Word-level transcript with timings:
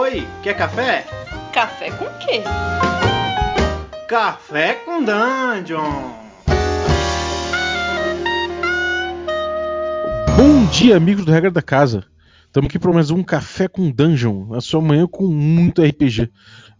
Oi, 0.00 0.24
quer 0.44 0.56
café? 0.56 1.04
Café 1.52 1.90
com 1.90 2.04
quê? 2.20 2.44
Café 4.08 4.74
com 4.74 5.02
Dungeon! 5.02 6.12
Bom 10.36 10.66
dia, 10.70 10.96
amigos 10.96 11.24
do 11.24 11.32
Regra 11.32 11.50
da 11.50 11.60
Casa. 11.60 12.04
Estamos 12.46 12.68
aqui 12.68 12.78
para 12.78 12.92
mais 12.92 13.10
um 13.10 13.24
Café 13.24 13.66
com 13.66 13.90
Dungeon, 13.90 14.54
a 14.54 14.60
sua 14.60 14.80
manhã 14.80 15.04
com 15.04 15.26
muito 15.26 15.82
RPG. 15.82 16.30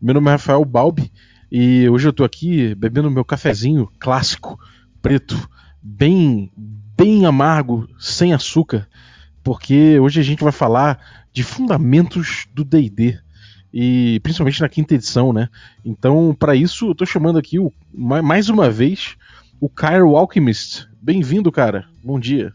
Meu 0.01 0.15
nome 0.15 0.29
é 0.29 0.31
Rafael 0.35 0.65
Balbi 0.65 1.11
e 1.51 1.89
hoje 1.89 2.07
eu 2.07 2.11
estou 2.11 2.25
aqui 2.25 2.73
bebendo 2.77 3.11
meu 3.11 3.25
cafezinho 3.25 3.91
clássico, 3.99 4.61
preto, 5.03 5.37
bem, 5.83 6.53
bem 6.57 7.27
amargo, 7.27 7.89
sem 7.99 8.33
açúcar, 8.33 8.87
porque 9.43 9.99
hoje 9.99 10.21
a 10.21 10.23
gente 10.25 10.45
vai 10.45 10.53
falar 10.53 11.01
de 11.39 11.45
fundamentos 11.45 12.49
do 12.53 12.65
D&D 12.65 13.17
e 13.73 14.19
principalmente 14.25 14.61
na 14.61 14.69
quinta 14.69 14.97
edição, 14.97 15.33
né? 15.33 15.49
Então, 15.85 16.35
para 16.37 16.57
isso, 16.57 16.87
eu 16.87 16.93
estou 16.93 17.07
chamando 17.07 17.39
aqui 17.39 17.61
o, 17.61 17.73
mais 17.95 18.49
uma 18.49 18.69
vez 18.69 19.15
o 19.61 19.69
Cairo 19.69 20.17
Alchemist. 20.17 20.89
Bem-vindo, 21.01 21.53
cara. 21.53 21.87
Bom 22.03 22.19
dia. 22.19 22.53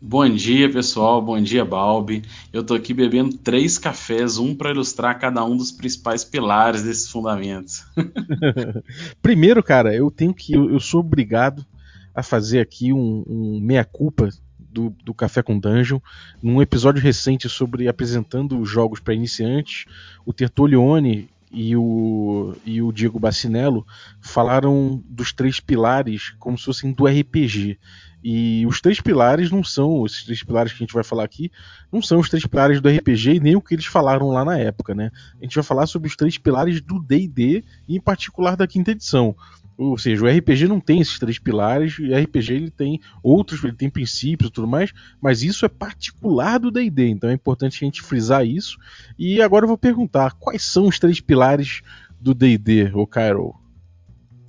Bom 0.00 0.28
dia, 0.28 0.70
pessoal. 0.70 1.20
Bom 1.20 1.42
dia, 1.42 1.64
Balbi. 1.64 2.22
Eu 2.52 2.62
tô 2.62 2.74
aqui 2.74 2.94
bebendo 2.94 3.36
três 3.36 3.78
cafés, 3.78 4.38
um 4.38 4.54
para 4.54 4.70
ilustrar 4.70 5.18
cada 5.18 5.44
um 5.44 5.56
dos 5.56 5.72
principais 5.72 6.22
pilares 6.22 6.84
desses 6.84 7.08
fundamentos. 7.08 7.84
Primeiro, 9.20 9.60
cara, 9.60 9.92
eu 9.92 10.08
tenho 10.08 10.32
que. 10.32 10.52
Eu, 10.52 10.78
sou 10.78 11.00
obrigado 11.00 11.66
a 12.14 12.22
fazer 12.22 12.60
aqui 12.60 12.92
um, 12.92 13.24
um 13.26 13.60
meia-culpa 13.60 14.28
do, 14.74 14.94
do 15.04 15.14
Café 15.14 15.42
com 15.42 15.58
Dungeon. 15.58 16.00
Num 16.42 16.60
episódio 16.60 17.00
recente 17.00 17.48
sobre 17.48 17.88
apresentando 17.88 18.64
jogos 18.66 19.00
para 19.00 19.14
iniciantes, 19.14 19.86
o 20.26 20.32
Tertolione 20.32 21.30
e 21.52 21.76
o, 21.76 22.54
e 22.66 22.82
o 22.82 22.92
Diego 22.92 23.20
Bacinello 23.20 23.86
falaram 24.20 25.00
dos 25.08 25.32
três 25.32 25.60
pilares 25.60 26.34
como 26.38 26.58
se 26.58 26.64
fossem 26.64 26.92
do 26.92 27.06
RPG. 27.06 27.78
E 28.26 28.66
os 28.66 28.80
três 28.80 29.00
pilares 29.00 29.50
não 29.50 29.62
são, 29.62 30.04
esses 30.06 30.24
três 30.24 30.42
pilares 30.42 30.72
que 30.72 30.78
a 30.78 30.84
gente 30.84 30.94
vai 30.94 31.04
falar 31.04 31.24
aqui, 31.24 31.52
não 31.92 32.00
são 32.00 32.18
os 32.18 32.30
três 32.30 32.46
pilares 32.46 32.80
do 32.80 32.88
RPG 32.88 33.34
e 33.34 33.40
nem 33.40 33.54
o 33.54 33.60
que 33.60 33.74
eles 33.74 33.84
falaram 33.84 34.28
lá 34.28 34.44
na 34.44 34.58
época, 34.58 34.94
né? 34.94 35.10
A 35.38 35.44
gente 35.44 35.54
vai 35.54 35.62
falar 35.62 35.86
sobre 35.86 36.08
os 36.08 36.16
três 36.16 36.38
pilares 36.38 36.80
do 36.80 36.98
D&D 36.98 37.62
e 37.86 37.96
em 37.96 38.00
particular 38.00 38.56
da 38.56 38.66
quinta 38.66 38.92
edição. 38.92 39.36
Ou 39.76 39.98
seja, 39.98 40.24
o 40.24 40.28
RPG 40.28 40.68
não 40.68 40.78
tem 40.78 41.00
esses 41.00 41.18
três 41.18 41.38
pilares, 41.38 41.98
e 41.98 42.10
o 42.10 42.16
RPG 42.16 42.52
ele 42.52 42.70
tem 42.70 43.00
outros, 43.22 43.62
ele 43.64 43.74
tem 43.74 43.90
princípios 43.90 44.48
e 44.48 44.52
tudo 44.52 44.68
mais, 44.68 44.92
mas 45.20 45.42
isso 45.42 45.64
é 45.66 45.68
particular 45.68 46.58
do 46.58 46.70
D&D, 46.70 47.08
então 47.08 47.28
é 47.28 47.34
importante 47.34 47.76
a 47.82 47.84
gente 47.84 48.02
frisar 48.02 48.46
isso. 48.46 48.78
E 49.18 49.42
agora 49.42 49.64
eu 49.64 49.68
vou 49.68 49.78
perguntar, 49.78 50.32
quais 50.32 50.62
são 50.62 50.86
os 50.86 50.98
três 50.98 51.20
pilares 51.20 51.82
do 52.20 52.32
D&D, 52.32 52.92
o 52.94 53.06
Cairo? 53.06 53.54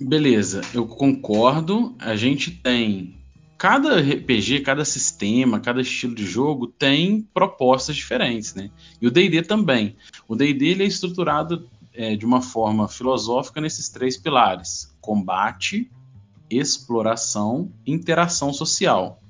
Beleza, 0.00 0.60
eu 0.74 0.86
concordo. 0.86 1.94
A 1.98 2.14
gente 2.14 2.50
tem 2.50 3.16
cada 3.58 3.98
RPG, 3.98 4.60
cada 4.60 4.84
sistema, 4.84 5.58
cada 5.58 5.80
estilo 5.80 6.14
de 6.14 6.26
jogo 6.26 6.66
tem 6.66 7.26
propostas 7.32 7.96
diferentes, 7.96 8.54
né? 8.54 8.70
E 9.00 9.06
o 9.06 9.10
D&D 9.10 9.42
também. 9.42 9.96
O 10.28 10.36
D&D 10.36 10.82
é 10.82 10.86
estruturado 10.86 11.68
é, 11.96 12.16
de 12.16 12.24
uma 12.24 12.40
forma 12.40 12.88
filosófica 12.88 13.60
nesses 13.60 13.88
três 13.88 14.16
pilares: 14.16 14.94
combate, 15.00 15.90
exploração, 16.50 17.72
interação 17.86 18.52
social. 18.52 19.20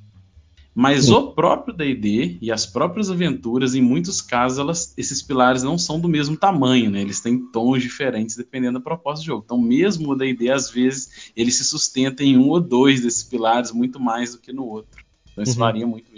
Mas 0.78 1.06
Sim. 1.06 1.14
o 1.14 1.32
próprio 1.32 1.74
D&D 1.74 2.36
e 2.38 2.52
as 2.52 2.66
próprias 2.66 3.10
aventuras, 3.10 3.74
em 3.74 3.80
muitos 3.80 4.20
casos, 4.20 4.58
elas, 4.58 4.92
esses 4.98 5.22
pilares 5.22 5.62
não 5.62 5.78
são 5.78 5.98
do 5.98 6.06
mesmo 6.06 6.36
tamanho, 6.36 6.90
né? 6.90 7.00
Eles 7.00 7.18
têm 7.18 7.38
tons 7.50 7.82
diferentes 7.82 8.36
dependendo 8.36 8.78
da 8.78 8.84
proposta 8.84 9.22
do 9.22 9.26
jogo. 9.26 9.42
Então, 9.42 9.58
mesmo 9.58 10.10
o 10.10 10.14
D&D, 10.14 10.50
às 10.50 10.70
vezes, 10.70 11.32
ele 11.34 11.50
se 11.50 11.64
sustenta 11.64 12.22
em 12.22 12.36
um 12.36 12.50
ou 12.50 12.60
dois 12.60 13.00
desses 13.00 13.22
pilares 13.22 13.72
muito 13.72 13.98
mais 13.98 14.32
do 14.32 14.38
que 14.38 14.52
no 14.52 14.66
outro. 14.66 15.02
Então, 15.32 15.42
isso 15.42 15.54
uhum. 15.54 15.58
varia 15.60 15.86
muito. 15.86 16.10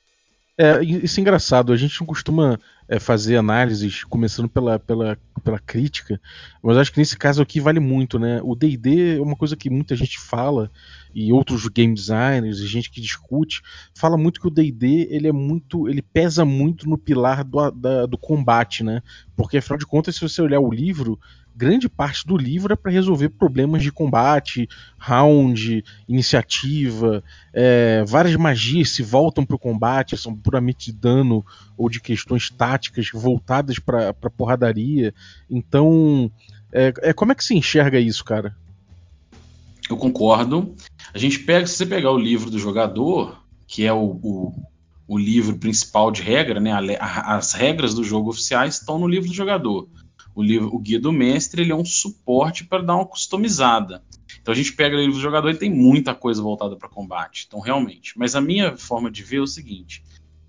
É, 0.60 0.82
isso 0.82 1.20
é 1.20 1.22
engraçado. 1.22 1.72
A 1.72 1.76
gente 1.76 2.00
não 2.00 2.06
costuma 2.06 2.58
é, 2.88 2.98
fazer 2.98 3.36
análises 3.36 4.02
começando 4.02 4.48
pela, 4.48 4.76
pela, 4.76 5.16
pela 5.44 5.58
crítica, 5.60 6.20
mas 6.60 6.76
acho 6.76 6.92
que 6.92 6.98
nesse 6.98 7.16
caso 7.16 7.41
aqui 7.41 7.60
vale 7.60 7.78
muito, 7.78 8.19
né? 8.19 8.41
O 8.42 8.56
D&D 8.56 9.18
é 9.18 9.20
uma 9.20 9.36
coisa 9.36 9.56
que 9.56 9.70
muita 9.70 9.94
gente 9.94 10.18
fala 10.18 10.68
e 11.14 11.32
outros 11.32 11.68
game 11.68 11.94
designers 11.94 12.58
e 12.58 12.66
gente 12.66 12.91
que 12.91 13.00
discute 13.00 13.62
fala 13.94 14.16
muito 14.16 14.41
que 14.41 14.47
o 14.48 14.50
D&D 14.50 15.08
ele 15.10 15.28
é 15.28 15.32
muito 15.32 15.88
ele 15.88 16.02
pesa 16.02 16.44
muito 16.44 16.88
no 16.88 16.98
pilar 16.98 17.44
do, 17.44 17.70
da, 17.70 18.04
do 18.04 18.18
combate 18.18 18.84
né 18.84 19.02
porque 19.34 19.56
afinal 19.56 19.78
de 19.78 19.86
contas 19.86 20.14
se 20.14 20.20
você 20.20 20.42
olhar 20.42 20.60
o 20.60 20.70
livro 20.70 21.18
grande 21.58 21.88
parte 21.88 22.24
do 22.24 22.36
livro 22.36 22.72
é 22.72 22.76
para 22.76 22.92
resolver 22.92 23.30
problemas 23.30 23.82
de 23.82 23.91
combate 23.91 24.69
round 24.96 25.84
iniciativa 26.08 27.22
é, 27.52 28.04
várias 28.06 28.36
magias 28.36 28.91
se 28.91 29.02
voltam 29.02 29.44
para 29.44 29.56
o 29.56 29.58
combate 29.58 30.16
são 30.16 30.34
puramente 30.34 30.92
de 30.92 30.98
dano 30.98 31.44
ou 31.76 31.91
de 31.91 32.00
questões 32.00 32.48
táticas 32.48 33.10
voltadas 33.12 33.78
para 33.78 34.14
porradaria 34.36 35.12
então 35.50 36.30
é, 36.72 36.92
é, 37.02 37.12
como 37.12 37.32
é 37.32 37.34
que 37.34 37.44
se 37.44 37.54
enxerga 37.54 37.98
isso 37.98 38.24
cara 38.24 38.54
eu 39.88 39.97
concordo. 39.97 40.74
A 41.14 41.18
gente 41.18 41.38
pega, 41.38 41.66
se 41.66 41.76
você 41.76 41.86
pegar 41.86 42.12
o 42.12 42.18
livro 42.18 42.50
do 42.50 42.58
jogador, 42.58 43.42
que 43.66 43.86
é 43.86 43.92
o, 43.92 44.18
o, 44.22 44.62
o 45.06 45.18
livro 45.18 45.56
principal 45.56 46.10
de 46.10 46.20
regra, 46.20 46.60
né? 46.60 46.72
A, 47.00 47.36
as 47.36 47.54
regras 47.54 47.94
do 47.94 48.04
jogo 48.04 48.28
oficiais 48.28 48.74
estão 48.74 48.98
no 48.98 49.08
livro 49.08 49.28
do 49.28 49.34
jogador. 49.34 49.88
O, 50.38 50.43
livro, 50.44 50.72
o 50.72 50.78
guia 50.78 51.00
do 51.00 51.10
mestre 51.10 51.62
ele 51.62 51.72
é 51.72 51.75
um 51.75 51.84
suporte 51.84 52.62
para 52.62 52.81
dar 52.81 52.94
uma 52.94 53.04
customizada. 53.04 54.04
Então 54.41 54.53
a 54.53 54.56
gente 54.56 54.72
pega 54.72 54.94
o 54.94 55.00
livro 55.00 55.16
do 55.16 55.21
jogador 55.21 55.50
e 55.50 55.59
tem 55.59 55.69
muita 55.69 56.15
coisa 56.15 56.41
voltada 56.41 56.76
para 56.76 56.88
combate. 56.88 57.47
Então 57.49 57.59
realmente. 57.59 58.16
Mas 58.16 58.37
a 58.37 58.41
minha 58.41 58.77
forma 58.77 59.10
de 59.10 59.25
ver 59.25 59.38
é 59.38 59.41
o 59.41 59.48
seguinte: 59.48 60.04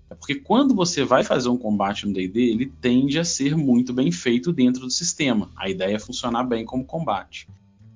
é 0.08 0.14
porque 0.14 0.36
quando 0.36 0.76
você 0.76 1.02
vai 1.02 1.24
fazer 1.24 1.48
um 1.48 1.58
combate 1.58 2.06
no 2.06 2.12
D&D, 2.12 2.40
ele 2.40 2.72
tende 2.80 3.18
a 3.18 3.24
ser 3.24 3.56
muito 3.56 3.92
bem 3.92 4.12
feito 4.12 4.52
dentro 4.52 4.82
do 4.82 4.90
sistema. 4.92 5.50
A 5.56 5.68
ideia 5.68 5.96
é 5.96 5.98
funcionar 5.98 6.44
bem 6.44 6.64
como 6.64 6.84
combate. 6.84 7.48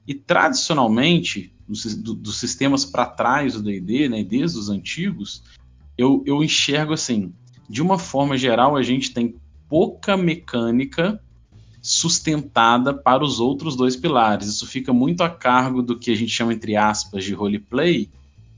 E 0.04 0.14
tradicionalmente, 0.14 1.54
dos, 1.68 1.94
do, 1.94 2.32
sistemas 2.32 2.84
para 2.84 3.06
trás 3.06 3.54
do 3.54 3.62
D&D, 3.62 4.08
né, 4.08 4.24
desde 4.24 4.58
os 4.58 4.68
antigos, 4.68 5.44
eu, 5.96 6.24
eu 6.26 6.42
enxergo 6.42 6.92
assim, 6.92 7.32
de 7.70 7.80
uma 7.80 8.00
forma 8.00 8.36
geral, 8.36 8.76
a 8.76 8.82
gente 8.82 9.14
tem 9.14 9.36
pouca 9.68 10.16
mecânica 10.16 11.22
sustentada 11.84 12.94
para 12.94 13.22
os 13.22 13.40
outros 13.40 13.76
dois 13.76 13.94
pilares. 13.94 14.48
Isso 14.48 14.66
fica 14.66 14.90
muito 14.90 15.22
a 15.22 15.28
cargo 15.28 15.82
do 15.82 15.98
que 15.98 16.10
a 16.10 16.16
gente 16.16 16.32
chama, 16.32 16.54
entre 16.54 16.76
aspas, 16.76 17.22
de 17.22 17.34
roleplay, 17.34 18.08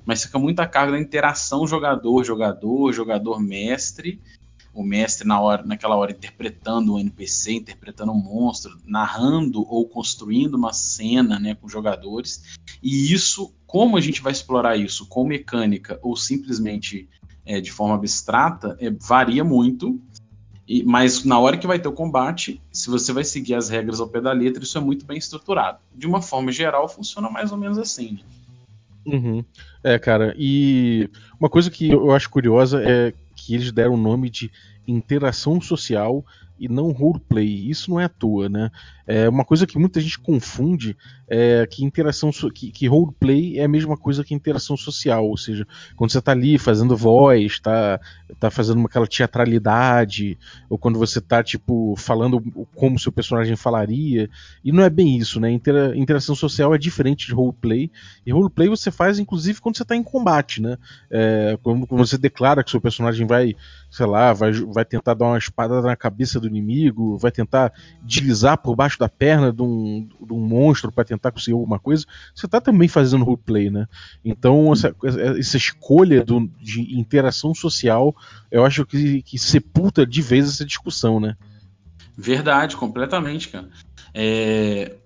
mas 0.05 0.23
fica 0.23 0.39
muito 0.39 0.61
a 0.61 0.67
cargo 0.67 0.93
da 0.93 1.01
interação 1.01 1.67
jogador-jogador, 1.67 2.93
jogador-mestre, 2.93 4.21
o 4.73 4.85
mestre 4.85 5.27
na 5.27 5.41
hora, 5.41 5.65
naquela 5.65 5.97
hora 5.97 6.13
interpretando 6.13 6.95
um 6.95 7.01
NPC, 7.01 7.55
interpretando 7.55 8.13
um 8.13 8.23
monstro, 8.23 8.79
narrando 8.87 9.67
ou 9.69 9.89
construindo 9.89 10.55
uma 10.55 10.73
cena 10.73 11.41
né, 11.41 11.57
com 11.57 11.69
jogadores. 11.69 12.45
E 12.81 13.13
isso, 13.13 13.53
como 13.67 13.97
a 13.97 14.01
gente 14.01 14.23
vai 14.23 14.31
explorar 14.31 14.77
isso 14.77 15.05
com 15.07 15.27
mecânica 15.27 15.99
ou 16.01 16.17
simplesmente 16.17 17.09
é, 17.45 17.61
de 17.61 17.73
forma 17.73 17.97
abstrata, 17.97 18.77
é, 18.79 18.89
varia 18.89 19.43
muito. 19.43 20.01
E, 20.69 20.83
mas 20.83 21.25
na 21.25 21.39
hora 21.39 21.57
que 21.57 21.67
vai 21.67 21.79
ter 21.79 21.89
o 21.89 21.93
combate, 21.93 22.61
se 22.73 22.91
você 22.91 23.13
vai 23.13 23.23
seguir 23.23 23.55
as 23.55 23.69
regras 23.69 24.01
ao 24.01 24.09
pé 24.09 24.21
da 24.21 24.33
letra, 24.33 24.63
isso 24.63 24.77
é 24.77 24.81
muito 24.81 25.07
bem 25.07 25.17
estruturado. 25.17 25.79
De 25.95 26.07
uma 26.07 26.21
forma 26.21 26.51
geral, 26.51 26.89
funciona 26.89 27.31
mais 27.31 27.53
ou 27.53 27.59
menos 27.59 27.79
assim. 27.79 28.19
Uhum. 29.07 29.45
É, 29.85 29.99
cara, 29.99 30.35
e 30.37 31.09
uma 31.39 31.49
coisa 31.49 31.71
que 31.71 31.91
eu 31.91 32.11
acho 32.11 32.29
curiosa 32.29 32.83
é 32.85 33.15
que 33.37 33.55
eles 33.55 33.71
deram 33.71 33.95
o 33.95 33.97
nome 33.97 34.29
de 34.29 34.51
interação 34.89 35.61
social 35.61 36.25
e 36.59 36.69
não 36.69 36.91
roleplay. 36.91 37.69
Isso 37.69 37.91
não 37.91 38.01
é 38.01 38.05
à 38.05 38.09
toa, 38.09 38.49
né? 38.49 38.71
É 39.07 39.29
uma 39.29 39.45
coisa 39.45 39.67
que 39.67 39.79
muita 39.79 40.01
gente 40.01 40.19
confunde 40.19 40.97
é 41.29 41.67
que 41.71 41.85
interação 41.85 42.31
que, 42.53 42.71
que 42.73 42.87
roleplay 42.89 43.59
é 43.59 43.65
a 43.65 43.69
mesma 43.69 43.97
coisa 43.97 44.25
que 44.25 44.35
interação 44.35 44.77
social, 44.77 45.27
ou 45.27 45.37
seja, 45.37 45.67
quando 45.95 46.11
você 46.11 46.19
está 46.19 46.33
ali 46.33 46.59
fazendo 46.59 46.97
voz, 46.97 47.53
está 47.53 48.01
tá 48.41 48.51
fazendo 48.51 48.85
aquela 48.85 49.07
teatralidade, 49.07 50.39
ou 50.69 50.77
quando 50.77 50.99
você 50.99 51.19
está 51.19 51.43
tipo 51.43 51.95
falando 51.97 52.43
como 52.75 52.99
seu 52.99 53.13
personagem 53.13 53.55
falaria, 53.57 54.29
e 54.65 54.73
não 54.73 54.83
é 54.83 54.91
bem 54.91 55.17
isso, 55.17 55.39
né? 55.39 55.51
Intera, 55.51 55.97
interação 55.97 56.35
social 56.35 56.75
é 56.75 56.79
diferente 56.79 57.27
de 57.27 57.35
roleplay, 57.35 57.91
e 58.25 58.33
roleplay 58.33 58.69
você 58.69 58.91
faz 58.91 59.19
inclusive 59.19 59.61
quando 59.61 59.77
você 59.77 59.83
está 59.83 59.95
em 59.95 60.03
combate, 60.03 60.61
né? 60.61 60.77
É, 61.11 61.59
quando, 61.63 61.87
quando 61.87 62.07
você 62.07 62.19
declara 62.19 62.65
que 62.65 62.71
seu 62.71 62.81
personagem 62.81 63.27
vai, 63.27 63.55
sei 63.91 64.07
lá, 64.07 64.33
vai, 64.33 64.53
vai 64.53 64.85
tentar 64.85 65.15
dar 65.15 65.27
uma 65.27 65.39
espada 65.39 65.81
na 65.81 65.97
cabeça 65.97 66.41
do 66.41 66.46
inimigo, 66.49 67.19
vai 67.19 67.31
tentar 67.31 67.73
deslizar 68.03 68.59
por 68.59 68.77
baixo 68.77 68.99
da 68.99 69.09
perna 69.09 69.53
de 69.53 69.63
um, 69.63 70.09
de 70.21 70.33
um 70.33 70.41
monstro 70.41 70.93
para 70.93 71.05
tentar 71.05 71.31
conseguir 71.31 71.55
alguma 71.55 71.79
coisa, 71.79 72.05
você 72.35 72.47
está 72.47 72.61
também 72.61 72.89
fazendo 72.89 73.25
roleplay, 73.25 73.71
né? 73.71 73.87
Então, 74.25 74.73
essa, 74.73 74.95
essa 75.39 75.57
escolha 75.57 76.25
do, 76.25 76.49
de 76.61 76.99
interação 76.99 77.55
social, 77.55 78.15
eu 78.51 78.65
acho 78.65 78.85
que, 78.87 79.23
que 79.23 79.39
sepulta 79.39 80.07
de 80.07 80.23
vez 80.23 80.49
essa 80.49 80.65
discussão, 80.65 81.21
né? 81.21 81.37
Verdade, 82.17 82.77
completamente, 82.77 83.49
cara. 83.49 83.69
É, 84.15 84.97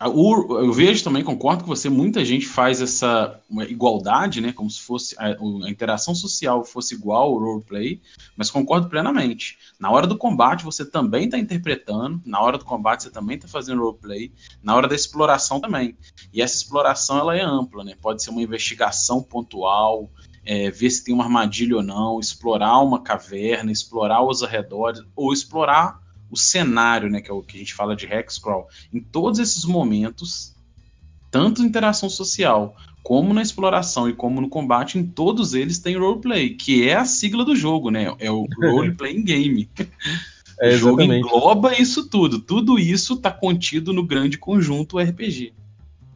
eu 0.00 0.72
vejo 0.72 1.04
também, 1.04 1.22
concordo 1.22 1.64
com 1.64 1.68
você, 1.68 1.90
muita 1.90 2.24
gente 2.24 2.46
faz 2.46 2.80
essa 2.80 3.38
igualdade, 3.68 4.40
né? 4.40 4.52
Como 4.52 4.70
se 4.70 4.80
fosse 4.80 5.14
a, 5.18 5.26
a, 5.26 5.70
interação 5.70 6.14
social 6.14 6.64
fosse 6.64 6.94
igual 6.94 7.34
ao 7.34 7.38
roleplay, 7.38 8.00
mas 8.36 8.50
concordo 8.50 8.88
plenamente. 8.88 9.58
Na 9.78 9.90
hora 9.90 10.06
do 10.06 10.16
combate 10.16 10.64
você 10.64 10.84
também 10.84 11.26
está 11.26 11.38
interpretando, 11.38 12.22
na 12.24 12.40
hora 12.40 12.56
do 12.56 12.64
combate 12.64 13.02
você 13.02 13.10
também 13.10 13.36
está 13.36 13.46
fazendo 13.46 13.82
roleplay, 13.82 14.32
na 14.62 14.74
hora 14.74 14.88
da 14.88 14.94
exploração 14.94 15.60
também. 15.60 15.96
E 16.32 16.40
essa 16.40 16.56
exploração 16.56 17.18
ela 17.18 17.36
é 17.36 17.42
ampla, 17.42 17.84
né? 17.84 17.94
Pode 18.00 18.22
ser 18.22 18.30
uma 18.30 18.42
investigação 18.42 19.22
pontual, 19.22 20.10
é, 20.44 20.70
ver 20.70 20.90
se 20.90 21.04
tem 21.04 21.12
uma 21.14 21.24
armadilha 21.24 21.76
ou 21.76 21.82
não, 21.82 22.18
explorar 22.18 22.80
uma 22.80 23.02
caverna, 23.02 23.70
explorar 23.70 24.22
os 24.22 24.42
arredores, 24.42 25.02
ou 25.14 25.32
explorar 25.32 26.00
o 26.36 26.38
cenário, 26.38 27.10
né, 27.10 27.20
que 27.20 27.30
é 27.30 27.34
o 27.34 27.42
que 27.42 27.56
a 27.56 27.58
gente 27.58 27.74
fala 27.74 27.96
de 27.96 28.06
hexcrawl, 28.06 28.68
em 28.92 29.00
todos 29.00 29.40
esses 29.40 29.64
momentos, 29.64 30.54
tanto 31.30 31.62
na 31.62 31.68
interação 31.68 32.08
social, 32.08 32.76
como 33.02 33.32
na 33.32 33.42
exploração 33.42 34.08
e 34.08 34.12
como 34.12 34.40
no 34.40 34.48
combate, 34.48 34.98
em 34.98 35.04
todos 35.04 35.54
eles 35.54 35.78
tem 35.78 35.96
roleplay, 35.96 36.50
que 36.50 36.88
é 36.88 36.96
a 36.96 37.04
sigla 37.04 37.44
do 37.44 37.56
jogo, 37.56 37.90
né? 37.90 38.14
É 38.18 38.30
o 38.30 38.46
roleplay 38.60 39.22
game. 39.22 39.68
É, 40.60 40.74
o 40.74 40.78
jogo 40.78 41.02
engloba 41.02 41.80
isso 41.80 42.08
tudo. 42.08 42.40
Tudo 42.40 42.78
isso 42.78 43.14
está 43.14 43.30
contido 43.30 43.92
no 43.92 44.04
grande 44.04 44.38
conjunto 44.38 44.98
RPG. 44.98 45.52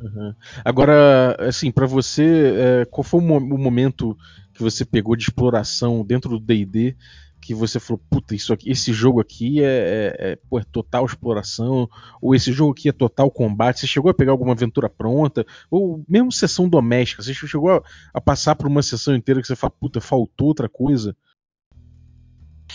Uhum. 0.00 0.34
Agora, 0.64 1.36
assim, 1.38 1.70
para 1.70 1.86
você, 1.86 2.54
é, 2.56 2.84
qual 2.86 3.04
foi 3.04 3.20
o, 3.20 3.24
o 3.24 3.58
momento 3.58 4.16
que 4.52 4.62
você 4.62 4.84
pegou 4.84 5.14
de 5.14 5.24
exploração 5.24 6.04
dentro 6.04 6.30
do 6.30 6.40
D&D 6.40 6.96
que 7.40 7.54
você 7.54 7.80
falou, 7.80 8.00
puta, 8.10 8.34
isso 8.34 8.52
aqui, 8.52 8.70
esse 8.70 8.92
jogo 8.92 9.20
aqui 9.20 9.62
é, 9.62 9.64
é, 9.64 10.16
é, 10.32 10.38
pô, 10.48 10.58
é, 10.58 10.64
total 10.64 11.06
exploração, 11.06 11.88
ou 12.20 12.34
esse 12.34 12.52
jogo 12.52 12.72
aqui 12.72 12.88
é 12.88 12.92
total 12.92 13.30
combate. 13.30 13.80
Você 13.80 13.86
chegou 13.86 14.10
a 14.10 14.14
pegar 14.14 14.32
alguma 14.32 14.52
aventura 14.52 14.88
pronta, 14.88 15.46
ou 15.70 16.04
mesmo 16.08 16.30
sessão 16.30 16.68
doméstica, 16.68 17.22
você 17.22 17.32
chegou 17.34 17.70
a, 17.70 17.82
a 18.12 18.20
passar 18.20 18.54
por 18.54 18.66
uma 18.66 18.82
sessão 18.82 19.14
inteira 19.16 19.40
que 19.40 19.46
você 19.46 19.56
fala, 19.56 19.72
puta, 19.80 20.00
faltou 20.00 20.48
outra 20.48 20.68
coisa? 20.68 21.16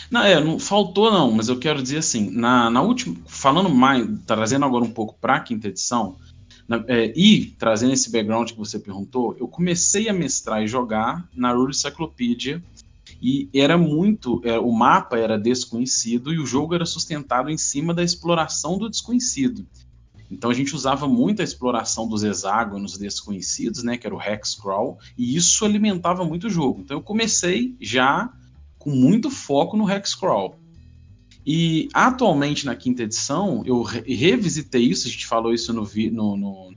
Não, 0.10 0.22
é, 0.22 0.44
não 0.44 0.60
faltou 0.60 1.12
não, 1.12 1.32
mas 1.32 1.48
eu 1.48 1.58
quero 1.58 1.82
dizer 1.82 1.98
assim, 1.98 2.30
na, 2.30 2.70
na 2.70 2.82
última, 2.82 3.16
falando 3.28 3.70
mais, 3.70 4.08
trazendo 4.26 4.66
agora 4.66 4.84
um 4.84 4.92
pouco 4.92 5.16
para 5.20 5.36
a 5.36 5.40
quinta 5.40 5.68
edição, 5.68 6.18
na, 6.68 6.84
é, 6.88 7.14
e 7.16 7.46
trazendo 7.58 7.94
esse 7.94 8.12
background 8.12 8.52
que 8.52 8.58
você 8.58 8.80
perguntou, 8.80 9.36
eu 9.40 9.48
comecei 9.48 10.10
a 10.10 10.14
mestrar 10.14 10.64
e 10.64 10.68
jogar 10.68 11.28
na 11.34 11.52
Rule 11.52 11.72
Encyclopedia 11.72 12.62
e 13.27 13.50
era 13.60 13.75
muito, 13.75 14.39
é, 14.44 14.60
o 14.60 14.72
mapa 14.72 15.18
era 15.18 15.36
desconhecido 15.36 16.31
e 16.31 16.38
o 16.38 16.45
jogo 16.45 16.75
era 16.75 16.86
sustentado 16.86 17.50
em 17.50 17.57
cima 17.57 17.92
da 17.92 18.04
exploração 18.04 18.77
do 18.77 18.88
desconhecido. 18.88 19.66
Então 20.30 20.51
a 20.51 20.54
gente 20.54 20.75
usava 20.75 21.07
muito 21.07 21.42
a 21.42 21.44
exploração 21.44 22.07
dos 22.07 22.24
hexágonos 22.24 23.00
desconhecidos, 23.00 23.81
né, 23.81 23.98
que 23.98 24.06
era 24.06 24.16
o 24.16 24.22
hexcrawl, 24.22 25.00
e 25.18 25.36
isso 25.36 25.66
alimentava 25.66 26.24
muito 26.24 26.45
o 26.45 26.51
jogo. 26.51 26.81
Então 26.81 26.98
eu 26.98 27.01
comecei 27.01 27.75
já 27.81 28.31
com 28.77 28.92
muito 28.92 29.31
foco 29.31 29.75
no 29.75 29.89
hexcrawl. 29.89 30.60
E 31.44 31.89
atualmente 31.95 32.63
na 32.63 32.75
quinta 32.75 33.01
edição 33.01 33.63
eu 33.66 33.81
re 33.81 34.01
revisitei 34.13 34.83
isso, 34.83 35.07
a 35.07 35.10
gente 35.10 35.25
falou 35.25 35.51
isso 35.51 35.74
no, 35.74 35.83
no, 36.12 36.38
no 36.38 36.75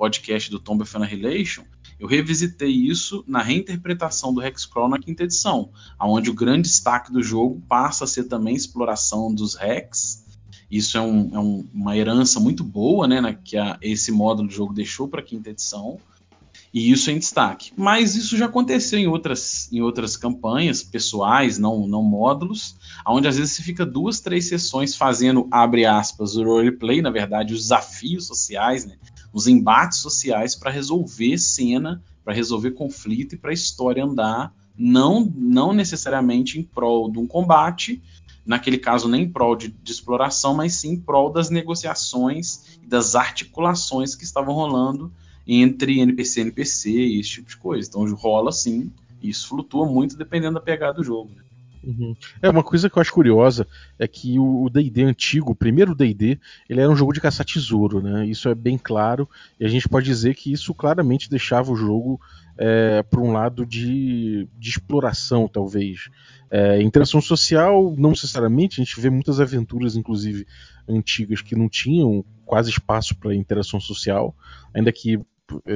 podcast 0.00 0.50
do 0.50 0.58
Tomb 0.58 0.82
of 0.82 0.96
Annihilation, 0.96 1.62
eu 1.98 2.08
revisitei 2.08 2.70
isso 2.70 3.22
na 3.28 3.42
reinterpretação 3.42 4.32
do 4.32 4.42
Hexcrawl 4.42 4.88
na 4.88 4.98
quinta 4.98 5.24
edição, 5.24 5.68
onde 6.00 6.30
o 6.30 6.34
grande 6.34 6.62
destaque 6.62 7.12
do 7.12 7.22
jogo 7.22 7.62
passa 7.68 8.04
a 8.04 8.06
ser 8.06 8.24
também 8.24 8.54
a 8.54 8.56
exploração 8.56 9.34
dos 9.34 9.60
Hex. 9.60 10.24
Isso 10.70 10.96
é, 10.96 11.02
um, 11.02 11.34
é 11.34 11.38
um, 11.38 11.68
uma 11.74 11.94
herança 11.94 12.40
muito 12.40 12.64
boa, 12.64 13.06
né, 13.06 13.38
que 13.44 13.58
a, 13.58 13.76
esse 13.82 14.10
módulo 14.10 14.48
do 14.48 14.54
jogo 14.54 14.72
deixou 14.72 15.06
para 15.06 15.20
a 15.20 15.22
quinta 15.22 15.50
edição. 15.50 16.00
E 16.72 16.92
isso 16.92 17.10
em 17.10 17.18
destaque. 17.18 17.72
Mas 17.76 18.14
isso 18.14 18.36
já 18.36 18.46
aconteceu 18.46 18.98
em 18.98 19.08
outras, 19.08 19.68
em 19.72 19.82
outras 19.82 20.16
campanhas 20.16 20.82
pessoais, 20.84 21.58
não, 21.58 21.86
não 21.86 22.02
módulos, 22.02 22.76
onde 23.06 23.26
às 23.26 23.36
vezes 23.36 23.54
se 23.54 23.62
fica 23.62 23.84
duas, 23.84 24.20
três 24.20 24.48
sessões 24.48 24.94
fazendo, 24.94 25.48
abre 25.50 25.84
aspas, 25.84 26.36
o 26.36 26.44
roleplay, 26.44 27.02
na 27.02 27.10
verdade, 27.10 27.54
os 27.54 27.62
desafios 27.62 28.26
sociais, 28.26 28.84
né? 28.84 28.96
os 29.32 29.48
embates 29.48 29.98
sociais 29.98 30.54
para 30.54 30.70
resolver 30.70 31.38
cena, 31.38 32.02
para 32.24 32.34
resolver 32.34 32.70
conflito 32.72 33.34
e 33.34 33.38
para 33.38 33.50
a 33.50 33.54
história 33.54 34.04
andar, 34.04 34.54
não, 34.78 35.30
não 35.34 35.72
necessariamente 35.72 36.58
em 36.58 36.62
prol 36.62 37.10
de 37.10 37.18
um 37.18 37.26
combate, 37.26 38.00
naquele 38.46 38.78
caso 38.78 39.08
nem 39.08 39.22
em 39.22 39.28
prol 39.28 39.56
de, 39.56 39.68
de 39.68 39.92
exploração, 39.92 40.54
mas 40.54 40.74
sim 40.74 40.92
em 40.92 41.00
prol 41.00 41.32
das 41.32 41.50
negociações 41.50 42.78
e 42.82 42.86
das 42.86 43.16
articulações 43.16 44.14
que 44.14 44.24
estavam 44.24 44.54
rolando 44.54 45.12
entre 45.52 45.98
NPC 45.98 46.40
e 46.40 46.42
NPC 46.42 46.90
e 46.90 47.20
esse 47.20 47.30
tipo 47.30 47.48
de 47.48 47.56
coisa. 47.56 47.88
Então 47.88 48.14
rola 48.14 48.52
sim, 48.52 48.92
isso 49.20 49.48
flutua 49.48 49.84
muito 49.84 50.16
dependendo 50.16 50.54
da 50.54 50.60
pegada 50.60 50.94
do 50.94 51.04
jogo. 51.04 51.30
Né? 51.34 51.42
Uhum. 51.82 52.14
É 52.40 52.48
uma 52.48 52.62
coisa 52.62 52.88
que 52.88 52.96
eu 52.96 53.00
acho 53.00 53.12
curiosa 53.12 53.66
é 53.98 54.06
que 54.06 54.38
o 54.38 54.68
D&D 54.70 55.02
antigo, 55.02 55.50
o 55.50 55.56
primeiro 55.56 55.94
D&D, 55.94 56.38
ele 56.68 56.80
era 56.80 56.90
um 56.90 56.94
jogo 56.94 57.12
de 57.12 57.20
caçar 57.20 57.44
tesouro, 57.44 58.00
né? 58.00 58.26
Isso 58.26 58.48
é 58.48 58.54
bem 58.54 58.78
claro 58.78 59.28
e 59.58 59.64
a 59.64 59.68
gente 59.68 59.88
pode 59.88 60.06
dizer 60.06 60.36
que 60.36 60.52
isso 60.52 60.72
claramente 60.74 61.28
deixava 61.28 61.72
o 61.72 61.76
jogo 61.76 62.20
é, 62.56 63.02
para 63.02 63.20
um 63.20 63.32
lado 63.32 63.64
de, 63.66 64.46
de 64.58 64.68
exploração, 64.68 65.48
talvez. 65.48 66.10
É, 66.50 66.82
interação 66.82 67.20
social, 67.20 67.94
não 67.96 68.10
necessariamente. 68.10 68.80
A 68.80 68.84
gente 68.84 69.00
vê 69.00 69.08
muitas 69.08 69.40
aventuras, 69.40 69.96
inclusive 69.96 70.46
antigas, 70.86 71.40
que 71.40 71.56
não 71.56 71.68
tinham 71.68 72.24
quase 72.44 72.70
espaço 72.70 73.16
para 73.16 73.34
interação 73.34 73.80
social, 73.80 74.36
ainda 74.74 74.92
que 74.92 75.18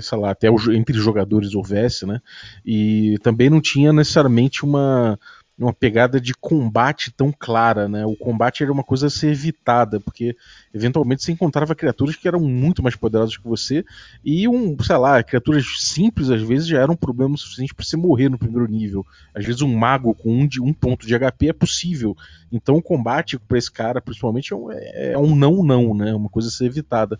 sei 0.01 0.19
lá, 0.19 0.31
até 0.31 0.49
entre 0.49 0.95
jogadores 0.95 1.55
houvesse, 1.55 2.07
né? 2.07 2.21
E 2.65 3.19
também 3.23 3.51
não 3.51 3.61
tinha 3.61 3.93
necessariamente 3.93 4.65
uma 4.65 5.19
uma 5.57 5.73
pegada 5.73 6.21
de 6.21 6.35
combate 6.35 7.13
tão 7.13 7.33
clara, 7.33 7.89
né? 7.89 8.05
O 8.05 8.17
combate 8.17 8.63
era 8.63 8.73
uma 8.73 8.83
coisa 8.83 9.07
a 9.07 9.11
ser 9.11 9.29
evitada, 9.29 10.01
porque 10.01 10.37
eventualmente 10.73 11.23
você 11.23 11.31
encontrava 11.31 11.77
criaturas 11.77 12.17
que 12.17 12.27
eram 12.27 12.41
muito 12.41 12.83
mais 12.83 12.97
poderosas 12.97 13.37
que 13.37 13.47
você 13.47 13.85
e 14.25 14.49
um, 14.49 14.77
sei 14.83 14.97
lá, 14.97 15.23
criaturas 15.23 15.65
simples 15.79 16.29
às 16.29 16.43
vezes 16.43 16.67
já 16.67 16.81
eram 16.81 16.95
um 16.95 16.97
problema 16.97 17.37
suficiente 17.37 17.73
para 17.73 17.85
você 17.85 17.97
morrer 17.97 18.29
no 18.29 18.39
primeiro 18.39 18.67
nível. 18.67 19.07
Às 19.33 19.45
vezes 19.45 19.63
um 19.63 19.73
mago 19.73 20.13
com 20.15 20.41
um, 20.41 20.47
de, 20.47 20.61
um 20.61 20.73
ponto 20.73 21.07
de 21.07 21.17
HP 21.17 21.49
é 21.49 21.53
possível. 21.53 22.17
Então 22.51 22.77
o 22.77 22.83
combate 22.83 23.39
para 23.39 23.59
esse 23.59 23.71
cara, 23.71 24.01
principalmente, 24.01 24.53
é 24.53 24.57
um, 24.57 24.73
é, 24.73 25.13
é 25.13 25.19
um 25.19 25.37
não 25.37 25.63
não, 25.63 25.95
né? 25.95 26.13
Uma 26.13 26.29
coisa 26.29 26.49
a 26.49 26.53
ser 26.53 26.67
evitada. 26.67 27.19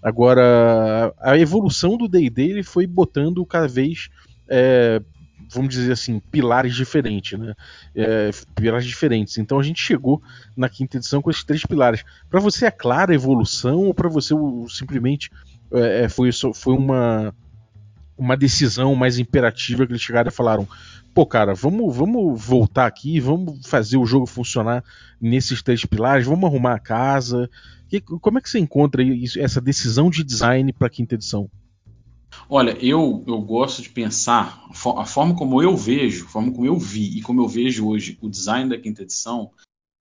Agora, 0.00 1.12
a 1.18 1.36
evolução 1.38 1.96
do 1.96 2.08
D&D 2.08 2.42
ele 2.42 2.62
foi 2.62 2.86
botando 2.86 3.44
cada 3.46 3.68
vez 3.68 4.08
é, 4.48 5.00
vamos 5.52 5.74
dizer 5.74 5.92
assim, 5.92 6.18
pilares 6.18 6.74
diferentes, 6.74 7.38
né? 7.38 7.54
É, 7.94 8.30
pilares 8.54 8.86
diferentes. 8.86 9.38
Então 9.38 9.58
a 9.58 9.62
gente 9.62 9.80
chegou 9.80 10.22
na 10.56 10.68
quinta 10.68 10.96
edição 10.96 11.20
com 11.20 11.30
esses 11.30 11.44
três 11.44 11.64
pilares. 11.64 12.02
Para 12.30 12.40
você 12.40 12.66
é 12.66 12.70
clara 12.70 13.12
a 13.12 13.14
evolução 13.14 13.78
ou 13.78 13.94
para 13.94 14.08
você 14.08 14.34
simplesmente 14.68 15.30
é, 15.72 16.04
é, 16.04 16.08
foi, 16.08 16.30
foi 16.54 16.74
uma, 16.74 17.34
uma 18.16 18.36
decisão 18.36 18.94
mais 18.94 19.18
imperativa 19.18 19.86
que 19.86 19.92
eles 19.92 20.02
chegaram 20.02 20.28
e 20.28 20.34
falaram: 20.34 20.66
pô, 21.14 21.26
cara, 21.26 21.54
vamos, 21.54 21.94
vamos 21.94 22.44
voltar 22.44 22.86
aqui, 22.86 23.20
vamos 23.20 23.66
fazer 23.66 23.96
o 23.96 24.06
jogo 24.06 24.26
funcionar 24.26 24.82
nesses 25.20 25.62
três 25.62 25.84
pilares, 25.84 26.26
vamos 26.26 26.44
arrumar 26.44 26.74
a 26.74 26.80
casa. 26.80 27.48
Como 28.22 28.38
é 28.38 28.40
que 28.40 28.48
você 28.48 28.58
encontra 28.58 29.02
isso, 29.02 29.38
essa 29.38 29.60
decisão 29.60 30.08
de 30.08 30.24
design 30.24 30.72
para 30.72 30.86
a 30.86 30.90
quinta 30.90 31.14
edição? 31.14 31.50
Olha, 32.54 32.76
eu, 32.84 33.24
eu 33.26 33.40
gosto 33.40 33.80
de 33.80 33.88
pensar 33.88 34.62
a 34.98 35.06
forma 35.06 35.34
como 35.34 35.62
eu 35.62 35.74
vejo, 35.74 36.26
a 36.26 36.28
forma 36.28 36.52
como 36.52 36.66
eu 36.66 36.78
vi 36.78 37.16
e 37.16 37.22
como 37.22 37.40
eu 37.40 37.48
vejo 37.48 37.88
hoje 37.88 38.18
o 38.20 38.28
design 38.28 38.68
da 38.68 38.76
quinta 38.76 39.00
edição, 39.00 39.50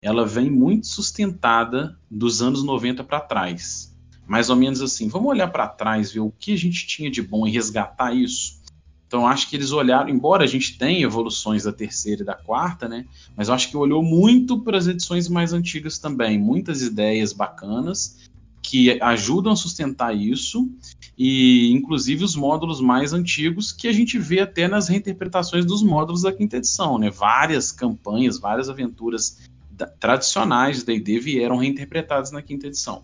ela 0.03 0.27
vem 0.27 0.51
muito 0.51 0.89
sustentada 0.89 1.97
dos 2.11 2.43
anos 2.43 2.65
90 2.65 3.05
para 3.05 3.21
trás. 3.21 3.97
Mais 4.27 4.51
ou 4.51 4.57
menos 4.57 4.83
assim, 4.83 5.07
vamos 5.07 5.29
olhar 5.29 5.47
para 5.47 5.69
trás, 5.69 6.11
ver 6.11 6.19
o 6.19 6.33
que 6.33 6.53
a 6.53 6.57
gente 6.57 6.89
tinha 6.89 7.09
de 7.09 7.23
bom 7.23 7.47
e 7.47 7.53
resgatar 7.53 8.13
isso. 8.17 8.61
Então 9.07 9.29
acho 9.29 9.49
que 9.49 9.55
eles 9.55 9.71
olharam, 9.71 10.09
embora 10.09 10.43
a 10.43 10.49
gente 10.49 10.77
tenha 10.77 11.05
evoluções 11.05 11.63
da 11.63 11.73
terceira 11.73 12.23
e 12.23 12.27
da 12.27 12.35
quarta, 12.35 12.89
né? 12.89 13.07
Mas 13.37 13.47
eu 13.47 13.55
acho 13.55 13.71
que 13.71 13.77
olhou 13.77 14.03
muito 14.03 14.61
para 14.61 14.77
as 14.77 14.89
edições 14.89 15.29
mais 15.29 15.53
antigas 15.53 16.01
também, 16.01 16.37
muitas 16.37 16.83
ideias 16.83 17.33
bacanas 17.33 18.29
que 18.63 19.01
ajudam 19.03 19.53
a 19.53 19.57
sustentar 19.57 20.15
isso 20.15 20.69
e 21.17 21.71
inclusive 21.73 22.25
os 22.25 22.37
módulos 22.37 22.81
mais 22.81 23.13
antigos 23.13 23.73
que 23.73 23.89
a 23.89 23.93
gente 23.93 24.19
vê 24.19 24.41
até 24.41 24.69
nas 24.69 24.89
reinterpretações 24.89 25.65
dos 25.65 25.83
módulos 25.83 26.23
da 26.23 26.33
quinta 26.33 26.57
edição, 26.57 26.99
né? 26.99 27.11
Várias 27.11 27.73
campanhas, 27.73 28.39
várias 28.39 28.69
aventuras 28.69 29.39
da, 29.71 29.87
tradicionais 29.87 30.79
de 30.79 30.85
D&D 30.85 31.19
vieram 31.19 31.57
reinterpretadas 31.57 32.31
na 32.31 32.43
quinta 32.43 32.67
edição. 32.67 33.03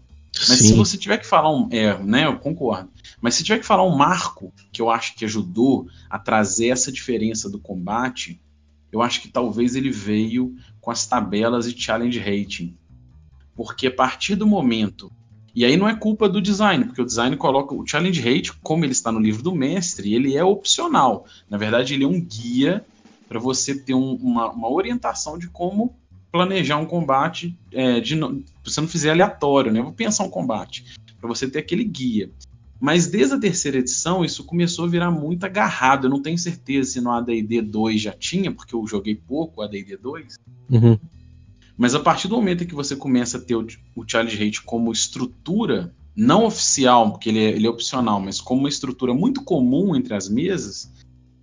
Mas 0.48 0.58
Sim. 0.58 0.68
se 0.68 0.74
você 0.74 0.98
tiver 0.98 1.16
que 1.18 1.26
falar 1.26 1.50
um, 1.50 1.68
é, 1.70 1.98
né, 2.02 2.26
eu 2.26 2.38
concordo. 2.38 2.90
Mas 3.20 3.34
se 3.34 3.42
tiver 3.42 3.58
que 3.58 3.66
falar 3.66 3.84
um 3.84 3.96
marco 3.96 4.52
que 4.70 4.82
eu 4.82 4.90
acho 4.90 5.14
que 5.14 5.24
ajudou 5.24 5.88
a 6.10 6.18
trazer 6.18 6.68
essa 6.68 6.92
diferença 6.92 7.48
do 7.48 7.58
combate, 7.58 8.38
eu 8.92 9.00
acho 9.00 9.20
que 9.20 9.28
talvez 9.28 9.74
ele 9.74 9.90
veio 9.90 10.54
com 10.80 10.90
as 10.90 11.06
tabelas 11.06 11.70
de 11.70 11.80
challenge 11.80 12.18
rating 12.18 12.76
Porque 13.54 13.86
a 13.86 13.90
partir 13.90 14.36
do 14.36 14.46
momento. 14.46 15.10
E 15.56 15.64
aí 15.64 15.74
não 15.74 15.88
é 15.88 15.96
culpa 15.96 16.28
do 16.28 16.42
design, 16.42 16.84
porque 16.84 17.00
o 17.00 17.06
design 17.06 17.34
coloca 17.34 17.74
o 17.74 17.86
challenge 17.86 18.20
rate, 18.20 18.52
como 18.62 18.84
ele 18.84 18.92
está 18.92 19.10
no 19.10 19.18
livro 19.18 19.42
do 19.42 19.54
mestre, 19.54 20.12
ele 20.14 20.36
é 20.36 20.44
opcional. 20.44 21.24
Na 21.48 21.56
verdade, 21.56 21.94
ele 21.94 22.04
é 22.04 22.06
um 22.06 22.20
guia 22.20 22.84
para 23.26 23.40
você 23.40 23.74
ter 23.74 23.94
um, 23.94 24.16
uma, 24.16 24.50
uma, 24.50 24.70
orientação 24.70 25.38
de 25.38 25.48
como 25.48 25.96
planejar 26.30 26.76
um 26.76 26.84
combate, 26.84 27.58
é, 27.72 28.00
de, 28.00 28.14
você 28.62 28.82
não 28.82 28.86
fizer 28.86 29.12
aleatório, 29.12 29.72
né? 29.72 29.80
Eu 29.80 29.84
vou 29.84 29.92
pensar 29.94 30.24
um 30.24 30.30
combate, 30.30 30.84
para 31.18 31.26
você 31.26 31.48
ter 31.48 31.60
aquele 31.60 31.84
guia. 31.84 32.30
Mas 32.78 33.06
desde 33.06 33.34
a 33.34 33.40
terceira 33.40 33.78
edição, 33.78 34.22
isso 34.22 34.44
começou 34.44 34.84
a 34.84 34.88
virar 34.88 35.10
muito 35.10 35.44
agarrado. 35.44 36.06
Eu 36.06 36.10
não 36.10 36.20
tenho 36.20 36.36
certeza 36.36 36.90
se 36.90 37.00
no 37.00 37.10
AD&D 37.10 37.62
2 37.62 38.02
já 38.02 38.12
tinha, 38.12 38.52
porque 38.52 38.74
eu 38.74 38.86
joguei 38.86 39.14
pouco 39.14 39.62
AD&D 39.62 39.96
2. 39.96 40.34
Uhum. 40.68 40.98
Mas 41.76 41.94
a 41.94 42.00
partir 42.00 42.28
do 42.28 42.36
momento 42.36 42.64
em 42.64 42.66
que 42.66 42.74
você 42.74 42.96
começa 42.96 43.38
a 43.38 43.40
ter 43.40 43.54
o, 43.54 43.66
o 43.94 44.04
challenge 44.06 44.36
rate 44.36 44.62
como 44.62 44.92
estrutura, 44.92 45.92
não 46.14 46.44
oficial, 46.44 47.10
porque 47.10 47.28
ele 47.28 47.38
é, 47.38 47.50
ele 47.50 47.66
é 47.66 47.70
opcional, 47.70 48.18
mas 48.20 48.40
como 48.40 48.60
uma 48.60 48.68
estrutura 48.68 49.12
muito 49.12 49.44
comum 49.44 49.94
entre 49.94 50.14
as 50.14 50.28
mesas, 50.28 50.90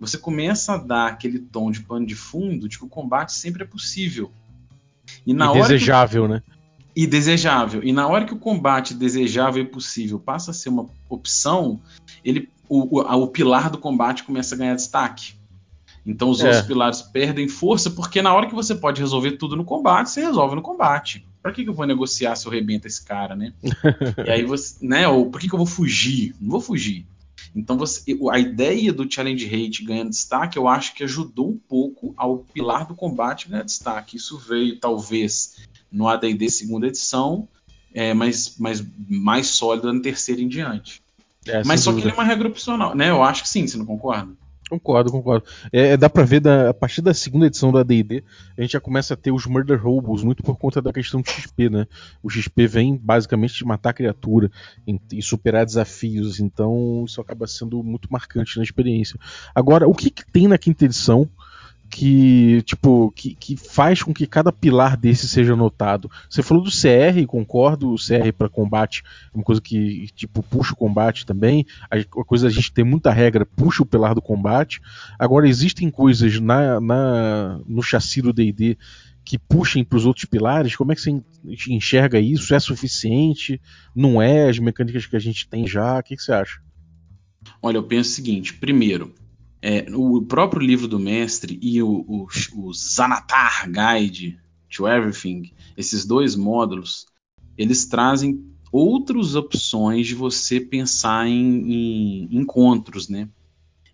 você 0.00 0.18
começa 0.18 0.74
a 0.74 0.76
dar 0.76 1.06
aquele 1.06 1.38
tom 1.38 1.70
de 1.70 1.80
pano 1.80 2.04
de 2.04 2.16
fundo 2.16 2.68
de 2.68 2.78
que 2.78 2.84
o 2.84 2.88
combate 2.88 3.32
sempre 3.32 3.62
é 3.62 3.66
possível. 3.66 4.32
E, 5.24 5.32
na 5.32 5.46
e 5.46 5.48
hora 5.48 5.60
desejável, 5.60 6.24
que... 6.24 6.28
né? 6.28 6.42
E 6.96 7.06
desejável. 7.06 7.82
E 7.82 7.92
na 7.92 8.06
hora 8.06 8.24
que 8.24 8.34
o 8.34 8.38
combate 8.38 8.94
desejável 8.94 9.62
e 9.62 9.66
possível 9.66 10.18
passa 10.18 10.50
a 10.50 10.54
ser 10.54 10.68
uma 10.68 10.86
opção, 11.08 11.80
ele, 12.24 12.48
o, 12.68 13.00
o, 13.00 13.22
o 13.22 13.26
pilar 13.28 13.70
do 13.70 13.78
combate 13.78 14.24
começa 14.24 14.54
a 14.54 14.58
ganhar 14.58 14.74
destaque. 14.74 15.34
Então 16.06 16.28
os 16.28 16.40
é. 16.40 16.46
outros 16.46 16.66
pilares 16.66 17.02
perdem 17.02 17.48
força, 17.48 17.90
porque 17.90 18.20
na 18.20 18.34
hora 18.34 18.46
que 18.46 18.54
você 18.54 18.74
pode 18.74 19.00
resolver 19.00 19.32
tudo 19.32 19.56
no 19.56 19.64
combate, 19.64 20.10
você 20.10 20.20
resolve 20.20 20.54
no 20.54 20.62
combate. 20.62 21.26
Pra 21.42 21.52
que, 21.52 21.64
que 21.64 21.70
eu 21.70 21.74
vou 21.74 21.86
negociar 21.86 22.36
se 22.36 22.46
eu 22.46 22.52
rebento 22.52 22.86
esse 22.86 23.04
cara, 23.04 23.34
né? 23.34 23.52
e 24.26 24.30
aí 24.30 24.44
você. 24.44 24.86
Né? 24.86 25.08
Ou 25.08 25.30
por 25.30 25.40
que, 25.40 25.48
que 25.48 25.54
eu 25.54 25.58
vou 25.58 25.66
fugir? 25.66 26.34
Não 26.40 26.50
vou 26.50 26.60
fugir. 26.60 27.06
Então 27.54 27.78
você, 27.78 28.18
a 28.30 28.38
ideia 28.38 28.92
do 28.92 29.10
challenge 29.10 29.46
rate 29.46 29.84
ganhando 29.84 30.10
destaque, 30.10 30.58
eu 30.58 30.66
acho 30.66 30.94
que 30.94 31.04
ajudou 31.04 31.50
um 31.50 31.56
pouco 31.56 32.12
ao 32.16 32.38
pilar 32.38 32.86
do 32.86 32.94
combate 32.94 33.48
ganhar 33.48 33.62
destaque. 33.62 34.16
Isso 34.16 34.38
veio 34.38 34.78
talvez 34.80 35.56
no 35.90 36.08
AD&D 36.08 36.50
segunda 36.50 36.88
edição, 36.88 37.48
é, 37.94 38.12
mas, 38.12 38.56
mas 38.58 38.84
mais 39.08 39.48
sólido 39.48 39.92
na 39.92 40.00
terceira 40.00 40.42
em 40.42 40.48
diante. 40.48 41.00
É, 41.46 41.62
mas 41.64 41.80
só 41.80 41.90
dúvida. 41.90 42.08
que 42.08 42.14
ele 42.14 42.18
é 42.18 42.22
uma 42.22 42.28
regra 42.28 42.48
opcional, 42.48 42.94
né? 42.96 43.10
Eu 43.10 43.22
acho 43.22 43.42
que 43.42 43.48
sim, 43.48 43.66
você 43.66 43.76
não 43.76 43.86
concorda? 43.86 44.32
Concordo, 44.68 45.10
concordo. 45.10 45.46
É, 45.72 45.88
é 45.88 45.96
dá 45.96 46.08
pra 46.08 46.24
ver 46.24 46.40
da, 46.40 46.70
a 46.70 46.74
partir 46.74 47.02
da 47.02 47.12
segunda 47.12 47.46
edição 47.46 47.70
do 47.70 47.78
AD&D, 47.78 48.24
a 48.56 48.62
gente 48.62 48.72
já 48.72 48.80
começa 48.80 49.14
a 49.14 49.16
ter 49.16 49.30
os 49.30 49.46
Murder 49.46 49.82
Robots, 49.82 50.24
muito 50.24 50.42
por 50.42 50.56
conta 50.56 50.80
da 50.80 50.92
questão 50.92 51.20
do 51.20 51.28
XP, 51.28 51.68
né? 51.68 51.86
O 52.22 52.30
XP 52.30 52.66
vem 52.66 52.96
basicamente 52.96 53.54
de 53.54 53.64
matar 53.64 53.90
a 53.90 53.94
criatura 53.94 54.50
e, 54.86 54.98
e 55.12 55.22
superar 55.22 55.66
desafios, 55.66 56.40
então 56.40 57.04
isso 57.06 57.20
acaba 57.20 57.46
sendo 57.46 57.82
muito 57.82 58.10
marcante 58.10 58.56
na 58.56 58.62
experiência. 58.62 59.18
Agora, 59.54 59.86
o 59.86 59.94
que, 59.94 60.10
que 60.10 60.24
tem 60.30 60.48
na 60.48 60.58
quinta 60.58 60.84
edição 60.84 61.28
que 61.94 62.60
tipo 62.62 63.12
que, 63.12 63.36
que 63.36 63.56
faz 63.56 64.02
com 64.02 64.12
que 64.12 64.26
cada 64.26 64.50
pilar 64.50 64.96
desse 64.96 65.28
seja 65.28 65.54
notado. 65.54 66.10
Você 66.28 66.42
falou 66.42 66.64
do 66.64 66.68
CR, 66.68 67.24
concordo, 67.24 67.92
o 67.92 67.94
CR 67.94 68.32
para 68.36 68.48
combate 68.48 69.04
é 69.32 69.36
uma 69.36 69.44
coisa 69.44 69.60
que 69.60 70.08
tipo 70.16 70.42
puxa 70.42 70.72
o 70.72 70.76
combate 70.76 71.24
também. 71.24 71.64
A, 71.88 71.96
a 71.96 72.24
coisa 72.24 72.48
a 72.48 72.50
gente 72.50 72.72
tem 72.72 72.84
muita 72.84 73.12
regra, 73.12 73.46
puxa 73.46 73.84
o 73.84 73.86
pilar 73.86 74.12
do 74.12 74.20
combate. 74.20 74.80
Agora 75.16 75.48
existem 75.48 75.88
coisas 75.88 76.40
na, 76.40 76.80
na 76.80 77.60
no 77.64 77.80
chassi 77.80 78.20
do 78.20 78.32
D&D 78.32 78.76
que 79.24 79.38
puxem 79.38 79.84
para 79.84 79.96
os 79.96 80.04
outros 80.04 80.24
pilares? 80.24 80.74
Como 80.74 80.90
é 80.90 80.96
que 80.96 81.00
você 81.00 81.22
enxerga 81.68 82.18
isso? 82.18 82.52
É 82.52 82.58
suficiente? 82.58 83.60
Não 83.94 84.20
é? 84.20 84.48
As 84.48 84.58
mecânicas 84.58 85.06
que 85.06 85.14
a 85.14 85.20
gente 85.20 85.48
tem 85.48 85.64
já? 85.64 86.00
O 86.00 86.02
que, 86.02 86.16
que 86.16 86.22
você 86.24 86.32
acha? 86.32 86.60
Olha, 87.62 87.76
eu 87.76 87.84
penso 87.84 88.10
o 88.10 88.14
seguinte: 88.14 88.52
primeiro, 88.52 89.14
é, 89.66 89.86
o 89.94 90.20
próprio 90.20 90.60
livro 90.60 90.86
do 90.86 90.98
mestre 90.98 91.58
e 91.62 91.82
o, 91.82 92.04
o, 92.06 92.26
o 92.56 92.74
Zanatar 92.74 93.66
Guide 93.66 94.38
to 94.68 94.86
Everything, 94.86 95.54
esses 95.74 96.04
dois 96.04 96.36
módulos, 96.36 97.06
eles 97.56 97.86
trazem 97.86 98.44
outras 98.70 99.34
opções 99.34 100.06
de 100.06 100.14
você 100.14 100.60
pensar 100.60 101.26
em, 101.26 101.72
em 101.72 102.28
encontros, 102.36 103.08
né? 103.08 103.26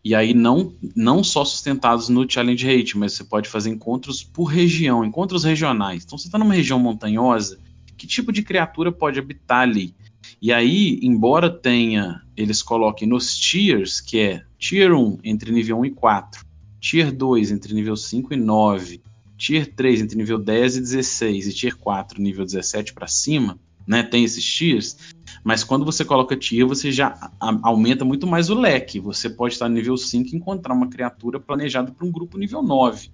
E 0.02 0.12
aí 0.12 0.34
não, 0.34 0.74
não 0.96 1.22
só 1.22 1.44
sustentados 1.44 2.08
no 2.08 2.28
Challenge 2.28 2.66
Rate, 2.66 2.98
mas 2.98 3.12
você 3.12 3.22
pode 3.22 3.48
fazer 3.48 3.70
encontros 3.70 4.24
por 4.24 4.46
região, 4.46 5.04
encontros 5.04 5.44
regionais. 5.44 6.02
Então 6.02 6.18
você 6.18 6.26
está 6.26 6.36
numa 6.36 6.54
região 6.54 6.80
montanhosa, 6.80 7.60
que 7.96 8.08
tipo 8.08 8.32
de 8.32 8.42
criatura 8.42 8.90
pode 8.90 9.20
habitar 9.20 9.60
ali? 9.60 9.94
E 10.42 10.52
aí, 10.52 10.98
embora 11.02 11.50
tenha, 11.50 12.22
eles 12.34 12.62
coloquem 12.62 13.06
nos 13.06 13.36
tiers, 13.36 14.00
que 14.00 14.18
é 14.18 14.42
tier 14.58 14.90
1 14.92 15.18
entre 15.22 15.52
nível 15.52 15.78
1 15.80 15.84
e 15.84 15.90
4, 15.90 16.46
tier 16.80 17.12
2 17.12 17.50
entre 17.50 17.74
nível 17.74 17.94
5 17.94 18.32
e 18.32 18.36
9, 18.38 19.02
tier 19.36 19.66
3 19.66 20.00
entre 20.00 20.16
nível 20.16 20.38
10 20.38 20.76
e 20.76 20.80
16 20.80 21.46
e 21.46 21.52
tier 21.52 21.76
4 21.76 22.22
nível 22.22 22.46
17 22.46 22.94
para 22.94 23.06
cima, 23.06 23.58
né? 23.86 24.02
Tem 24.02 24.24
esses 24.24 24.42
tiers, 24.42 24.96
mas 25.44 25.62
quando 25.62 25.84
você 25.84 26.06
coloca 26.06 26.34
tier, 26.34 26.66
você 26.66 26.90
já 26.90 27.30
aumenta 27.38 28.04
muito 28.04 28.26
mais 28.26 28.48
o 28.48 28.54
leque. 28.54 28.98
Você 28.98 29.28
pode 29.28 29.54
estar 29.54 29.68
no 29.68 29.74
nível 29.74 29.96
5 29.96 30.30
e 30.30 30.36
encontrar 30.36 30.72
uma 30.72 30.88
criatura 30.88 31.38
planejada 31.38 31.92
para 31.92 32.06
um 32.06 32.10
grupo 32.10 32.38
nível 32.38 32.62
9. 32.62 33.10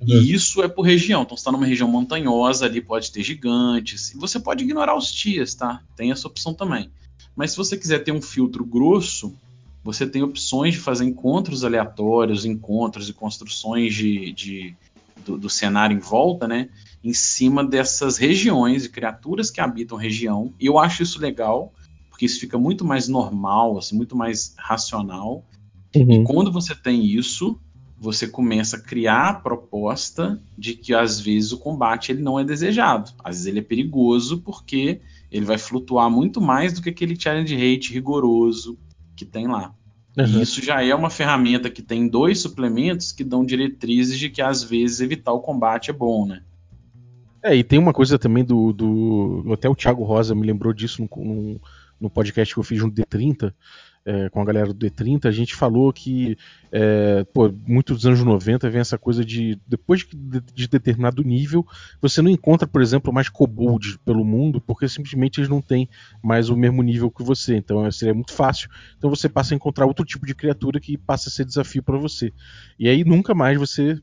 Uhum. 0.00 0.08
E 0.08 0.32
isso 0.32 0.62
é 0.62 0.68
por 0.68 0.82
região. 0.82 1.22
Então, 1.22 1.36
você 1.36 1.40
está 1.40 1.52
numa 1.52 1.66
região 1.66 1.88
montanhosa, 1.88 2.66
ali 2.66 2.80
pode 2.80 3.10
ter 3.10 3.22
gigantes. 3.22 4.12
E 4.12 4.16
você 4.16 4.40
pode 4.40 4.64
ignorar 4.64 4.96
os 4.96 5.10
tias, 5.10 5.54
tá? 5.54 5.82
Tem 5.96 6.10
essa 6.10 6.26
opção 6.26 6.54
também. 6.54 6.90
Mas 7.34 7.52
se 7.52 7.56
você 7.56 7.76
quiser 7.76 8.00
ter 8.00 8.12
um 8.12 8.20
filtro 8.20 8.64
grosso, 8.64 9.34
você 9.82 10.06
tem 10.06 10.22
opções 10.22 10.74
de 10.74 10.80
fazer 10.80 11.04
encontros 11.04 11.64
aleatórios, 11.64 12.44
encontros 12.44 13.08
e 13.08 13.12
construções 13.12 13.94
de, 13.94 14.32
de 14.32 14.76
do, 15.24 15.38
do, 15.38 15.50
cenário 15.50 15.96
em 15.96 16.00
volta, 16.00 16.46
né? 16.46 16.68
Em 17.02 17.12
cima 17.12 17.64
dessas 17.64 18.16
regiões 18.16 18.84
e 18.84 18.88
criaturas 18.88 19.50
que 19.50 19.60
habitam 19.60 19.98
a 19.98 20.00
região. 20.00 20.52
E 20.60 20.66
eu 20.66 20.78
acho 20.78 21.02
isso 21.02 21.20
legal, 21.20 21.72
porque 22.10 22.26
isso 22.26 22.38
fica 22.38 22.58
muito 22.58 22.84
mais 22.84 23.08
normal, 23.08 23.78
assim, 23.78 23.96
muito 23.96 24.16
mais 24.16 24.54
racional. 24.56 25.44
Uhum. 25.94 26.22
E 26.22 26.24
quando 26.24 26.52
você 26.52 26.74
tem 26.74 27.04
isso, 27.04 27.58
você 28.02 28.26
começa 28.26 28.76
a 28.76 28.80
criar 28.80 29.28
a 29.28 29.34
proposta 29.34 30.42
de 30.58 30.74
que 30.74 30.92
às 30.92 31.20
vezes 31.20 31.52
o 31.52 31.58
combate 31.58 32.10
ele 32.10 32.20
não 32.20 32.36
é 32.36 32.42
desejado. 32.42 33.12
Às 33.22 33.36
vezes 33.36 33.46
ele 33.46 33.60
é 33.60 33.62
perigoso 33.62 34.42
porque 34.42 35.00
ele 35.30 35.46
vai 35.46 35.56
flutuar 35.56 36.10
muito 36.10 36.40
mais 36.40 36.72
do 36.72 36.82
que 36.82 36.90
aquele 36.90 37.18
challenge 37.18 37.54
rate 37.54 37.92
rigoroso 37.92 38.76
que 39.14 39.24
tem 39.24 39.46
lá. 39.46 39.72
Uhum. 40.18 40.24
E 40.24 40.42
isso 40.42 40.60
já 40.60 40.82
é 40.84 40.92
uma 40.92 41.10
ferramenta 41.10 41.70
que 41.70 41.80
tem 41.80 42.08
dois 42.08 42.40
suplementos 42.40 43.12
que 43.12 43.22
dão 43.22 43.44
diretrizes 43.44 44.18
de 44.18 44.28
que 44.28 44.42
às 44.42 44.64
vezes 44.64 45.00
evitar 45.00 45.32
o 45.32 45.40
combate 45.40 45.90
é 45.90 45.92
bom, 45.92 46.26
né? 46.26 46.42
É, 47.40 47.54
e 47.54 47.62
tem 47.62 47.78
uma 47.78 47.92
coisa 47.92 48.18
também 48.18 48.44
do. 48.44 48.72
do 48.72 49.52
até 49.52 49.68
o 49.68 49.76
Thiago 49.76 50.02
Rosa 50.02 50.34
me 50.34 50.44
lembrou 50.44 50.72
disso 50.72 51.02
no, 51.02 51.24
no, 51.24 51.60
no 52.00 52.10
podcast 52.10 52.52
que 52.52 52.58
eu 52.58 52.64
fiz 52.64 52.82
no 52.82 52.90
D30, 52.90 53.54
é, 54.04 54.28
com 54.28 54.40
a 54.40 54.44
galera 54.44 54.72
do 54.72 54.74
D30, 54.74 55.26
a 55.26 55.30
gente 55.30 55.54
falou 55.54 55.92
que, 55.92 56.36
é, 56.70 57.24
pô, 57.32 57.52
muito 57.66 57.94
dos 57.94 58.04
anos 58.06 58.22
90 58.22 58.68
vem 58.68 58.80
essa 58.80 58.98
coisa 58.98 59.24
de, 59.24 59.58
depois 59.66 60.00
de, 60.00 60.40
de, 60.54 60.68
determinado 60.68 61.22
nível, 61.22 61.66
você 62.00 62.20
não 62.20 62.30
encontra, 62.30 62.66
por 62.66 62.82
exemplo, 62.82 63.12
mais 63.12 63.28
kobolds 63.28 63.96
pelo 64.04 64.24
mundo, 64.24 64.60
porque 64.60 64.88
simplesmente 64.88 65.38
eles 65.38 65.48
não 65.48 65.60
têm 65.60 65.88
mais 66.22 66.48
o 66.48 66.56
mesmo 66.56 66.82
nível 66.82 67.10
que 67.10 67.22
você, 67.22 67.56
então 67.56 67.90
seria 67.92 68.14
muito 68.14 68.32
fácil. 68.32 68.68
Então 68.98 69.08
você 69.08 69.28
passa 69.28 69.54
a 69.54 69.56
encontrar 69.56 69.86
outro 69.86 70.04
tipo 70.04 70.26
de 70.26 70.34
criatura 70.34 70.80
que 70.80 70.96
passa 70.98 71.28
a 71.28 71.32
ser 71.32 71.44
desafio 71.44 71.82
para 71.82 71.98
você. 71.98 72.32
E 72.78 72.88
aí 72.88 73.04
nunca 73.04 73.34
mais 73.34 73.58
você 73.58 74.00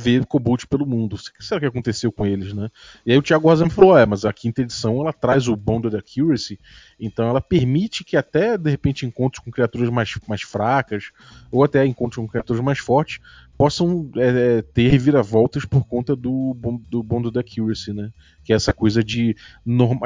ver 0.00 0.24
Cobalt 0.26 0.64
pelo 0.66 0.86
mundo. 0.86 1.16
O 1.16 1.18
que 1.18 1.44
será 1.44 1.58
que 1.58 1.66
aconteceu 1.66 2.12
com 2.12 2.24
eles, 2.24 2.54
né? 2.54 2.68
E 3.04 3.10
aí 3.10 3.18
o 3.18 3.22
Thiago 3.22 3.48
Rosa 3.48 3.68
falou, 3.68 3.98
é, 3.98 4.06
mas 4.06 4.24
a 4.24 4.32
quinta 4.32 4.62
edição 4.62 5.00
ela 5.00 5.12
traz 5.12 5.48
o 5.48 5.56
Bonded 5.56 5.96
Accuracy, 5.96 6.58
então 7.00 7.28
ela 7.28 7.40
permite 7.40 8.04
que 8.04 8.16
até, 8.16 8.56
de 8.56 8.70
repente, 8.70 9.04
encontros 9.04 9.44
com 9.44 9.50
criaturas 9.50 9.90
mais, 9.90 10.14
mais 10.28 10.42
fracas, 10.42 11.10
ou 11.50 11.64
até 11.64 11.84
encontros 11.84 12.24
com 12.24 12.28
criaturas 12.28 12.62
mais 12.62 12.78
fortes, 12.78 13.18
possam 13.56 14.08
é, 14.16 14.58
é 14.58 14.62
ter 14.62 14.88
reviravoltas 14.88 15.64
por 15.64 15.84
conta 15.84 16.14
do, 16.14 16.56
do 16.88 17.02
Bonded 17.02 17.36
Accuracy, 17.36 17.92
né? 17.92 18.12
Que 18.44 18.52
é 18.52 18.56
essa 18.56 18.72
coisa 18.72 19.02
de, 19.02 19.36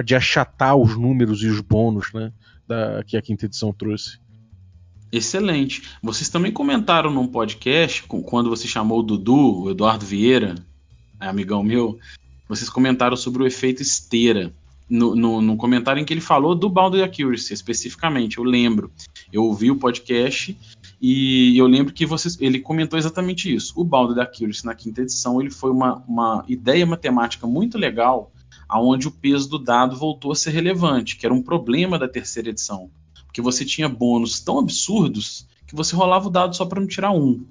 de 0.05 0.15
achatar 0.15 0.75
os 0.75 0.97
números 0.97 1.43
e 1.43 1.49
os 1.49 1.61
bônus, 1.61 2.11
né? 2.15 2.33
Da, 2.67 3.05
que 3.05 3.17
a 3.17 3.23
quinta 3.23 3.45
edição 3.45 3.75
trouxe. 3.75 4.19
Excelente. 5.13 5.83
Vocês 6.03 6.31
também 6.31 6.51
comentaram 6.51 7.11
num 7.11 7.27
podcast, 7.27 8.03
quando 8.05 8.49
você 8.49 8.67
chamou 8.67 9.01
o 9.01 9.03
Dudu, 9.03 9.65
o 9.65 9.71
Eduardo 9.71 10.07
Vieira, 10.07 10.55
é 11.21 11.29
amigão 11.29 11.63
meu, 11.63 11.99
vocês 12.49 12.71
comentaram 12.71 13.17
sobre 13.17 13.43
o 13.43 13.47
efeito 13.47 13.83
esteira. 13.83 14.53
No, 14.89 15.15
no, 15.15 15.41
no, 15.41 15.57
comentário 15.57 16.01
em 16.01 16.05
que 16.05 16.13
ele 16.13 16.21
falou 16.21 16.55
do 16.55 16.69
Boundary 16.69 17.03
Accuracy 17.03 17.55
especificamente, 17.55 18.37
eu 18.37 18.45
lembro. 18.45 18.91
Eu 19.33 19.45
ouvi 19.45 19.71
o 19.71 19.77
podcast 19.77 20.59
e 21.01 21.57
eu 21.57 21.67
lembro 21.67 21.95
que 21.95 22.05
vocês, 22.05 22.39
ele 22.41 22.61
comentou 22.61 22.99
exatamente 22.99 23.55
isso. 23.55 23.73
O 23.77 23.85
Boundary 23.85 24.21
Accuracy 24.21 24.67
na 24.67 24.75
quinta 24.75 25.01
edição 25.01 25.41
ele 25.41 25.51
foi 25.51 25.71
uma, 25.71 26.05
uma 26.07 26.45
ideia 26.47 26.85
matemática 26.85 27.47
muito 27.47 27.79
legal 27.79 28.33
aonde 28.69 29.09
o 29.09 29.11
peso 29.11 29.49
do 29.49 29.59
dado 29.59 29.97
voltou 29.97 30.33
a 30.33 30.35
ser 30.35 30.51
relevante, 30.51 31.17
que 31.17 31.25
era 31.25 31.35
um 31.35 31.43
problema 31.43 31.99
da 31.99 32.09
terceira 32.09 32.51
edição. 32.51 32.91
Porque 33.33 33.41
você 33.41 33.65
tinha 33.65 33.89
bônus 33.89 34.41
tão 34.41 34.59
absurdos 34.59 35.47
que 35.67 35.75
você 35.75 35.97
rolava 35.97 36.29
o 36.29 36.31
dado 36.31 36.55
só 36.55 36.67
para 36.67 36.79
não 36.79 36.87
tirar 36.87 37.13
um. 37.13 37.47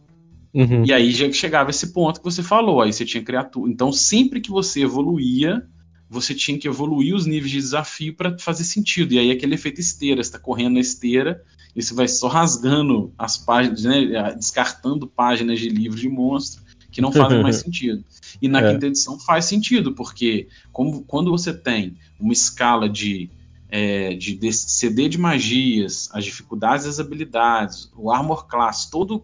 Uhum. 0.53 0.85
E 0.85 0.93
aí 0.93 1.11
já 1.11 1.31
chegava 1.31 1.71
esse 1.71 1.91
ponto 1.91 2.19
que 2.19 2.23
você 2.23 2.43
falou, 2.43 2.81
aí 2.81 2.93
você 2.93 3.03
tinha 3.03 3.23
criatura. 3.23 3.71
Então, 3.71 3.91
sempre 3.91 4.39
que 4.39 4.51
você 4.51 4.83
evoluía, 4.83 5.65
você 6.07 6.35
tinha 6.35 6.55
que 6.55 6.67
evoluir 6.67 7.15
os 7.15 7.25
níveis 7.25 7.49
de 7.49 7.57
desafio 7.57 8.13
para 8.13 8.37
fazer 8.37 8.63
sentido. 8.63 9.13
E 9.15 9.17
aí 9.17 9.31
aquele 9.31 9.55
efeito 9.55 9.81
esteira, 9.81 10.23
você 10.23 10.29
está 10.29 10.37
correndo 10.37 10.75
na 10.75 10.81
esteira 10.81 11.43
e 11.75 11.81
você 11.81 11.95
vai 11.95 12.07
só 12.07 12.27
rasgando 12.27 13.11
as 13.17 13.39
páginas, 13.39 13.83
né, 13.83 14.35
descartando 14.35 15.07
páginas 15.07 15.59
de 15.59 15.69
livros 15.69 15.99
de 15.99 16.09
monstro 16.09 16.61
que 16.91 17.01
não 17.01 17.11
fazem 17.11 17.41
mais 17.41 17.55
sentido. 17.63 18.05
E 18.39 18.47
na 18.47 18.59
é. 18.59 18.71
quinta 18.71 18.85
edição 18.85 19.17
faz 19.19 19.45
sentido, 19.45 19.93
porque 19.93 20.47
como, 20.71 21.01
quando 21.05 21.31
você 21.31 21.51
tem 21.51 21.95
uma 22.19 22.33
escala 22.33 22.87
de, 22.87 23.31
é, 23.71 24.13
de, 24.13 24.35
de 24.35 24.51
CD 24.51 25.07
de 25.07 25.17
magias, 25.17 26.09
as 26.11 26.25
dificuldades 26.25 26.85
das 26.85 26.99
habilidades, 26.99 27.89
o 27.95 28.11
armor 28.11 28.45
class, 28.45 28.85
todo 28.85 29.23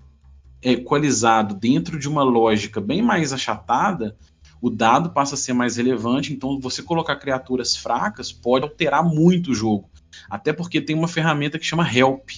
equalizado 0.62 1.54
dentro 1.54 2.00
de 2.00 2.08
uma 2.08 2.24
lógica 2.24 2.80
bem 2.80 3.01
mais 3.01 3.34
achatada, 3.34 4.18
o 4.62 4.70
dado 4.70 5.12
passa 5.12 5.36
a 5.36 5.38
ser 5.38 5.54
mais 5.54 5.75
relevante. 5.75 6.34
Então, 6.34 6.60
você 6.60 6.82
colocar 6.82 7.18
criaturas 7.18 7.75
fracas 7.75 8.32
pode 8.32 8.63
alterar 8.63 9.04
muito 9.04 9.51
o 9.51 9.54
jogo. 9.54 9.89
Até 10.30 10.51
porque 10.51 10.82
tem 10.82 10.96
uma 10.96 11.08
ferramenta 11.08 11.60
que 11.60 11.66
chama 11.66 11.88
Help. 11.88 12.30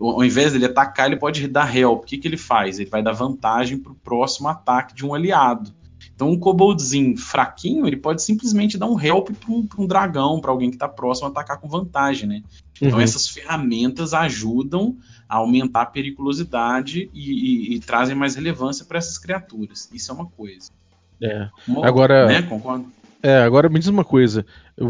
Ao 0.00 0.24
invés 0.24 0.52
dele 0.52 0.64
atacar, 0.64 1.06
ele 1.06 1.20
pode 1.20 1.46
dar 1.46 1.74
Help. 1.76 2.02
O 2.02 2.06
que, 2.06 2.18
que 2.18 2.26
ele 2.26 2.36
faz? 2.36 2.80
Ele 2.80 2.90
vai 2.90 3.02
dar 3.02 3.12
vantagem 3.12 3.78
para 3.78 3.92
o 3.92 3.96
próximo 3.96 4.48
ataque 4.48 4.94
de 4.94 5.06
um 5.06 5.14
aliado. 5.14 5.72
Então, 6.22 6.30
um 6.30 6.38
koboldzinho 6.38 7.16
fraquinho, 7.16 7.84
ele 7.84 7.96
pode 7.96 8.22
simplesmente 8.22 8.78
dar 8.78 8.86
um 8.86 9.00
help 9.00 9.30
para 9.30 9.50
um, 9.50 9.66
um, 9.76 9.86
dragão, 9.88 10.40
para 10.40 10.52
alguém 10.52 10.70
que 10.70 10.76
está 10.76 10.86
próximo, 10.86 11.26
atacar 11.26 11.58
com 11.58 11.68
vantagem, 11.68 12.28
né? 12.28 12.42
Então, 12.80 12.98
uhum. 12.98 13.00
essas 13.00 13.26
ferramentas 13.26 14.14
ajudam 14.14 14.96
a 15.28 15.38
aumentar 15.38 15.82
a 15.82 15.86
periculosidade 15.86 17.10
e, 17.12 17.32
e, 17.32 17.74
e 17.74 17.80
trazem 17.80 18.14
mais 18.14 18.36
relevância 18.36 18.84
para 18.84 18.98
essas 18.98 19.18
criaturas. 19.18 19.90
Isso 19.92 20.12
é 20.12 20.14
uma 20.14 20.26
coisa. 20.26 20.70
É. 21.20 21.48
Uma 21.66 21.88
agora, 21.88 22.26
né? 22.26 22.42
Concordo. 22.42 22.86
É, 23.20 23.38
agora 23.38 23.68
me 23.68 23.80
diz 23.80 23.88
uma 23.88 24.04
coisa. 24.04 24.46
O, 24.78 24.86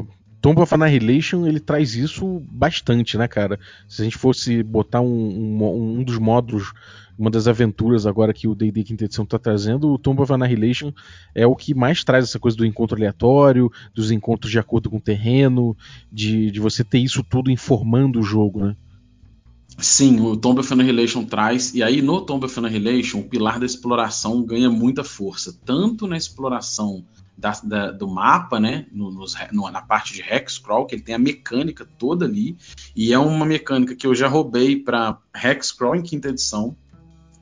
o 0.00 0.06
Tomb 0.40 0.62
of 0.62 0.74
Annihilation 0.74 1.46
ele 1.46 1.60
traz 1.60 1.94
isso 1.94 2.42
bastante, 2.50 3.18
né, 3.18 3.28
cara? 3.28 3.60
Se 3.86 4.00
a 4.00 4.04
gente 4.04 4.16
fosse 4.16 4.62
botar 4.62 5.02
um, 5.02 5.60
um, 5.60 5.98
um 5.98 6.02
dos 6.02 6.18
módulos, 6.18 6.72
uma 7.18 7.30
das 7.30 7.48
aventuras 7.48 8.06
agora 8.06 8.32
que 8.32 8.46
o 8.46 8.54
D&D 8.54 8.84
Quinta 8.84 9.04
Edição 9.04 9.24
está 9.24 9.38
trazendo, 9.38 9.88
o 9.90 9.98
Tomb 9.98 10.22
of 10.22 10.32
Annihilation 10.32 10.92
é 11.34 11.46
o 11.46 11.56
que 11.56 11.74
mais 11.74 12.04
traz 12.04 12.24
essa 12.24 12.38
coisa 12.38 12.56
do 12.56 12.66
encontro 12.66 12.96
aleatório, 12.96 13.70
dos 13.94 14.10
encontros 14.10 14.50
de 14.50 14.58
acordo 14.58 14.90
com 14.90 14.98
o 14.98 15.00
terreno, 15.00 15.76
de, 16.12 16.50
de 16.50 16.60
você 16.60 16.84
ter 16.84 16.98
isso 16.98 17.22
tudo 17.22 17.50
informando 17.50 18.20
o 18.20 18.22
jogo, 18.22 18.64
né? 18.64 18.76
Sim, 19.78 20.20
o 20.20 20.36
Tomb 20.36 20.60
of 20.60 20.72
Annihilation 20.72 21.24
traz, 21.24 21.74
e 21.74 21.82
aí 21.82 22.00
no 22.00 22.22
Tomb 22.22 22.46
of 22.46 22.58
Annihilation 22.58 23.18
o 23.18 23.28
pilar 23.28 23.58
da 23.58 23.66
exploração 23.66 24.42
ganha 24.42 24.70
muita 24.70 25.04
força, 25.04 25.54
tanto 25.64 26.06
na 26.06 26.16
exploração 26.16 27.04
da, 27.36 27.52
da, 27.62 27.92
do 27.92 28.08
mapa, 28.08 28.58
né, 28.58 28.86
no, 28.90 29.10
no, 29.10 29.70
na 29.70 29.82
parte 29.82 30.14
de 30.14 30.22
Hexcrawl, 30.22 30.86
que 30.86 30.94
ele 30.94 31.02
tem 31.02 31.14
a 31.14 31.18
mecânica 31.18 31.86
toda 31.98 32.24
ali, 32.24 32.56
e 32.94 33.12
é 33.12 33.18
uma 33.18 33.44
mecânica 33.44 33.94
que 33.94 34.06
eu 34.06 34.14
já 34.14 34.26
roubei 34.26 34.76
para 34.76 35.18
Hexcrawl 35.34 35.94
em 35.94 36.02
quinta 36.02 36.30
edição, 36.30 36.74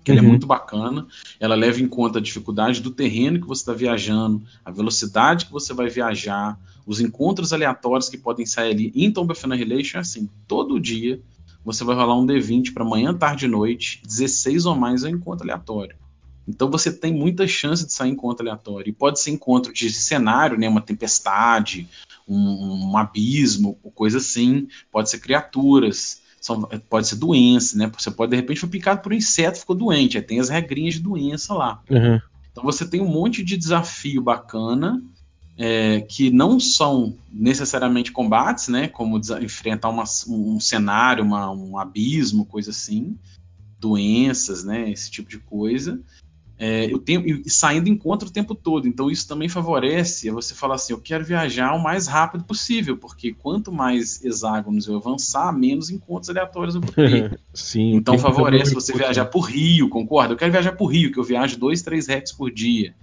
que 0.05 0.13
uhum. 0.13 0.19
ela 0.19 0.25
é 0.25 0.27
uhum. 0.27 0.31
muito 0.31 0.47
bacana, 0.47 1.07
ela 1.41 1.55
leva 1.55 1.81
em 1.81 1.89
conta 1.89 2.19
a 2.19 2.23
dificuldade 2.23 2.81
do 2.81 2.91
terreno 2.91 3.41
que 3.41 3.47
você 3.47 3.63
está 3.63 3.73
viajando, 3.73 4.43
a 4.65 4.71
velocidade 4.71 5.47
que 5.47 5.53
você 5.53 5.73
vai 5.73 5.89
viajar, 5.89 6.59
os 6.87 7.01
encontros 7.01 7.53
aleatórios 7.53 8.11
que 8.11 8.19
podem 8.19 8.45
sair 8.45 8.71
ali. 8.73 8.93
Em 8.95 9.11
Tomb 9.11 9.33
of 9.33 9.45
Annihilation 9.45 9.99
é 9.99 10.01
assim, 10.03 10.29
todo 10.47 10.79
dia 10.79 11.21
você 11.65 11.83
vai 11.83 11.97
rolar 11.97 12.19
um 12.19 12.27
D20 12.27 12.75
para 12.75 12.85
manhã, 12.85 13.15
tarde 13.15 13.47
e 13.47 13.49
noite, 13.49 14.03
16 14.07 14.67
ou 14.67 14.77
mais 14.77 15.03
é 15.03 15.09
um 15.09 15.13
encontro 15.13 15.45
aleatório. 15.45 15.97
Então 16.47 16.71
você 16.71 16.93
tem 16.93 17.13
muita 17.13 17.49
chance 17.49 17.87
de 17.87 17.93
sair 17.93 18.11
encontro 18.11 18.47
aleatório. 18.47 18.91
E 18.91 18.93
pode 18.93 19.19
ser 19.19 19.31
encontro 19.31 19.73
de 19.73 19.91
cenário, 19.91 20.59
né, 20.59 20.69
uma 20.69 20.83
tempestade, 20.83 21.89
um, 22.29 22.91
um 22.91 22.99
abismo, 22.99 23.79
coisa 23.95 24.19
assim. 24.19 24.69
Pode 24.93 25.09
ser 25.09 25.21
criaturas, 25.21 26.21
são, 26.45 26.61
pode 26.91 27.09
ser 27.09 27.17
doença, 27.17 27.79
né? 27.79 27.91
Você 27.99 28.11
pode 28.11 28.31
de 28.31 28.37
repente 28.37 28.61
foi 28.61 28.69
picado 28.69 29.01
por 29.01 29.13
um 29.13 29.17
inseto, 29.17 29.59
ficou 29.59 29.75
doente. 29.75 30.19
Aí 30.19 30.23
tem 30.23 30.39
as 30.39 30.51
regrinhas 30.51 30.95
de 30.95 31.01
doença 31.01 31.55
lá. 31.55 31.83
Uhum. 31.89 32.21
Então 32.53 32.63
você 32.63 32.87
tem 32.87 33.01
um 33.01 33.09
monte 33.09 33.43
de 33.43 33.57
desafio 33.57 34.21
bacana 34.21 35.03
é, 35.57 36.03
que 36.03 36.31
não 36.31 36.61
são 36.61 37.17
necessariamente 37.33 38.13
combates, 38.13 38.69
né, 38.69 38.89
como 38.89 39.19
enfrentar 39.41 39.89
uma, 39.89 40.05
um 40.29 40.61
cenário, 40.61 41.25
uma, 41.25 41.51
um 41.51 41.79
abismo, 41.79 42.45
coisa 42.45 42.73
assim, 42.73 43.17
doenças, 43.81 44.65
né, 44.65 44.91
esse 44.91 45.11
tipo 45.11 45.31
de 45.31 45.39
coisa, 45.39 45.99
é, 46.59 46.93
eu 46.93 46.99
tenho, 46.99 47.27
e 47.27 47.51
saindo 47.51 47.89
encontro 47.89 48.29
o 48.29 48.33
tempo 48.33 48.55
todo. 48.55 48.87
Então 48.87 49.11
isso 49.11 49.27
também 49.27 49.49
favorece 49.49 50.31
você 50.31 50.55
falar 50.55 50.77
assim, 50.77 50.93
eu 50.93 51.01
quero 51.01 51.25
viajar 51.25 51.75
o 51.75 51.83
mais 51.83 52.07
rápido 52.07 52.45
possível, 52.45 52.97
porque 52.97 53.33
quanto 53.33 53.73
mais 53.73 54.25
hexágonos 54.25 54.87
eu 54.87 54.97
avançar, 54.97 55.53
menos 55.53 55.91
encontros 55.91 56.31
aleatórios 56.31 56.75
eu 56.75 56.81
vou 56.81 56.93
ter. 56.93 57.39
Sim, 57.53 57.97
então 57.97 58.19
favorece 58.19 58.75
você 58.75 58.93
viajar 58.93 59.27
por 59.27 59.43
Rio, 59.43 59.89
concorda? 59.89 60.35
Eu 60.35 60.39
quero 60.39 60.53
viajar 60.53 60.73
por 60.73 60.87
Rio, 60.87 61.11
que 61.11 61.19
eu 61.19 61.25
viajo 61.25 61.59
dois, 61.59 61.83
três 61.83 62.07
rex 62.07 62.33
por 62.33 62.51
dia 62.51 62.95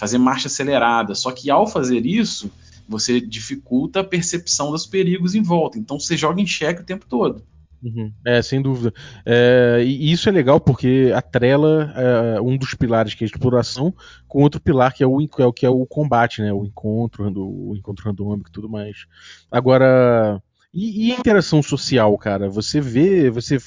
fazer 0.00 0.16
marcha 0.16 0.48
acelerada. 0.48 1.14
Só 1.14 1.30
que 1.30 1.50
ao 1.50 1.66
fazer 1.66 2.06
isso, 2.06 2.50
você 2.88 3.20
dificulta 3.20 4.00
a 4.00 4.04
percepção 4.04 4.70
dos 4.70 4.86
perigos 4.86 5.34
em 5.34 5.42
volta. 5.42 5.78
Então 5.78 6.00
você 6.00 6.16
joga 6.16 6.40
em 6.40 6.46
xeque 6.46 6.80
o 6.80 6.84
tempo 6.84 7.04
todo. 7.06 7.42
Uhum. 7.82 8.12
É, 8.26 8.42
sem 8.42 8.60
dúvida. 8.60 8.92
É, 9.24 9.82
e 9.84 10.12
isso 10.12 10.28
é 10.28 10.32
legal 10.32 10.60
porque 10.60 11.12
atrela 11.14 11.92
é, 11.96 12.40
um 12.40 12.56
dos 12.56 12.74
pilares 12.74 13.14
que 13.14 13.24
é 13.24 13.26
a 13.26 13.30
exploração 13.30 13.94
com 14.28 14.42
outro 14.42 14.60
pilar 14.60 14.92
que 14.92 15.02
é 15.02 15.06
o, 15.06 15.20
é 15.20 15.52
que 15.54 15.64
é 15.64 15.70
o 15.70 15.86
combate, 15.86 16.42
né? 16.42 16.52
O 16.52 16.64
encontro, 16.64 17.24
o 17.24 17.74
encontro 17.74 18.04
randômico 18.04 18.50
e 18.50 18.52
tudo 18.52 18.68
mais. 18.68 19.06
Agora, 19.50 20.42
e, 20.72 21.08
e, 21.08 21.12
a 21.12 21.16
interação 21.16 21.62
social, 21.62 22.16
cara? 22.18 22.48
Você 22.48 22.80
vê, 22.80 23.30
você, 23.30 23.58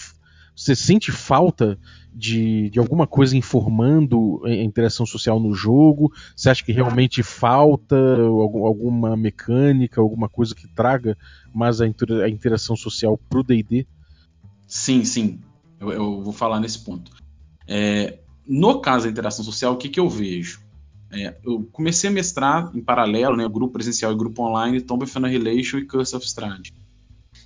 você 0.56 0.76
sente 0.76 1.12
falta 1.12 1.78
de, 2.13 2.69
de 2.69 2.80
alguma 2.80 3.08
coisa 3.08 3.36
informando 3.36 4.41
a 4.45 4.54
interação 4.54 5.06
social 5.06 5.39
no 5.39 5.54
jogo? 5.54 6.13
Você 6.36 6.49
acha 6.49 6.63
que 6.63 6.71
realmente 6.71 7.23
falta 7.23 7.95
alguma 8.21 9.17
mecânica, 9.17 9.99
alguma 9.99 10.30
coisa 10.30 10.54
que 10.54 10.67
traga 10.67 11.17
mais 11.54 11.82
a 11.82 11.88
interação 11.88 12.76
social 12.76 13.17
pro 13.30 13.43
D&D? 13.43 13.88
Sim, 14.74 15.06
sim. 15.06 15.40
Eu, 15.80 15.92
eu, 15.92 16.22
vou 16.24 16.34
falar 16.34 16.60
nesse 16.60 16.80
ponto. 16.80 17.12
É, 17.68 18.18
no 18.46 18.82
caso 18.82 19.06
da 19.06 19.12
interação 19.12 19.46
social, 19.46 19.74
o 19.74 19.78
que, 19.78 19.88
que 19.88 20.00
eu 20.00 20.10
vejo? 20.10 20.62
É, 21.12 21.38
eu 21.44 21.70
comecei 21.72 22.10
a 22.10 22.14
mestrar 22.14 22.72
em 22.76 22.82
paralelo, 22.82 23.38
né, 23.38 23.48
grupo 23.48 23.74
presencial 23.74 24.12
e 24.12 24.18
grupo 24.18 24.42
online, 24.42 24.82
Tomb 24.82 25.04
of 25.04 25.16
Annihilation 25.16 25.78
e 25.78 25.86
Curse 25.86 26.16
of 26.16 26.26
Strahd. 26.26 26.74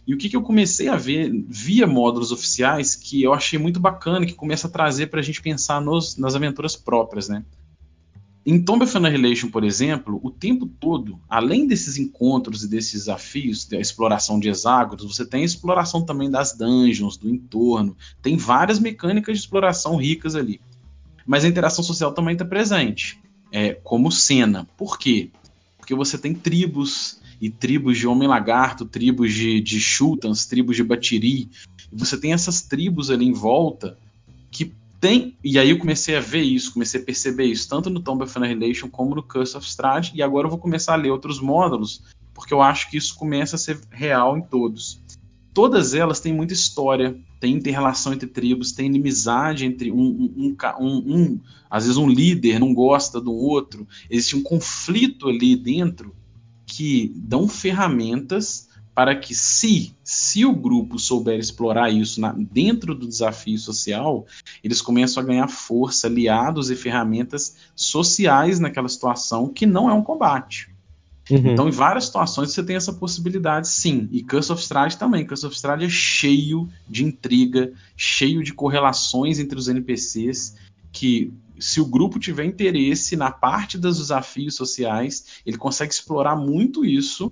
E 0.08 0.14
o 0.14 0.18
que, 0.18 0.30
que 0.30 0.38
eu 0.38 0.42
comecei 0.42 0.88
a 0.88 0.96
ver 0.96 1.30
via 1.50 1.86
módulos 1.86 2.32
oficiais 2.32 2.96
que 2.96 3.22
eu 3.22 3.34
achei 3.34 3.60
muito 3.60 3.78
bacana, 3.78 4.26
que 4.26 4.34
começa 4.34 4.68
a 4.68 4.72
trazer 4.72 5.08
para 5.08 5.20
a 5.20 5.24
gente 5.24 5.42
pensar 5.42 5.82
nos, 5.82 6.16
nas 6.16 6.34
aventuras 6.34 6.78
próprias, 6.78 7.28
né? 7.28 7.44
Em 8.50 8.62
Tomb 8.62 8.86
of 8.86 8.96
Annihilation, 8.96 9.50
por 9.50 9.66
exemplo, 9.66 10.22
o 10.24 10.32
tempo 10.32 10.66
todo, 10.66 11.20
além 11.28 11.68
desses 11.68 11.98
encontros 11.98 12.64
e 12.64 12.70
desses 12.70 12.94
desafios, 12.94 13.66
da 13.66 13.78
exploração 13.78 14.40
de 14.40 14.48
hexágonos, 14.48 15.04
você 15.04 15.26
tem 15.26 15.42
a 15.42 15.46
exploração 15.46 16.06
também 16.06 16.32
das 16.32 16.54
dungeons, 16.54 17.18
do 17.18 17.30
entorno, 17.30 17.94
tem 18.22 18.38
várias 18.38 18.80
mecânicas 18.80 19.38
de 19.38 19.44
exploração 19.44 19.98
ricas 19.98 20.34
ali. 20.34 20.62
Mas 21.26 21.44
a 21.44 21.50
interação 21.50 21.84
social 21.84 22.14
também 22.14 22.36
está 22.36 22.46
presente, 22.46 23.20
é, 23.52 23.74
como 23.74 24.10
cena. 24.10 24.66
Por 24.78 24.98
quê? 24.98 25.30
Porque 25.78 25.94
você 25.94 26.18
tem 26.18 26.34
tribos, 26.34 27.20
e 27.42 27.50
tribos 27.50 27.98
de 27.98 28.08
Homem-Lagarto, 28.08 28.86
tribos 28.86 29.34
de, 29.34 29.60
de 29.60 29.78
Shultans, 29.78 30.46
tribos 30.46 30.78
de 30.78 30.86
Batiri. 30.86 31.50
E 31.92 31.96
você 31.96 32.18
tem 32.18 32.32
essas 32.32 32.62
tribos 32.62 33.12
ali 33.12 33.26
em 33.26 33.34
volta 33.34 33.98
tem. 35.00 35.38
E 35.44 35.58
aí 35.58 35.70
eu 35.70 35.78
comecei 35.78 36.16
a 36.16 36.20
ver 36.20 36.42
isso, 36.42 36.74
comecei 36.74 37.02
a 37.02 37.04
perceber 37.04 37.46
isso, 37.46 37.68
tanto 37.68 37.90
no 37.90 38.00
Tomb 38.00 38.24
of 38.24 38.38
Annihilation 38.38 38.90
como 38.90 39.16
no 39.16 39.24
Curse 39.24 39.58
of 39.58 39.68
Strahd. 39.68 40.12
E 40.14 40.22
agora 40.22 40.48
eu 40.48 40.50
vou 40.50 40.60
começar 40.60 40.94
a 40.94 40.98
ler 40.98 41.12
outros 41.12 41.40
módulos, 41.40 42.04
porque 42.34 42.54
eu 42.54 42.62
acho 42.62 42.90
que 42.90 42.98
isso 42.98 43.16
começa 43.16 43.56
a 43.56 43.60
ser 43.60 43.80
real 43.92 44.38
em 44.38 44.42
todos. 44.42 45.00
Todas 45.54 45.94
elas 45.94 46.20
têm 46.20 46.34
muita 46.34 46.54
história, 46.54 47.20
tem 47.40 47.56
interrelação 47.56 48.14
entre 48.14 48.28
tribos, 48.28 48.72
tem 48.72 48.86
inimizade 48.86 49.66
entre 49.66 49.92
um, 49.92 49.98
um, 50.00 50.56
um, 50.80 51.16
um, 51.16 51.40
às 51.70 51.86
vezes 51.86 51.98
um 51.98 52.08
líder 52.08 52.60
não 52.60 52.74
gosta 52.74 53.20
do 53.20 53.34
outro, 53.34 53.88
existe 54.10 54.36
um 54.36 54.44
conflito 54.44 55.28
ali 55.28 55.56
dentro 55.56 56.16
que 56.64 57.12
dão 57.16 57.48
ferramentas 57.48 58.67
para 58.98 59.16
que, 59.16 59.36
se, 59.36 59.94
se 60.04 60.44
o 60.44 60.56
grupo 60.56 60.98
souber 60.98 61.38
explorar 61.38 61.92
isso 61.92 62.20
na, 62.20 62.34
dentro 62.36 62.96
do 62.96 63.08
desafio 63.08 63.56
social, 63.60 64.26
eles 64.64 64.82
começam 64.82 65.22
a 65.22 65.26
ganhar 65.28 65.48
força, 65.48 66.08
aliados 66.08 66.72
e 66.72 66.76
ferramentas 66.76 67.58
sociais 67.76 68.60
naquela 68.60 68.90
situação 68.90 69.50
que 69.50 69.68
não 69.68 69.88
é 69.88 69.94
um 69.94 70.02
combate. 70.02 70.76
Uhum. 71.30 71.52
Então, 71.52 71.68
em 71.68 71.72
várias 71.72 72.06
situações 72.06 72.52
você 72.52 72.64
tem 72.64 72.76
essa 72.76 72.92
possibilidade, 72.92 73.68
sim. 73.68 74.10
E 74.12 74.24
Curse 74.24 74.52
of 74.52 74.64
Strahd 74.64 74.98
também. 74.98 75.28
Curse 75.28 75.46
of 75.46 75.56
Strahd 75.56 75.86
é 75.86 75.90
cheio 75.90 76.68
de 76.90 77.06
intriga, 77.06 77.72
cheio 77.96 78.42
de 78.42 78.52
correlações 78.52 79.38
entre 79.38 79.60
os 79.60 79.68
NPCs 79.68 80.56
que 80.92 81.32
se 81.60 81.80
o 81.80 81.86
grupo 81.86 82.18
tiver 82.18 82.46
interesse 82.46 83.16
na 83.16 83.30
parte 83.30 83.78
dos 83.78 83.98
desafios 83.98 84.56
sociais, 84.56 85.42
ele 85.46 85.58
consegue 85.58 85.94
explorar 85.94 86.36
muito 86.36 86.84
isso 86.84 87.32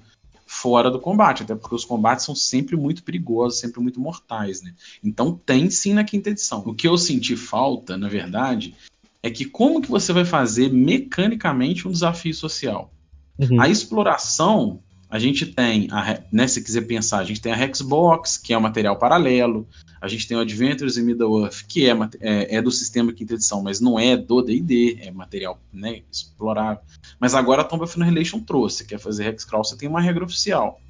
fora 0.65 0.89
do 0.89 0.99
combate, 0.99 1.43
até 1.43 1.53
porque 1.53 1.75
os 1.75 1.85
combates 1.85 2.25
são 2.25 2.33
sempre 2.33 2.75
muito 2.75 3.03
perigosos, 3.03 3.59
sempre 3.59 3.79
muito 3.79 3.99
mortais, 3.99 4.63
né? 4.63 4.73
Então 5.03 5.39
tem 5.45 5.69
sim 5.69 5.93
na 5.93 6.03
quinta 6.03 6.31
edição. 6.31 6.63
O 6.65 6.73
que 6.73 6.87
eu 6.87 6.97
senti 6.97 7.35
falta, 7.37 7.95
na 7.95 8.09
verdade, 8.09 8.73
é 9.21 9.29
que 9.29 9.45
como 9.45 9.79
que 9.79 9.91
você 9.91 10.11
vai 10.11 10.25
fazer 10.25 10.73
mecanicamente 10.73 11.87
um 11.87 11.91
desafio 11.91 12.33
social? 12.33 12.91
Uhum. 13.37 13.61
A 13.61 13.69
exploração, 13.69 14.79
a 15.15 15.19
gente 15.19 15.45
tem, 15.45 15.87
a, 15.91 16.19
né, 16.29 16.45
se 16.45 16.61
quiser 16.61 16.81
pensar, 16.81 17.19
a 17.19 17.23
gente 17.23 17.39
tem 17.39 17.53
a 17.53 17.57
Hexbox, 17.57 18.37
que 18.37 18.53
é 18.53 18.57
um 18.57 18.61
material 18.61 18.97
paralelo, 18.97 19.65
a 20.01 20.09
gente 20.09 20.27
tem 20.27 20.35
o 20.35 20.41
Adventures 20.41 20.97
in 20.97 21.03
Middle-earth, 21.03 21.65
que 21.69 21.89
é, 21.89 21.93
é, 22.19 22.57
é, 22.57 22.61
do 22.61 22.69
sistema 22.69 23.13
quinta 23.13 23.35
edição, 23.35 23.63
mas 23.63 23.79
não 23.79 23.97
é 23.97 24.17
do 24.17 24.41
D&D, 24.41 24.97
é 24.99 25.11
material 25.11 25.57
né, 25.71 26.01
explorável. 26.11 26.83
Mas 27.17 27.33
agora 27.33 27.61
a 27.61 27.63
Tomb 27.63 27.85
of 27.85 28.01
Annihilation 28.01 28.41
trouxe, 28.41 28.83
quer 28.83 28.99
fazer 28.99 29.27
Hexcrawl, 29.27 29.63
você 29.63 29.77
tem 29.77 29.87
uma 29.87 30.01
regra 30.01 30.25
oficial. 30.25 30.81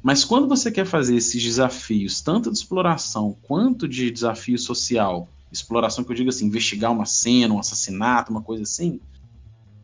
Mas 0.00 0.24
quando 0.24 0.46
você 0.46 0.70
quer 0.70 0.86
fazer 0.86 1.16
esses 1.16 1.42
desafios, 1.42 2.20
tanto 2.20 2.52
de 2.52 2.56
exploração 2.56 3.36
quanto 3.42 3.88
de 3.88 4.12
desafio 4.12 4.60
social, 4.60 5.28
exploração 5.50 6.04
que 6.04 6.12
eu 6.12 6.16
digo 6.16 6.28
assim, 6.28 6.46
investigar 6.46 6.92
uma 6.92 7.04
cena, 7.04 7.52
um 7.52 7.58
assassinato, 7.58 8.30
uma 8.30 8.42
coisa 8.42 8.62
assim, 8.62 9.00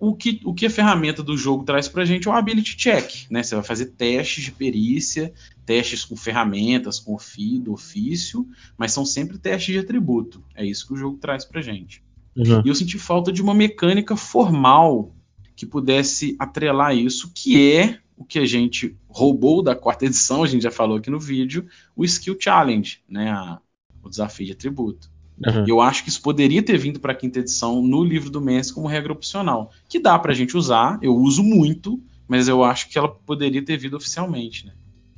o 0.04 0.16
que, 0.16 0.40
o 0.44 0.52
que 0.52 0.66
a 0.66 0.70
ferramenta 0.70 1.22
do 1.22 1.36
jogo 1.36 1.62
traz 1.62 1.86
para 1.86 2.02
a 2.02 2.04
gente 2.04 2.26
é 2.26 2.30
o 2.30 2.34
ability 2.34 2.76
check, 2.76 3.30
né? 3.30 3.40
Você 3.40 3.54
vai 3.54 3.62
fazer 3.62 3.86
testes 3.86 4.42
de 4.42 4.50
perícia, 4.50 5.32
testes 5.64 6.04
com 6.04 6.16
ferramentas, 6.16 6.98
com 6.98 7.16
do 7.60 7.72
ofício, 7.72 8.44
mas 8.76 8.90
são 8.90 9.06
sempre 9.06 9.38
testes 9.38 9.72
de 9.72 9.78
atributo. 9.78 10.42
É 10.56 10.66
isso 10.66 10.88
que 10.88 10.92
o 10.92 10.96
jogo 10.96 11.18
traz 11.18 11.44
para 11.44 11.60
a 11.60 11.62
gente. 11.62 12.02
Uhum. 12.34 12.62
E 12.64 12.68
eu 12.68 12.74
senti 12.74 12.98
falta 12.98 13.30
de 13.30 13.40
uma 13.40 13.54
mecânica 13.54 14.16
formal 14.16 15.14
que 15.54 15.64
pudesse 15.64 16.34
atrelar 16.36 16.96
isso, 16.96 17.30
que 17.32 17.72
é 17.72 18.00
o 18.16 18.24
que 18.24 18.40
a 18.40 18.44
gente 18.44 18.96
roubou 19.06 19.62
da 19.62 19.76
quarta 19.76 20.04
edição, 20.04 20.42
a 20.42 20.48
gente 20.48 20.62
já 20.62 20.72
falou 20.72 20.96
aqui 20.96 21.10
no 21.10 21.20
vídeo, 21.20 21.68
o 21.94 22.04
Skill 22.04 22.36
Challenge, 22.40 23.00
né? 23.08 23.30
A, 23.30 23.60
o 24.02 24.10
desafio 24.10 24.46
de 24.46 24.52
atributo. 24.52 25.08
Uhum. 25.44 25.64
Eu 25.66 25.80
acho 25.80 26.04
que 26.04 26.08
isso 26.08 26.22
poderia 26.22 26.62
ter 26.62 26.76
vindo 26.76 27.00
para 27.00 27.12
a 27.12 27.16
quinta 27.16 27.38
edição 27.38 27.82
no 27.82 28.04
livro 28.04 28.30
do 28.30 28.40
Messi 28.40 28.72
como 28.72 28.86
regra 28.86 29.12
opcional, 29.12 29.72
que 29.88 29.98
dá 29.98 30.18
para 30.18 30.32
a 30.32 30.34
gente 30.34 30.56
usar, 30.56 30.98
eu 31.02 31.14
uso 31.16 31.42
muito, 31.42 32.00
mas 32.28 32.48
eu 32.48 32.62
acho 32.62 32.88
que 32.88 32.98
ela 32.98 33.08
poderia 33.08 33.64
ter 33.64 33.76
vindo 33.76 33.96
oficialmente, 33.96 34.66
né? 34.66 34.72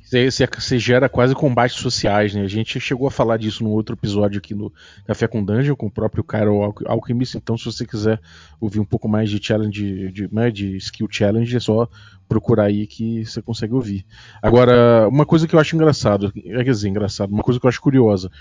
Você, 0.05 0.77
gera 0.77 1.09
quase 1.09 1.33
combates 1.33 1.77
sociais, 1.77 2.33
né? 2.35 2.41
A 2.41 2.47
gente 2.47 2.79
chegou 2.79 3.07
a 3.07 3.11
falar 3.11 3.37
disso 3.37 3.63
no 3.63 3.71
outro 3.71 3.95
episódio 3.95 4.37
aqui 4.37 4.53
no 4.53 4.71
Café 5.07 5.27
com 5.27 5.43
Dungeon, 5.43 5.75
com 5.75 5.87
o 5.87 5.91
próprio 5.91 6.23
Cairo 6.23 6.73
Alchemist. 6.85 7.35
Então, 7.35 7.57
se 7.57 7.65
você 7.65 7.87
quiser 7.87 8.21
ouvir 8.61 8.79
um 8.79 8.85
pouco 8.85 9.07
mais 9.07 9.31
de 9.31 9.43
challenge, 9.43 10.11
de, 10.11 10.29
né, 10.31 10.51
de 10.51 10.77
skill 10.77 11.07
challenge, 11.09 11.55
é 11.55 11.59
só 11.59 11.89
procurar 12.29 12.65
aí 12.65 12.85
que 12.85 13.25
você 13.25 13.41
consegue 13.41 13.73
ouvir. 13.73 14.05
Agora, 14.41 15.07
uma 15.09 15.25
coisa 15.25 15.47
que 15.47 15.55
eu 15.55 15.59
acho 15.59 15.75
engraçado, 15.75 16.31
é, 16.37 16.63
quer 16.63 16.71
dizer, 16.71 16.87
engraçado, 16.87 17.31
uma 17.31 17.43
coisa 17.43 17.59
que 17.59 17.65
eu 17.65 17.69
acho 17.69 17.81
curiosa, 17.81 18.31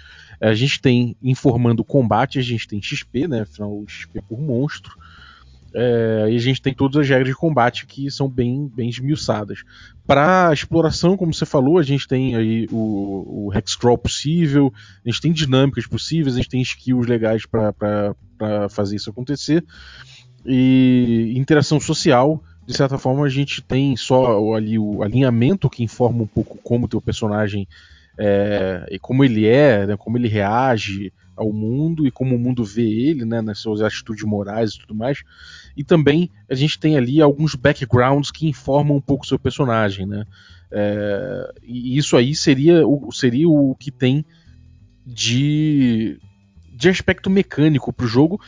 é 0.41 0.49
a 0.49 0.55
gente 0.55 0.81
tem 0.81 1.17
informando 1.23 1.83
combate, 1.83 2.39
a 2.39 2.43
gente 2.43 2.69
tem 2.69 2.83
XP, 2.83 3.27
né? 3.27 3.41
Afinal, 3.43 3.83
XP 3.87 4.21
por 4.29 4.39
monstro. 4.39 4.99
É, 5.77 6.29
e 6.31 6.37
a 6.37 6.39
gente 6.39 6.63
tem 6.63 6.73
todas 6.73 7.01
as 7.01 7.09
regras 7.09 7.29
de 7.29 7.35
combate 7.35 7.85
que 7.85 8.09
são 8.09 8.29
bem, 8.29 8.71
bem 8.73 8.89
esmiuçadas. 8.89 9.65
Para 10.07 10.53
exploração, 10.53 11.17
como 11.17 11.35
você 11.35 11.45
falou, 11.45 11.79
a 11.79 11.83
gente 11.83 12.07
tem 12.07 12.37
aí 12.37 12.69
o, 12.71 13.49
o 13.49 13.53
Hexcrawl 13.53 13.99
possível, 13.99 14.73
a 15.05 15.11
gente 15.11 15.21
tem 15.21 15.33
dinâmicas 15.33 15.87
possíveis, 15.87 16.35
a 16.35 16.39
gente 16.39 16.49
tem 16.49 16.63
skills 16.63 17.09
legais 17.09 17.45
para 17.45 17.75
fazer 18.71 18.95
isso 18.97 19.11
acontecer. 19.11 19.65
E 20.47 21.33
interação 21.37 21.81
social, 21.81 22.41
de 22.67 22.77
certa 22.77 22.97
forma, 22.97 23.25
a 23.25 23.29
gente 23.29 23.61
tem 23.61 23.97
só 23.97 24.55
ali 24.55 24.79
o 24.79 25.03
alinhamento 25.03 25.69
que 25.69 25.83
informa 25.83 26.23
um 26.23 26.27
pouco 26.27 26.57
como 26.63 26.87
o 26.87 26.89
teu 26.89 27.01
personagem 27.01 27.67
é, 28.17 28.87
e 28.91 28.99
como 28.99 29.25
ele 29.25 29.47
é, 29.47 29.87
né, 29.87 29.97
como 29.97 30.17
ele 30.17 30.29
reage 30.29 31.13
ao 31.37 31.53
mundo 31.53 32.07
e 32.07 32.11
como 32.11 32.37
o 32.37 32.39
mundo 32.39 32.65
vê 32.65 32.89
ele, 32.89 33.25
né, 33.25 33.41
nas 33.41 33.59
suas 33.59 33.81
atitudes 33.81 34.25
morais 34.25 34.73
e 34.73 34.79
tudo 34.79 34.95
mais. 34.95 35.23
E 35.77 35.83
também 35.83 36.31
a 36.49 36.55
gente 36.55 36.79
tem 36.79 36.97
ali 36.97 37.21
alguns 37.21 37.55
backgrounds 37.55 38.31
que 38.31 38.49
informam 38.49 38.97
um 38.97 39.01
pouco 39.01 39.25
o 39.25 39.29
seu 39.29 39.39
personagem, 39.39 40.07
né? 40.07 40.25
É, 40.71 41.53
e 41.63 41.97
isso 41.97 42.17
aí 42.17 42.35
seria 42.35 42.87
o, 42.87 43.13
seria 43.13 43.49
o 43.49 43.75
que 43.75 43.91
tem 43.91 44.25
de, 45.07 46.19
de 46.73 46.89
aspecto 46.89 47.29
mecânico 47.29 47.93
para 47.93 48.07
o 48.07 48.09
jogo, 48.09 48.41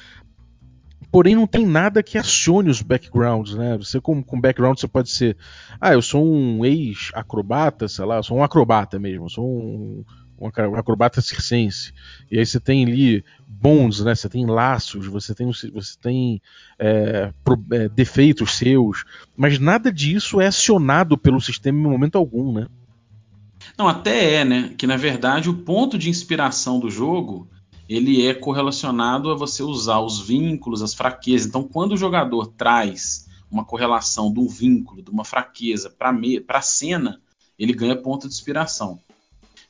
porém 1.11 1.35
não 1.35 1.47
tem 1.47 1.65
nada 1.65 2.03
que 2.03 2.19
acione 2.19 2.71
os 2.71 2.83
backgrounds, 2.83 3.55
né? 3.55 3.77
Você 3.79 4.01
com, 4.01 4.23
com 4.23 4.41
background 4.41 4.79
você 4.79 4.89
pode 4.89 5.11
ser, 5.11 5.37
ah, 5.81 5.93
eu 5.93 6.03
sou 6.03 6.25
um 6.25 6.65
ex-acrobata, 6.65 7.89
sei 7.89 8.05
lá, 8.05 8.17
eu 8.17 8.23
sou 8.23 8.39
um 8.39 8.45
acrobata 8.45 8.99
mesmo, 8.99 9.27
eu 9.27 9.31
sou 9.31 9.47
um, 9.47 10.05
um 10.39 10.77
acrobata 10.77 11.21
circense. 11.21 11.93
E 12.31 12.39
aí 12.39 12.45
você 12.45 12.61
tem 12.61 12.85
ali 12.85 13.25
bonds, 13.47 14.05
né? 14.05 14.15
Você 14.15 14.29
tem 14.29 14.47
laços, 14.47 15.07
você 15.07 15.35
tem, 15.35 15.47
você 15.47 15.99
tem 16.01 16.41
é, 16.79 17.33
pro, 17.43 17.63
é, 17.73 17.89
defeitos 17.89 18.57
seus, 18.57 19.05
mas 19.37 19.59
nada 19.59 19.91
disso 19.93 20.41
é 20.41 20.47
acionado 20.47 21.17
pelo 21.17 21.41
sistema 21.41 21.79
em 21.79 21.91
momento 21.91 22.17
algum, 22.17 22.53
né? 22.53 22.67
Não, 23.77 23.89
até 23.89 24.35
é, 24.35 24.45
né? 24.45 24.75
Que 24.77 24.87
na 24.87 24.97
verdade 24.97 25.49
o 25.49 25.55
ponto 25.55 25.99
de 25.99 26.11
inspiração 26.11 26.79
do 26.79 26.91
jogo 26.91 27.49
ele 27.89 28.27
é 28.27 28.35
correlacionado 28.35 29.31
a 29.31 29.35
você 29.35 29.63
usar 29.63 30.01
os 30.01 30.21
vínculos, 30.21 30.83
as 30.83 30.93
fraquezas. 30.93 31.47
Então, 31.47 31.63
quando 31.63 31.93
o 31.93 31.97
jogador 31.97 32.49
traz 32.49 33.27
uma 33.51 33.65
correlação 33.65 34.33
de 34.33 34.41
um 34.41 34.49
vínculo, 34.49 35.03
de 35.03 35.11
uma 35.11 35.25
fraqueza 35.25 35.89
para 35.89 36.13
a 36.49 36.63
cena, 36.63 37.21
ele 37.59 37.73
ganha 37.73 37.97
ponto 37.97 38.29
de 38.29 38.35
inspiração. 38.35 38.99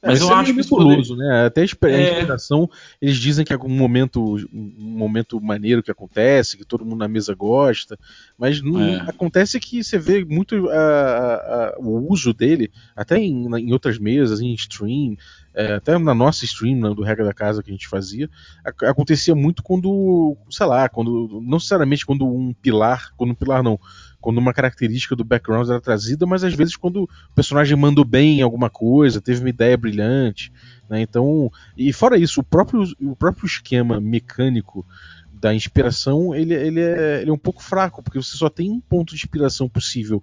É, 0.06 0.10
Mas 0.10 0.20
eu 0.20 0.30
é 0.30 0.34
acho 0.34 0.54
que 0.54 0.68
poder... 0.68 1.16
né? 1.16 1.46
Até 1.46 1.62
a 1.62 1.64
inspiração, 1.64 2.70
é... 2.72 3.06
eles 3.06 3.16
dizem 3.16 3.44
que 3.44 3.52
é 3.52 3.56
um 3.56 3.68
momento, 3.68 4.36
um 4.52 4.72
momento 4.78 5.40
maneiro 5.40 5.82
que 5.82 5.90
acontece, 5.90 6.56
que 6.56 6.64
todo 6.64 6.84
mundo 6.84 7.00
na 7.00 7.08
mesa 7.08 7.34
gosta, 7.34 7.98
mas 8.38 8.62
não, 8.62 8.80
é. 8.80 9.00
acontece 9.08 9.58
que 9.58 9.82
você 9.82 9.98
vê 9.98 10.24
muito 10.24 10.70
a, 10.70 10.76
a, 10.76 11.74
o 11.78 12.10
uso 12.10 12.32
dele, 12.32 12.70
até 12.94 13.18
em, 13.18 13.46
em 13.58 13.72
outras 13.72 13.98
mesas, 13.98 14.40
em 14.40 14.54
stream, 14.54 15.16
é, 15.52 15.74
até 15.74 15.98
na 15.98 16.14
nossa 16.14 16.44
stream, 16.44 16.78
né, 16.78 16.94
do 16.94 17.02
Regra 17.02 17.24
da 17.24 17.34
Casa 17.34 17.62
que 17.62 17.70
a 17.70 17.72
gente 17.72 17.88
fazia, 17.88 18.30
acontecia 18.64 19.34
muito 19.34 19.62
quando, 19.62 20.36
sei 20.50 20.66
lá, 20.66 20.88
quando, 20.88 21.40
não 21.42 21.56
necessariamente 21.56 22.06
quando 22.06 22.26
um 22.26 22.54
pilar, 22.54 23.10
quando 23.16 23.30
um 23.30 23.34
pilar 23.34 23.62
não, 23.62 23.80
quando 24.26 24.38
uma 24.38 24.52
característica 24.52 25.14
do 25.14 25.22
background 25.22 25.68
era 25.68 25.80
trazida, 25.80 26.26
mas 26.26 26.42
às 26.42 26.52
vezes 26.52 26.74
quando 26.74 27.04
o 27.04 27.08
personagem 27.32 27.76
mandou 27.76 28.04
bem 28.04 28.40
em 28.40 28.42
alguma 28.42 28.68
coisa, 28.68 29.20
teve 29.20 29.38
uma 29.38 29.50
ideia 29.50 29.76
brilhante, 29.76 30.52
né? 30.90 31.00
Então, 31.00 31.48
e 31.76 31.92
fora 31.92 32.18
isso, 32.18 32.40
o 32.40 32.42
próprio, 32.42 32.82
o 33.00 33.14
próprio 33.14 33.46
esquema 33.46 34.00
mecânico 34.00 34.84
da 35.32 35.54
inspiração, 35.54 36.34
ele, 36.34 36.54
ele, 36.54 36.80
é, 36.80 37.20
ele 37.22 37.30
é 37.30 37.32
um 37.32 37.38
pouco 37.38 37.62
fraco, 37.62 38.02
porque 38.02 38.20
você 38.20 38.36
só 38.36 38.48
tem 38.48 38.68
um 38.68 38.80
ponto 38.80 39.10
de 39.10 39.14
inspiração 39.14 39.68
possível 39.68 40.20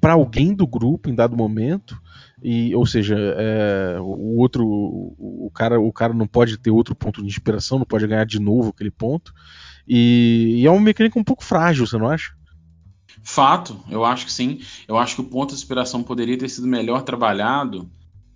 para 0.00 0.14
alguém 0.14 0.54
do 0.54 0.66
grupo 0.66 1.10
em 1.10 1.14
dado 1.14 1.36
momento 1.36 2.00
e 2.42 2.74
ou 2.74 2.86
seja 2.86 3.14
é, 3.18 3.98
o 4.00 4.38
outro 4.38 4.64
o 4.66 5.50
cara 5.52 5.78
o 5.78 5.92
cara 5.92 6.14
não 6.14 6.26
pode 6.26 6.56
ter 6.56 6.70
outro 6.70 6.94
ponto 6.94 7.20
de 7.20 7.28
inspiração 7.28 7.78
não 7.78 7.86
pode 7.86 8.06
ganhar 8.06 8.24
de 8.24 8.38
novo 8.38 8.70
aquele 8.70 8.90
ponto 8.90 9.32
e, 9.86 10.60
e 10.60 10.66
é 10.66 10.70
uma 10.70 10.80
mecânica 10.80 11.18
um 11.18 11.24
pouco 11.24 11.42
frágil 11.42 11.86
você 11.86 11.96
não 11.96 12.08
acha 12.08 12.34
Fato, 13.26 13.80
eu 13.90 14.04
acho 14.04 14.26
que 14.26 14.32
sim. 14.32 14.60
Eu 14.86 14.98
acho 14.98 15.14
que 15.14 15.22
o 15.22 15.24
ponto 15.24 15.48
de 15.48 15.56
inspiração 15.56 16.02
poderia 16.02 16.36
ter 16.36 16.48
sido 16.50 16.68
melhor 16.68 17.02
trabalhado. 17.02 17.90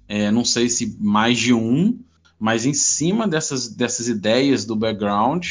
É, 0.09 0.31
não 0.31 0.46
sei 0.46 0.70
se 0.70 0.96
mais 0.98 1.38
de 1.38 1.53
um, 1.53 2.01
mas 2.40 2.64
em 2.64 2.72
cima 2.72 3.29
dessas, 3.29 3.68
dessas 3.68 4.09
ideias 4.09 4.64
do 4.64 4.74
background, 4.74 5.46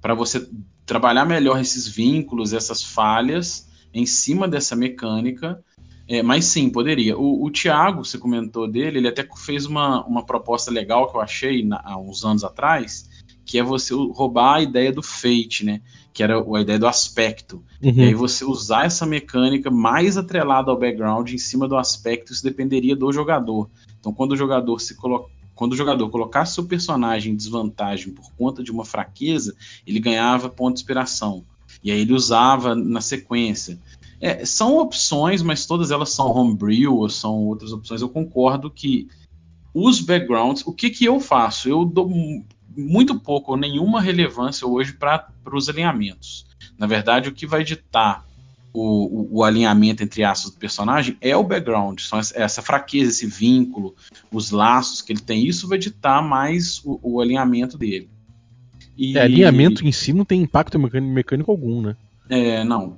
para 0.00 0.14
você 0.14 0.48
trabalhar 0.84 1.24
melhor 1.24 1.60
esses 1.60 1.86
vínculos, 1.86 2.52
essas 2.52 2.82
falhas, 2.82 3.68
em 3.94 4.04
cima 4.04 4.48
dessa 4.48 4.74
mecânica. 4.74 5.62
É, 6.08 6.20
mas 6.20 6.46
sim, 6.46 6.68
poderia. 6.68 7.16
O, 7.16 7.44
o 7.44 7.50
Thiago, 7.52 8.04
você 8.04 8.18
comentou 8.18 8.66
dele, 8.66 8.98
ele 8.98 9.08
até 9.08 9.24
fez 9.36 9.64
uma, 9.64 10.04
uma 10.04 10.26
proposta 10.26 10.72
legal 10.72 11.08
que 11.08 11.16
eu 11.16 11.20
achei 11.20 11.64
na, 11.64 11.80
há 11.84 11.96
uns 11.96 12.24
anos 12.24 12.42
atrás, 12.42 13.08
que 13.44 13.58
é 13.58 13.62
você 13.62 13.94
roubar 13.94 14.56
a 14.56 14.62
ideia 14.62 14.92
do 14.92 15.02
fate, 15.02 15.64
né? 15.64 15.80
Que 16.12 16.22
era 16.22 16.38
a 16.38 16.60
ideia 16.60 16.78
do 16.78 16.86
aspecto. 16.86 17.62
Uhum. 17.82 17.92
E 17.94 18.02
aí 18.02 18.14
você 18.14 18.44
usar 18.44 18.86
essa 18.86 19.06
mecânica 19.06 19.70
mais 19.70 20.16
atrelada 20.16 20.70
ao 20.70 20.78
background 20.78 21.30
em 21.30 21.38
cima 21.38 21.66
do 21.66 21.76
aspecto, 21.76 22.32
isso 22.32 22.42
dependeria 22.42 22.94
do 22.94 23.12
jogador. 23.12 23.68
Então, 23.98 24.12
quando 24.12 24.32
o 24.32 24.36
jogador 24.36 24.80
se 24.80 24.94
coloca 24.94 25.30
quando 25.54 25.74
o 25.74 25.76
jogador 25.76 26.08
colocasse 26.08 26.54
seu 26.54 26.64
personagem 26.64 27.32
em 27.32 27.36
desvantagem 27.36 28.12
por 28.12 28.32
conta 28.32 28.62
de 28.62 28.72
uma 28.72 28.84
fraqueza, 28.84 29.54
ele 29.86 30.00
ganhava 30.00 30.48
ponto 30.48 30.74
de 30.74 30.80
inspiração. 30.80 31.44
E 31.84 31.92
aí 31.92 32.00
ele 32.00 32.14
usava 32.14 32.74
na 32.74 33.00
sequência. 33.00 33.78
É, 34.20 34.44
são 34.44 34.78
opções, 34.78 35.42
mas 35.42 35.66
todas 35.66 35.90
elas 35.90 36.10
são 36.10 36.30
homebrew 36.30 36.96
ou 36.96 37.08
são 37.08 37.44
outras 37.46 37.72
opções. 37.72 38.00
Eu 38.00 38.08
concordo 38.08 38.70
que 38.70 39.08
os 39.74 40.00
backgrounds, 40.00 40.66
o 40.66 40.72
que, 40.72 40.90
que 40.90 41.04
eu 41.04 41.18
faço? 41.18 41.68
Eu 41.68 41.84
dou 41.84 42.10
muito 42.76 43.18
pouco 43.18 43.52
ou 43.52 43.56
nenhuma 43.56 44.00
relevância 44.00 44.66
hoje 44.66 44.92
para 44.92 45.28
os 45.52 45.68
alinhamentos. 45.68 46.46
Na 46.78 46.86
verdade, 46.86 47.28
o 47.28 47.32
que 47.32 47.46
vai 47.46 47.64
ditar 47.64 48.26
o, 48.72 48.80
o, 48.80 49.38
o, 49.38 49.44
alinhamento 49.44 50.02
entre 50.02 50.24
aspas 50.24 50.52
do 50.52 50.58
personagem 50.58 51.16
é 51.20 51.36
o 51.36 51.42
background, 51.42 52.00
são 52.00 52.18
essa, 52.18 52.62
fraqueza, 52.62 53.10
esse 53.10 53.26
vínculo, 53.26 53.94
os 54.32 54.50
laços 54.50 55.02
que 55.02 55.12
ele 55.12 55.20
tem. 55.20 55.46
Isso 55.46 55.68
vai 55.68 55.78
ditar 55.78 56.22
mais 56.22 56.80
o, 56.84 56.98
o 57.02 57.20
alinhamento 57.20 57.76
dele. 57.76 58.08
E, 58.96 59.16
é, 59.16 59.22
alinhamento 59.22 59.86
em 59.86 59.92
si 59.92 60.12
não 60.12 60.24
tem 60.24 60.42
impacto 60.42 60.78
mecânico, 60.78 61.12
mecânico 61.12 61.50
algum, 61.50 61.82
né? 61.82 61.96
É, 62.28 62.64
não. 62.64 62.96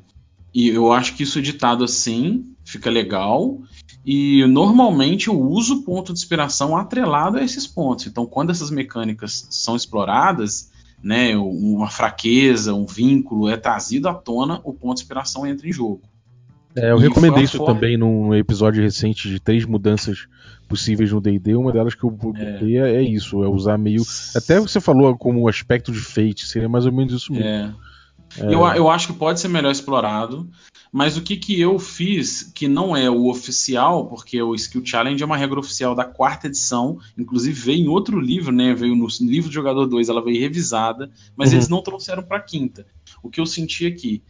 E 0.54 0.68
eu 0.68 0.92
acho 0.92 1.16
que 1.16 1.24
isso 1.24 1.38
editado 1.38 1.82
assim 1.82 2.54
fica 2.64 2.88
legal. 2.88 3.60
E 4.04 4.44
normalmente 4.46 5.28
eu 5.28 5.40
uso 5.40 5.76
o 5.76 5.82
ponto 5.82 6.12
de 6.12 6.18
inspiração 6.18 6.76
atrelado 6.76 7.38
a 7.38 7.42
esses 7.42 7.66
pontos. 7.66 8.06
Então, 8.06 8.26
quando 8.26 8.50
essas 8.50 8.70
mecânicas 8.70 9.46
são 9.50 9.74
exploradas, 9.74 10.70
né, 11.02 11.36
uma 11.36 11.88
fraqueza, 11.88 12.74
um 12.74 12.84
vínculo 12.84 13.48
é 13.48 13.56
trazido 13.56 14.08
à 14.08 14.14
tona, 14.14 14.60
o 14.62 14.74
ponto 14.74 14.96
de 14.96 15.02
inspiração 15.02 15.46
entra 15.46 15.66
em 15.66 15.72
jogo. 15.72 16.02
É, 16.76 16.90
eu 16.90 16.98
e 16.98 17.02
recomendei 17.02 17.44
isso 17.44 17.56
forma... 17.56 17.74
também 17.74 17.96
num 17.96 18.34
episódio 18.34 18.82
recente 18.82 19.28
de 19.28 19.40
três 19.40 19.64
mudanças 19.64 20.26
possíveis 20.68 21.12
no 21.12 21.20
D&D. 21.20 21.54
Uma 21.54 21.72
delas 21.72 21.94
que 21.94 22.04
eu 22.04 22.10
botei 22.10 22.78
é. 22.78 22.96
é. 22.96 23.02
isso, 23.02 23.42
é 23.42 23.48
usar 23.48 23.78
meio... 23.78 24.02
Até 24.34 24.58
você 24.58 24.80
falou 24.80 25.16
como 25.16 25.48
aspecto 25.48 25.92
de 25.92 26.00
fate, 26.00 26.46
seria 26.46 26.68
mais 26.68 26.84
ou 26.84 26.92
menos 26.92 27.12
isso 27.14 27.32
mesmo. 27.32 27.46
É. 27.46 27.72
É. 28.38 28.46
Eu, 28.46 28.64
eu 28.66 28.90
acho 28.90 29.08
que 29.08 29.12
pode 29.12 29.40
ser 29.40 29.48
melhor 29.48 29.70
explorado, 29.70 30.48
mas 30.92 31.16
o 31.16 31.22
que, 31.22 31.36
que 31.36 31.60
eu 31.60 31.78
fiz, 31.78 32.52
que 32.54 32.68
não 32.68 32.96
é 32.96 33.10
o 33.10 33.26
oficial, 33.26 34.06
porque 34.06 34.40
o 34.40 34.54
Skill 34.54 34.84
Challenge 34.84 35.22
é 35.22 35.26
uma 35.26 35.36
regra 35.36 35.58
oficial 35.58 35.94
da 35.94 36.04
quarta 36.04 36.46
edição, 36.46 36.98
inclusive 37.18 37.58
veio 37.58 37.84
em 37.84 37.88
outro 37.88 38.20
livro, 38.20 38.52
né? 38.52 38.74
Veio 38.74 38.94
no 38.94 39.08
livro 39.20 39.50
do 39.50 39.54
Jogador 39.54 39.86
2, 39.86 40.08
ela 40.08 40.22
veio 40.22 40.40
revisada, 40.40 41.10
mas 41.36 41.50
uhum. 41.50 41.56
eles 41.56 41.68
não 41.68 41.82
trouxeram 41.82 42.22
para 42.22 42.40
quinta. 42.40 42.86
O 43.22 43.28
que 43.28 43.40
eu 43.40 43.46
senti 43.46 43.86
aqui, 43.86 44.22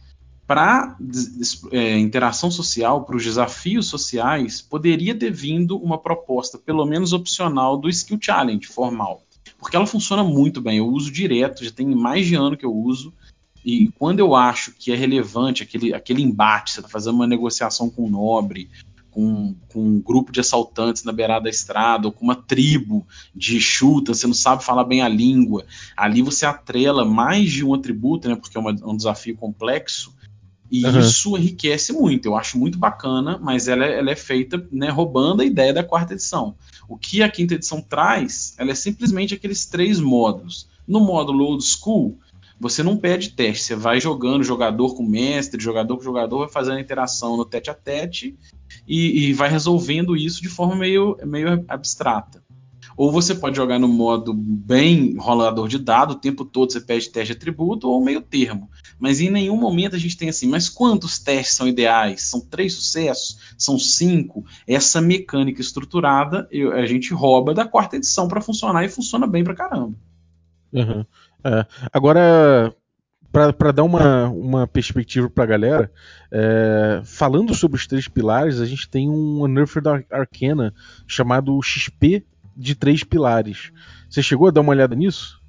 para 0.47 0.97
é, 1.71 1.97
interação 1.97 2.51
social, 2.51 3.03
para 3.03 3.15
os 3.15 3.23
desafios 3.23 3.87
sociais, 3.87 4.61
poderia 4.61 5.13
ter 5.13 5.31
vindo 5.31 5.77
uma 5.77 5.97
proposta, 5.97 6.57
pelo 6.57 6.85
menos 6.85 7.13
opcional, 7.13 7.77
do 7.77 7.89
Skill 7.89 8.19
Challenge 8.21 8.65
formal. 8.67 9.21
Porque 9.59 9.75
ela 9.75 9.87
funciona 9.87 10.23
muito 10.23 10.61
bem, 10.61 10.77
eu 10.79 10.87
uso 10.87 11.11
direto, 11.11 11.63
já 11.63 11.71
tem 11.71 11.87
mais 11.87 12.27
de 12.27 12.35
ano 12.35 12.57
que 12.57 12.65
eu 12.65 12.73
uso. 12.73 13.13
E 13.65 13.91
quando 13.97 14.19
eu 14.19 14.35
acho 14.35 14.71
que 14.73 14.91
é 14.91 14.95
relevante 14.95 15.63
aquele, 15.63 15.91
aquele 15.91 16.21
embate, 16.21 16.71
você 16.71 16.79
está 16.81 16.89
fazendo 16.89 17.15
uma 17.15 17.25
negociação 17.25 17.89
com 17.89 18.05
um 18.05 18.09
nobre, 18.09 18.69
com, 19.09 19.55
com, 19.69 19.79
um 19.79 19.99
grupo 19.99 20.31
de 20.31 20.39
assaltantes 20.39 21.03
na 21.03 21.11
beirada 21.11 21.45
da 21.45 21.49
estrada, 21.49 22.05
ou 22.05 22.13
com 22.13 22.23
uma 22.23 22.35
tribo 22.35 23.07
de 23.33 23.59
chuta, 23.59 24.13
você 24.13 24.27
não 24.27 24.35
sabe 24.35 24.63
falar 24.63 24.83
bem 24.83 25.01
a 25.01 25.07
língua, 25.07 25.65
ali 25.97 26.21
você 26.21 26.45
atrela 26.45 27.03
mais 27.03 27.51
de 27.51 27.65
um 27.65 27.73
atributo, 27.73 28.29
né, 28.29 28.35
porque 28.35 28.55
é 28.55 28.59
uma, 28.59 28.75
um 28.83 28.95
desafio 28.95 29.35
complexo, 29.35 30.13
e 30.69 30.85
uhum. 30.85 30.99
isso 30.99 31.37
enriquece 31.37 31.93
muito. 31.93 32.25
Eu 32.25 32.35
acho 32.35 32.57
muito 32.57 32.77
bacana, 32.77 33.39
mas 33.41 33.67
ela, 33.67 33.85
é, 33.85 33.99
ela 33.99 34.11
é 34.11 34.15
feita 34.15 34.67
né, 34.71 34.89
roubando 34.89 35.41
a 35.41 35.45
ideia 35.45 35.73
da 35.73 35.83
quarta 35.83 36.13
edição. 36.13 36.55
O 36.87 36.97
que 36.97 37.21
a 37.21 37.29
quinta 37.29 37.53
edição 37.53 37.81
traz, 37.81 38.55
ela 38.57 38.71
é 38.71 38.75
simplesmente 38.75 39.33
aqueles 39.33 39.65
três 39.65 39.99
módulos. 39.99 40.67
No 40.87 40.99
módulo 40.99 41.45
old 41.45 41.63
school, 41.63 42.19
você 42.59 42.81
não 42.81 42.97
pede 42.97 43.31
teste, 43.31 43.65
você 43.65 43.75
vai 43.75 43.99
jogando 43.99 44.43
jogador 44.43 44.95
com 44.95 45.03
mestre, 45.03 45.61
jogador 45.61 45.97
com 45.97 46.03
jogador, 46.03 46.39
vai 46.39 46.49
fazendo 46.49 46.79
interação 46.79 47.35
no 47.35 47.45
tete 47.45 47.69
a 47.69 47.73
tete 47.73 48.37
e, 48.87 49.27
e 49.27 49.33
vai 49.33 49.49
resolvendo 49.49 50.15
isso 50.15 50.41
de 50.41 50.49
forma 50.49 50.75
meio, 50.75 51.17
meio 51.25 51.65
abstrata. 51.67 52.43
Ou 52.97 53.11
você 53.11 53.35
pode 53.35 53.57
jogar 53.57 53.77
no 53.77 53.89
modo 53.89 54.33
bem 54.33 55.17
rolador 55.17 55.67
de 55.67 55.77
dado, 55.77 56.11
o 56.11 56.19
tempo 56.19 56.45
todo 56.45 56.71
você 56.71 56.79
pede 56.79 57.09
teste 57.09 57.33
de 57.33 57.37
atributo, 57.37 57.89
ou 57.89 58.01
meio 58.01 58.21
termo. 58.21 58.69
Mas 58.97 59.19
em 59.19 59.29
nenhum 59.29 59.57
momento 59.57 59.95
a 59.95 59.99
gente 59.99 60.15
tem 60.15 60.29
assim, 60.29 60.47
mas 60.47 60.69
quantos 60.69 61.19
testes 61.19 61.55
são 61.55 61.67
ideais? 61.67 62.23
São 62.23 62.39
três 62.39 62.73
sucessos? 62.73 63.37
São 63.57 63.77
cinco? 63.77 64.45
Essa 64.65 65.01
mecânica 65.01 65.59
estruturada 65.59 66.47
eu, 66.49 66.71
a 66.71 66.85
gente 66.85 67.13
rouba 67.13 67.53
da 67.53 67.65
quarta 67.65 67.97
edição 67.97 68.29
para 68.29 68.39
funcionar 68.39 68.85
e 68.85 68.89
funciona 68.89 69.27
bem 69.27 69.43
pra 69.43 69.55
caramba. 69.55 69.93
Uhum. 70.71 71.05
É. 71.45 71.65
Agora, 71.93 72.75
para 73.31 73.71
dar 73.71 73.83
uma, 73.83 74.29
uma 74.29 74.67
perspectiva 74.67 75.29
para 75.29 75.43
a 75.43 75.47
galera, 75.47 75.91
é, 76.31 77.01
falando 77.03 77.53
sobre 77.53 77.77
os 77.77 77.85
três 77.85 78.07
pilares, 78.07 78.59
a 78.59 78.65
gente 78.65 78.89
tem 78.89 79.09
um 79.09 79.43
Unearthed 79.43 80.05
Arcana 80.09 80.73
chamado 81.05 81.61
XP 81.61 82.25
de 82.57 82.73
três 82.73 83.03
pilares. 83.03 83.71
Você 84.09 84.23
chegou 84.23 84.47
a 84.47 84.51
dar 84.51 84.61
uma 84.61 84.71
olhada 84.71 84.95
nisso? 84.95 85.39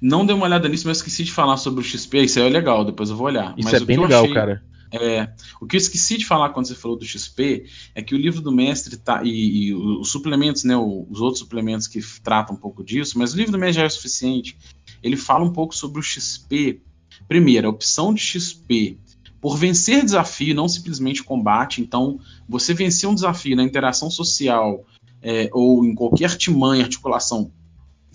Não 0.00 0.24
dei 0.24 0.34
uma 0.34 0.46
olhada 0.46 0.68
nisso, 0.68 0.86
mas 0.86 0.98
esqueci 0.98 1.24
de 1.24 1.32
falar 1.32 1.56
sobre 1.56 1.80
o 1.80 1.84
XP. 1.84 2.22
Isso 2.22 2.38
aí 2.38 2.46
é 2.46 2.50
legal, 2.50 2.84
depois 2.84 3.10
eu 3.10 3.16
vou 3.16 3.26
olhar. 3.26 3.54
Isso 3.58 3.68
mas 3.70 3.82
é 3.82 3.84
bem 3.84 3.98
legal, 3.98 4.22
achei... 4.22 4.34
cara. 4.34 4.62
É, 4.92 5.28
o 5.60 5.66
que 5.66 5.74
eu 5.74 5.78
esqueci 5.78 6.16
de 6.16 6.24
falar 6.24 6.50
quando 6.50 6.66
você 6.66 6.74
falou 6.74 6.96
do 6.96 7.04
XP 7.04 7.66
é 7.96 8.02
que 8.02 8.14
o 8.14 8.18
livro 8.18 8.40
do 8.40 8.52
mestre 8.52 8.96
tá, 8.96 9.22
e, 9.24 9.68
e 9.68 9.74
os 9.74 10.08
suplementos, 10.08 10.62
né, 10.62 10.76
os 10.76 11.20
outros 11.20 11.40
suplementos 11.40 11.88
que 11.88 11.98
tratam 12.22 12.54
um 12.54 12.58
pouco 12.58 12.84
disso, 12.84 13.18
mas 13.18 13.34
o 13.34 13.36
livro 13.36 13.50
do 13.50 13.58
mestre 13.58 13.80
já 13.80 13.86
é 13.86 13.88
suficiente 13.88 14.56
ele 15.04 15.16
fala 15.16 15.44
um 15.44 15.52
pouco 15.52 15.76
sobre 15.76 16.00
o 16.00 16.02
XP. 16.02 16.80
Primeiro, 17.28 17.68
a 17.68 17.70
opção 17.70 18.12
de 18.12 18.20
XP 18.20 18.98
por 19.44 19.58
vencer 19.58 20.02
desafio, 20.02 20.54
não 20.54 20.66
simplesmente 20.66 21.22
combate. 21.22 21.82
Então, 21.82 22.18
você 22.48 22.72
vencer 22.72 23.06
um 23.06 23.14
desafio 23.14 23.54
na 23.54 23.62
interação 23.62 24.10
social 24.10 24.82
é, 25.20 25.50
ou 25.52 25.84
em 25.84 25.94
qualquer 25.94 26.30
artimanha, 26.30 26.82
articulação 26.82 27.52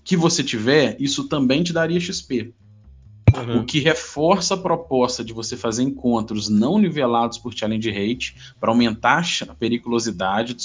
que 0.04 0.18
você 0.18 0.44
tiver, 0.44 0.98
isso 1.00 1.28
também 1.28 1.62
te 1.62 1.72
daria 1.72 2.00
XP. 2.00 2.52
Uhum. 3.42 3.60
O 3.60 3.64
que 3.66 3.80
reforça 3.80 4.54
a 4.54 4.58
proposta 4.58 5.24
de 5.24 5.34
você 5.34 5.56
fazer 5.56 5.84
encontros 5.84 6.50
não 6.50 6.78
nivelados 6.78 7.38
por 7.38 7.54
challenge 7.54 7.90
rate 7.90 8.36
para 8.60 8.70
aumentar 8.70 9.26
a 9.48 9.54
periculosidade 9.54 10.56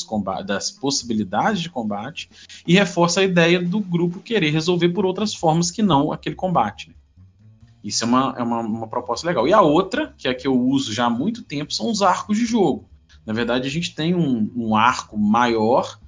das 0.44 0.70
possibilidades 0.70 1.62
de 1.62 1.70
combate 1.70 2.28
e 2.66 2.74
reforça 2.74 3.20
a 3.20 3.24
ideia 3.24 3.60
do 3.60 3.80
grupo 3.80 4.20
querer 4.20 4.50
resolver 4.50 4.88
por 4.90 5.04
outras 5.04 5.34
formas 5.34 5.70
que 5.70 5.82
não 5.82 6.12
aquele 6.12 6.34
combate. 6.34 6.88
Né? 6.88 6.94
Isso 7.82 8.04
é, 8.04 8.06
uma, 8.06 8.34
é 8.38 8.42
uma, 8.42 8.60
uma, 8.60 8.88
proposta 8.88 9.26
legal. 9.26 9.46
E 9.46 9.52
a 9.52 9.60
outra, 9.60 10.14
que 10.16 10.26
é 10.26 10.30
a 10.30 10.34
que 10.34 10.46
eu 10.46 10.58
uso 10.58 10.92
já 10.92 11.06
há 11.06 11.10
muito 11.10 11.42
tempo, 11.42 11.72
são 11.72 11.90
os 11.90 12.02
arcos 12.02 12.38
de 12.38 12.46
jogo. 12.46 12.88
Na 13.26 13.32
verdade, 13.32 13.66
a 13.66 13.70
gente 13.70 13.94
tem 13.94 14.14
um, 14.14 14.50
um 14.54 14.76
arco 14.76 15.18
maior 15.18 15.98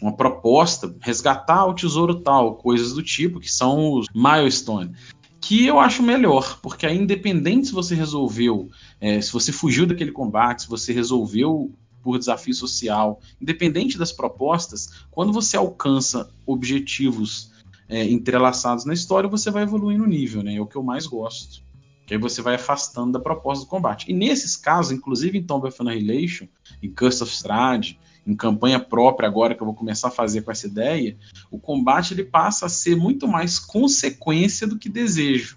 uma 0.00 0.12
proposta, 0.12 0.94
resgatar 1.00 1.66
o 1.66 1.74
tesouro 1.74 2.14
tal, 2.14 2.54
coisas 2.54 2.92
do 2.92 3.02
tipo, 3.02 3.40
que 3.40 3.50
são 3.50 3.94
os 3.94 4.06
milestone 4.14 4.94
que 5.40 5.66
eu 5.66 5.78
acho 5.78 6.02
melhor, 6.02 6.58
porque 6.60 6.86
aí, 6.86 6.98
independente 6.98 7.68
se 7.68 7.72
você 7.72 7.94
resolveu, 7.94 8.68
é, 9.00 9.20
se 9.20 9.32
você 9.32 9.52
fugiu 9.52 9.86
daquele 9.86 10.12
combate, 10.12 10.62
se 10.62 10.68
você 10.68 10.92
resolveu 10.92 11.72
por 12.02 12.18
desafio 12.18 12.54
social, 12.54 13.20
independente 13.40 13.98
das 13.98 14.12
propostas, 14.12 15.04
quando 15.10 15.32
você 15.32 15.56
alcança 15.56 16.30
objetivos 16.46 17.52
é, 17.88 18.04
entrelaçados 18.04 18.84
na 18.84 18.94
história, 18.94 19.28
você 19.28 19.50
vai 19.50 19.62
evoluindo 19.62 20.04
o 20.04 20.08
nível, 20.08 20.42
né? 20.42 20.56
É 20.56 20.60
o 20.60 20.66
que 20.66 20.76
eu 20.76 20.82
mais 20.82 21.06
gosto. 21.06 21.62
Que 22.06 22.14
aí 22.14 22.20
você 22.20 22.40
vai 22.40 22.54
afastando 22.54 23.12
da 23.12 23.20
proposta 23.20 23.64
do 23.64 23.68
combate. 23.68 24.10
E 24.10 24.14
nesses 24.14 24.56
casos, 24.56 24.92
inclusive 24.92 25.38
em 25.38 25.42
Tomb 25.42 25.68
of 25.68 25.76
Annihilation, 25.80 26.46
em 26.82 26.90
Curse 26.90 27.22
of 27.22 27.32
Strahd, 27.32 27.98
em 28.28 28.36
campanha 28.36 28.78
própria 28.78 29.26
agora 29.26 29.54
que 29.54 29.62
eu 29.62 29.66
vou 29.66 29.74
começar 29.74 30.08
a 30.08 30.12
fazer 30.12 30.42
com 30.42 30.52
essa 30.52 30.66
ideia, 30.66 31.16
o 31.50 31.58
combate 31.58 32.12
ele 32.12 32.24
passa 32.24 32.66
a 32.66 32.68
ser 32.68 32.94
muito 32.94 33.26
mais 33.26 33.58
consequência 33.58 34.66
do 34.66 34.78
que 34.78 34.90
desejo. 34.90 35.56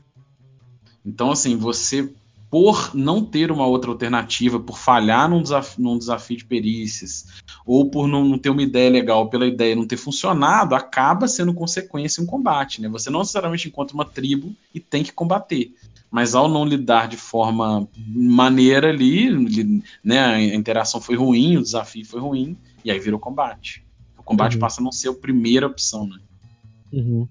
Então, 1.06 1.32
assim, 1.32 1.58
você 1.58 2.14
por 2.52 2.94
não 2.94 3.24
ter 3.24 3.50
uma 3.50 3.66
outra 3.66 3.90
alternativa, 3.90 4.60
por 4.60 4.78
falhar 4.78 5.30
num 5.30 5.42
desafio, 5.42 5.82
num 5.82 5.98
desafio 5.98 6.36
de 6.36 6.44
perícias, 6.44 7.28
ou 7.66 7.90
por 7.90 8.10
não, 8.10 8.26
não, 8.26 8.38
ter 8.38 8.50
uma 8.50 8.62
ideia 8.62 8.90
legal 8.90 9.30
pela 9.30 9.48
ideia 9.48 9.74
não 9.74 9.88
ter 9.88 9.96
funcionado, 9.96 10.76
acaba 10.76 11.30
sendo 11.30 11.54
consequência 11.54 12.22
um 12.22 12.26
combate. 12.26 12.82
Né? 12.82 12.90
Você 12.90 13.10
não 13.10 13.20
necessariamente 13.22 13.70
encontra 13.70 13.96
uma 13.96 14.04
tribo 14.04 14.54
e 14.76 14.82
tem 14.82 15.02
que 15.02 15.14
combater. 15.14 15.74
Mas 16.12 16.36
ao 16.36 16.50
não 16.50 16.66
lidar 16.66 17.08
de 17.08 17.16
forma 17.16 17.88
maneira 18.06 18.90
ali, 18.90 19.32
né, 20.04 20.20
a 20.20 20.42
interação 20.42 21.00
foi 21.00 21.16
ruim, 21.16 21.56
o 21.56 21.62
desafio 21.62 22.06
foi 22.06 22.20
ruim, 22.20 22.58
e 22.84 22.92
aí 22.92 23.00
virou 23.00 23.18
combate. 23.18 23.82
O 24.18 24.24
combate 24.24 24.56
uhum. 24.56 24.60
passa 24.60 24.82
a 24.82 24.84
não 24.84 24.92
ser 24.92 25.08
a 25.08 25.14
primeira 25.14 25.68
opção, 25.68 26.06
né? 26.06 26.18
Uhum. 26.92 27.26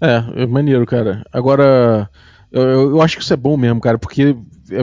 É, 0.00 0.44
é 0.44 0.46
maneiro, 0.46 0.86
cara. 0.86 1.22
Agora, 1.30 2.08
eu, 2.50 2.62
eu, 2.90 3.02
acho 3.02 3.16
que 3.16 3.22
isso 3.22 3.32
é 3.32 3.36
bom 3.36 3.56
mesmo, 3.56 3.80
cara, 3.80 3.98
porque 3.98 4.34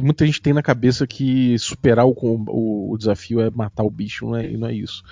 muita 0.02 0.26
gente 0.26 0.42
tem 0.42 0.54
na 0.54 0.62
cabeça 0.62 1.08
que 1.08 1.58
superar 1.58 2.06
o, 2.06 2.14
o, 2.20 2.94
o 2.94 2.98
desafio 2.98 3.42
é 3.42 3.50
matar 3.50 3.84
o 3.84 3.90
bicho, 3.90 4.26
não 4.26 4.36
é, 4.36 4.48
não 4.50 4.68
é 4.68 4.74
isso. 4.74 5.04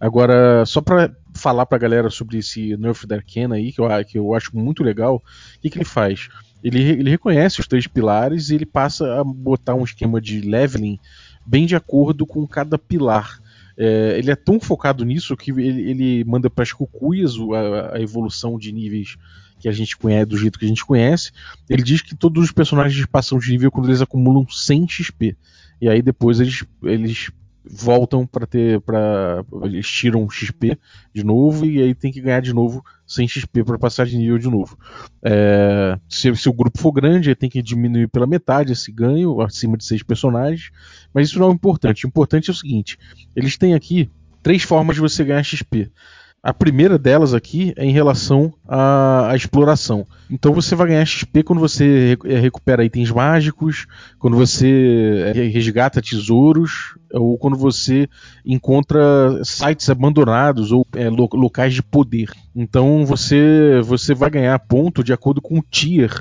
Agora, 0.00 0.66
só 0.66 0.80
para 0.80 1.14
falar 1.32 1.66
pra 1.66 1.78
galera 1.78 2.10
sobre 2.10 2.38
esse 2.38 2.76
Nerf 2.76 3.06
da 3.06 3.16
Arcana 3.16 3.54
aí, 3.54 3.72
que 3.72 3.80
eu, 3.80 3.86
que 4.04 4.18
eu 4.18 4.34
acho 4.34 4.56
muito 4.56 4.82
legal, 4.82 5.16
o 5.16 5.60
que, 5.60 5.70
que 5.70 5.78
ele 5.78 5.84
faz? 5.84 6.28
Ele, 6.62 6.80
ele 6.80 7.10
reconhece 7.10 7.60
os 7.60 7.66
três 7.66 7.86
pilares 7.86 8.50
e 8.50 8.54
ele 8.54 8.66
passa 8.66 9.20
a 9.20 9.24
botar 9.24 9.74
um 9.74 9.84
esquema 9.84 10.20
de 10.20 10.40
leveling 10.40 10.98
bem 11.46 11.66
de 11.66 11.76
acordo 11.76 12.26
com 12.26 12.46
cada 12.46 12.78
pilar. 12.78 13.38
É, 13.76 14.18
ele 14.18 14.30
é 14.30 14.36
tão 14.36 14.60
focado 14.60 15.04
nisso 15.04 15.36
que 15.36 15.50
ele, 15.50 15.90
ele 15.90 16.24
manda 16.24 16.48
para 16.48 16.62
as 16.62 16.72
cucuias 16.72 17.34
a, 17.36 17.96
a, 17.96 18.00
evolução 18.00 18.58
de 18.58 18.72
níveis 18.72 19.16
que 19.64 19.68
a 19.68 19.72
gente 19.72 19.96
conhece, 19.96 20.26
do 20.26 20.36
jeito 20.36 20.58
que 20.58 20.66
a 20.66 20.68
gente 20.68 20.84
conhece. 20.84 21.32
Ele 21.70 21.82
diz 21.82 22.02
que 22.02 22.14
todos 22.14 22.44
os 22.44 22.52
personagens 22.52 23.06
passam 23.06 23.38
de 23.38 23.50
nível 23.50 23.70
quando 23.70 23.88
eles 23.88 24.02
acumulam 24.02 24.46
100 24.46 24.86
XP. 24.86 25.34
E 25.80 25.88
aí 25.88 26.02
depois 26.02 26.38
eles, 26.38 26.66
eles 26.82 27.30
voltam 27.64 28.26
para 28.26 28.46
ter 28.46 28.78
para 28.82 29.42
eles 29.62 29.88
tiram 29.88 30.28
XP 30.28 30.78
de 31.14 31.24
novo 31.24 31.64
e 31.64 31.80
aí 31.80 31.94
tem 31.94 32.12
que 32.12 32.20
ganhar 32.20 32.40
de 32.40 32.52
novo 32.52 32.84
100 33.06 33.26
XP 33.26 33.64
para 33.64 33.78
passar 33.78 34.04
de 34.04 34.18
nível 34.18 34.36
de 34.36 34.50
novo. 34.50 34.76
É, 35.24 35.98
se, 36.10 36.36
se, 36.36 36.46
o 36.46 36.52
grupo 36.52 36.78
for 36.78 36.92
grande, 36.92 37.30
aí 37.30 37.34
tem 37.34 37.48
que 37.48 37.62
diminuir 37.62 38.08
pela 38.08 38.26
metade 38.26 38.74
esse 38.74 38.92
ganho 38.92 39.40
acima 39.40 39.78
de 39.78 39.84
seis 39.86 40.02
personagens, 40.02 40.70
mas 41.14 41.30
isso 41.30 41.38
não 41.38 41.48
é 41.48 41.54
importante. 41.54 42.04
O 42.04 42.08
importante 42.08 42.50
é 42.50 42.52
o 42.52 42.56
seguinte: 42.56 42.98
eles 43.34 43.56
têm 43.56 43.72
aqui 43.72 44.10
três 44.42 44.62
formas 44.62 44.96
de 44.96 45.00
você 45.00 45.24
ganhar 45.24 45.42
XP. 45.42 45.90
A 46.44 46.52
primeira 46.52 46.98
delas 46.98 47.32
aqui 47.32 47.72
é 47.74 47.86
em 47.86 47.90
relação 47.90 48.52
à, 48.68 49.30
à, 49.30 49.34
exploração. 49.34 50.06
Então 50.30 50.52
você 50.52 50.74
vai 50.74 50.88
ganhar 50.88 51.06
XP 51.06 51.42
quando 51.42 51.58
você 51.58 52.18
eh, 52.22 52.38
recupera 52.38 52.84
itens 52.84 53.10
mágicos, 53.10 53.86
quando 54.18 54.36
você 54.36 55.32
eh, 55.34 55.48
resgata 55.48 56.02
tesouros, 56.02 56.98
ou 57.10 57.38
quando 57.38 57.56
você 57.56 58.06
encontra 58.44 59.00
sites 59.42 59.88
abandonados 59.88 60.70
ou 60.70 60.86
é, 60.94 61.08
locais 61.08 61.72
de 61.72 61.82
poder. 61.82 62.28
Então 62.54 63.06
você, 63.06 63.80
você 63.82 64.14
vai 64.14 64.28
ganhar 64.28 64.58
ponto 64.58 65.02
de 65.02 65.14
acordo 65.14 65.40
com 65.40 65.58
o 65.58 65.62
tier 65.62 66.12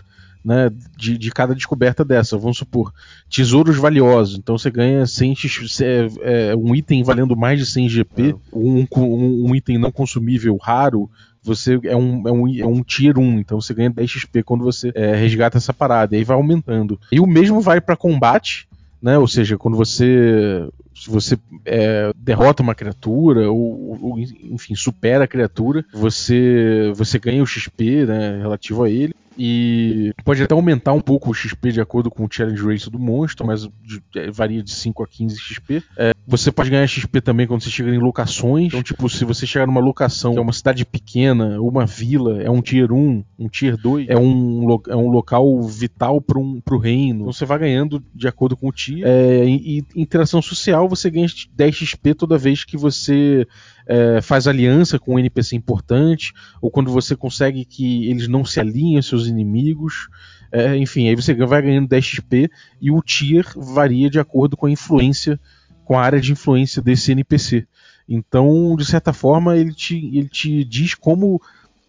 né, 0.43 0.69
de, 0.97 1.17
de, 1.17 1.31
cada 1.31 1.55
descoberta 1.55 2.03
dessa. 2.03 2.37
Vamos 2.37 2.57
supor, 2.57 2.93
tesouros 3.29 3.77
valiosos. 3.77 4.37
Então 4.37 4.57
você 4.57 4.69
ganha 4.69 5.05
100, 5.05 5.35
é, 5.81 6.51
é, 6.51 6.55
um 6.55 6.75
item 6.75 7.03
valendo 7.03 7.35
mais 7.35 7.59
de 7.59 7.65
100 7.65 7.89
GP, 7.89 8.29
é. 8.29 8.35
um, 8.53 8.85
um, 8.97 9.49
um, 9.49 9.55
item 9.55 9.77
não 9.77 9.91
consumível 9.91 10.57
raro. 10.57 11.09
Você 11.41 11.79
é 11.83 11.95
um, 11.95 12.27
é, 12.27 12.31
um, 12.31 12.59
é 12.61 12.65
um 12.65 12.81
tier 12.81 13.17
1, 13.17 13.39
então 13.39 13.59
você 13.59 13.73
ganha 13.73 13.89
10 13.89 14.09
XP 14.09 14.43
quando 14.43 14.63
você 14.63 14.91
é, 14.95 15.15
resgata 15.15 15.57
essa 15.57 15.73
parada, 15.73 16.15
e 16.15 16.19
aí 16.19 16.23
vai 16.23 16.37
aumentando. 16.37 16.99
E 17.11 17.19
o 17.19 17.27
mesmo 17.27 17.59
vai 17.59 17.81
para 17.81 17.97
combate, 17.97 18.67
né? 19.01 19.17
Ou 19.17 19.27
seja, 19.27 19.57
quando 19.57 19.75
você 19.75 20.69
se 20.95 21.09
você 21.09 21.37
é, 21.65 22.13
derrota 22.15 22.63
uma 22.63 22.75
criatura 22.75 23.51
ou, 23.51 23.99
ou, 24.01 24.19
enfim 24.19 24.75
supera 24.75 25.25
a 25.25 25.27
criatura, 25.27 25.83
você 25.93 26.93
você 26.95 27.19
ganha 27.19 27.43
o 27.43 27.47
XP 27.47 28.05
né, 28.05 28.39
relativo 28.39 28.83
a 28.83 28.89
ele. 28.89 29.13
E 29.37 30.13
pode 30.23 30.43
até 30.43 30.53
aumentar 30.53 30.93
um 30.93 31.01
pouco 31.01 31.31
o 31.31 31.33
XP 31.33 31.71
de 31.71 31.81
acordo 31.81 32.09
com 32.09 32.25
o 32.25 32.27
challenge 32.29 32.63
rate 32.63 32.89
do 32.89 32.99
monstro, 32.99 33.45
mas 33.45 33.67
é, 34.15 34.31
varia 34.31 34.61
de 34.61 34.71
5 34.71 35.03
a 35.03 35.07
15 35.07 35.37
XP. 35.39 35.83
É, 35.97 36.13
você 36.25 36.51
pode 36.51 36.69
ganhar 36.69 36.87
XP 36.87 37.21
também 37.21 37.45
quando 37.45 37.61
você 37.61 37.69
chega 37.69 37.89
em 37.89 37.99
locações. 37.99 38.67
Então, 38.67 38.83
tipo, 38.83 39.09
se 39.09 39.25
você 39.25 39.45
chegar 39.45 39.65
numa 39.65 39.81
locação 39.81 40.33
que 40.33 40.39
é 40.39 40.41
uma 40.41 40.53
cidade 40.53 40.85
pequena, 40.85 41.59
uma 41.59 41.85
vila, 41.85 42.41
é 42.41 42.49
um 42.49 42.61
tier 42.61 42.91
1, 42.91 43.23
um 43.39 43.49
tier 43.49 43.75
2, 43.75 44.07
é 44.09 44.17
um, 44.17 44.79
é 44.87 44.95
um 44.95 45.09
local 45.09 45.61
vital 45.63 46.21
para 46.21 46.39
um, 46.39 46.61
o 46.69 46.77
reino. 46.77 47.21
Então 47.21 47.33
você 47.33 47.45
vai 47.45 47.59
ganhando 47.59 48.03
de 48.13 48.27
acordo 48.27 48.55
com 48.55 48.69
o 48.69 48.71
tier. 48.71 49.05
É, 49.05 49.45
e, 49.45 49.79
e 49.95 50.01
interação 50.01 50.41
social, 50.41 50.87
você 50.87 51.09
ganha 51.09 51.27
10 51.55 51.75
XP 51.75 52.13
toda 52.13 52.37
vez 52.37 52.63
que 52.63 52.77
você 52.77 53.45
é, 53.87 54.21
faz 54.21 54.47
aliança 54.47 54.97
com 54.99 55.15
um 55.15 55.19
NPC 55.19 55.55
importante, 55.55 56.33
ou 56.61 56.71
quando 56.71 56.91
você 56.91 57.15
consegue 57.15 57.65
que 57.65 58.09
eles 58.09 58.27
não 58.27 58.45
se 58.45 58.59
alinhem 58.59 58.97
aos 58.97 59.07
seus 59.07 59.27
inimigos. 59.27 60.07
É, 60.51 60.75
enfim, 60.77 61.09
aí 61.09 61.15
você 61.15 61.33
vai 61.33 61.61
ganhando 61.61 61.87
10 61.87 62.05
XP 62.05 62.49
e 62.81 62.91
o 62.91 63.01
tier 63.01 63.45
varia 63.55 64.09
de 64.09 64.19
acordo 64.19 64.55
com 64.55 64.67
a 64.67 64.71
influência, 64.71 65.39
com 65.83 65.97
a 65.97 66.03
área 66.03 66.21
de 66.21 66.31
influência 66.31 66.81
desse 66.81 67.11
NPC. 67.11 67.67
Então, 68.07 68.75
de 68.75 68.85
certa 68.85 69.13
forma, 69.13 69.57
ele 69.57 69.73
te, 69.73 69.95
ele 69.95 70.29
te 70.29 70.63
diz 70.63 70.93
como 70.93 71.41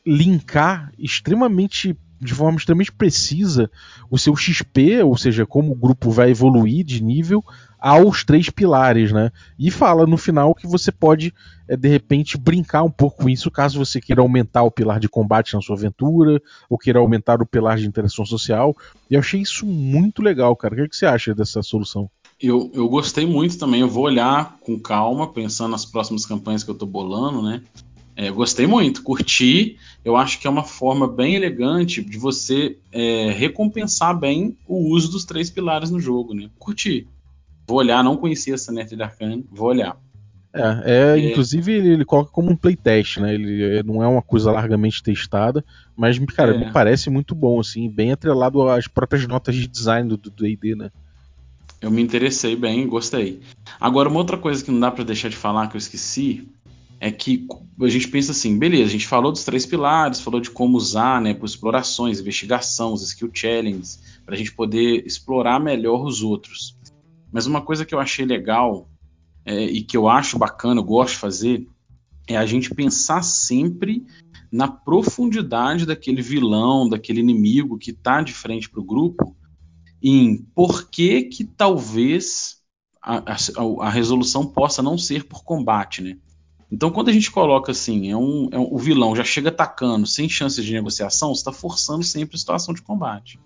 linkar 0.06 0.92
extremamente 0.98 1.96
de 2.20 2.34
forma 2.34 2.58
extremamente 2.58 2.92
precisa 2.92 3.70
o 4.10 4.18
seu 4.18 4.34
XP, 4.34 5.02
ou 5.02 5.16
seja, 5.16 5.44
como 5.44 5.72
o 5.72 5.76
grupo 5.76 6.10
vai 6.10 6.30
evoluir 6.30 6.84
de 6.84 7.02
nível 7.02 7.44
aos 7.84 8.24
três 8.24 8.48
pilares, 8.48 9.12
né? 9.12 9.30
E 9.58 9.70
fala 9.70 10.06
no 10.06 10.16
final 10.16 10.54
que 10.54 10.66
você 10.66 10.90
pode, 10.90 11.34
é, 11.68 11.76
de 11.76 11.86
repente, 11.86 12.38
brincar 12.38 12.82
um 12.82 12.90
pouco 12.90 13.22
com 13.22 13.28
isso 13.28 13.50
caso 13.50 13.78
você 13.78 14.00
queira 14.00 14.22
aumentar 14.22 14.62
o 14.62 14.70
pilar 14.70 14.98
de 14.98 15.06
combate 15.06 15.52
na 15.52 15.60
sua 15.60 15.76
aventura, 15.76 16.40
ou 16.70 16.78
queira 16.78 16.98
aumentar 16.98 17.42
o 17.42 17.46
pilar 17.46 17.76
de 17.76 17.86
interação 17.86 18.24
social. 18.24 18.74
E 19.10 19.14
eu 19.14 19.20
achei 19.20 19.42
isso 19.42 19.66
muito 19.66 20.22
legal, 20.22 20.56
cara. 20.56 20.72
O 20.72 20.76
que, 20.78 20.82
é 20.82 20.88
que 20.88 20.96
você 20.96 21.04
acha 21.04 21.34
dessa 21.34 21.62
solução? 21.62 22.08
Eu, 22.40 22.70
eu 22.74 22.88
gostei 22.88 23.26
muito 23.26 23.58
também. 23.58 23.82
Eu 23.82 23.88
vou 23.88 24.04
olhar 24.04 24.56
com 24.60 24.80
calma, 24.80 25.30
pensando 25.30 25.72
nas 25.72 25.84
próximas 25.84 26.24
campanhas 26.24 26.64
que 26.64 26.70
eu 26.70 26.74
tô 26.74 26.86
bolando, 26.86 27.42
né? 27.42 27.62
É, 28.16 28.30
gostei 28.30 28.66
muito, 28.66 29.02
curti. 29.02 29.76
Eu 30.04 30.16
acho 30.16 30.38
que 30.38 30.46
é 30.46 30.50
uma 30.50 30.62
forma 30.62 31.08
bem 31.08 31.34
elegante 31.34 32.02
de 32.02 32.16
você 32.16 32.78
é, 32.92 33.30
recompensar 33.32 34.16
bem 34.18 34.56
o 34.66 34.90
uso 34.92 35.10
dos 35.10 35.24
três 35.24 35.50
pilares 35.50 35.90
no 35.90 35.98
jogo, 35.98 36.32
né? 36.32 36.48
Curti. 36.58 37.08
Vou 37.66 37.78
olhar, 37.78 38.04
não 38.04 38.16
conhecia 38.16 38.54
essa 38.54 38.70
Nerd 38.70 39.02
Arcane, 39.02 39.44
vou 39.50 39.68
olhar. 39.68 39.96
É, 40.52 41.16
é, 41.16 41.18
inclusive 41.18 41.72
ele, 41.72 41.88
ele, 41.94 42.04
coloca 42.04 42.30
como 42.30 42.48
um 42.48 42.56
playtest, 42.56 43.18
né? 43.18 43.34
Ele 43.34 43.82
não 43.82 44.00
é 44.04 44.06
uma 44.06 44.22
coisa 44.22 44.52
largamente 44.52 45.02
testada, 45.02 45.64
mas, 45.96 46.16
cara, 46.26 46.54
é. 46.54 46.58
me 46.58 46.70
parece 46.70 47.10
muito 47.10 47.34
bom, 47.34 47.58
assim, 47.58 47.90
bem 47.90 48.12
atrelado 48.12 48.68
às 48.68 48.86
próprias 48.86 49.26
notas 49.26 49.56
de 49.56 49.66
design 49.66 50.08
do 50.08 50.16
D&D, 50.16 50.76
né? 50.76 50.92
Eu 51.80 51.90
me 51.90 52.00
interessei 52.00 52.54
bem, 52.54 52.86
gostei. 52.86 53.40
Agora, 53.80 54.08
uma 54.08 54.18
outra 54.18 54.38
coisa 54.38 54.64
que 54.64 54.70
não 54.70 54.78
dá 54.78 54.92
para 54.92 55.02
deixar 55.02 55.28
de 55.28 55.36
falar, 55.36 55.66
que 55.66 55.76
eu 55.76 55.78
esqueci, 55.78 56.48
é 57.04 57.10
que 57.10 57.46
a 57.82 57.88
gente 57.88 58.08
pensa 58.08 58.32
assim, 58.32 58.58
beleza, 58.58 58.84
a 58.84 58.92
gente 58.92 59.06
falou 59.06 59.30
dos 59.30 59.44
três 59.44 59.66
pilares, 59.66 60.22
falou 60.22 60.40
de 60.40 60.48
como 60.48 60.78
usar, 60.78 61.20
né, 61.20 61.34
por 61.34 61.44
explorações, 61.44 62.18
investigação, 62.18 62.94
os 62.94 63.02
skill 63.02 63.30
challenges, 63.30 64.00
para 64.24 64.34
a 64.34 64.38
gente 64.38 64.54
poder 64.54 65.04
explorar 65.06 65.60
melhor 65.60 66.02
os 66.02 66.22
outros. 66.22 66.74
Mas 67.30 67.44
uma 67.44 67.60
coisa 67.60 67.84
que 67.84 67.94
eu 67.94 68.00
achei 68.00 68.24
legal 68.24 68.88
é, 69.44 69.64
e 69.64 69.82
que 69.82 69.98
eu 69.98 70.08
acho 70.08 70.38
bacana, 70.38 70.80
eu 70.80 70.84
gosto 70.84 71.12
de 71.12 71.20
fazer, 71.20 71.68
é 72.26 72.38
a 72.38 72.46
gente 72.46 72.74
pensar 72.74 73.20
sempre 73.20 74.02
na 74.50 74.66
profundidade 74.66 75.84
daquele 75.84 76.22
vilão, 76.22 76.88
daquele 76.88 77.20
inimigo 77.20 77.76
que 77.76 77.90
está 77.90 78.22
de 78.22 78.32
frente 78.32 78.70
para 78.70 78.80
o 78.80 78.84
grupo, 78.84 79.36
em 80.02 80.38
por 80.54 80.88
que 80.88 81.24
que 81.24 81.44
talvez 81.44 82.62
a, 83.02 83.34
a, 83.34 83.86
a, 83.86 83.90
resolução 83.90 84.46
possa 84.46 84.80
não 84.80 84.96
ser 84.96 85.24
por 85.24 85.44
combate, 85.44 86.00
né? 86.00 86.16
Então, 86.74 86.90
quando 86.90 87.08
a 87.08 87.12
gente 87.12 87.30
coloca 87.30 87.70
assim, 87.70 88.10
é 88.10 88.16
um, 88.16 88.48
é 88.50 88.58
um, 88.58 88.66
o 88.68 88.78
vilão 88.78 89.14
já 89.14 89.22
chega 89.22 89.48
atacando 89.48 90.08
sem 90.08 90.28
chances 90.28 90.64
de 90.64 90.72
negociação, 90.72 91.32
você 91.32 91.38
está 91.40 91.52
forçando 91.52 92.02
sempre 92.02 92.34
a 92.34 92.38
situação 92.38 92.74
de 92.74 92.82
combate. 92.82 93.38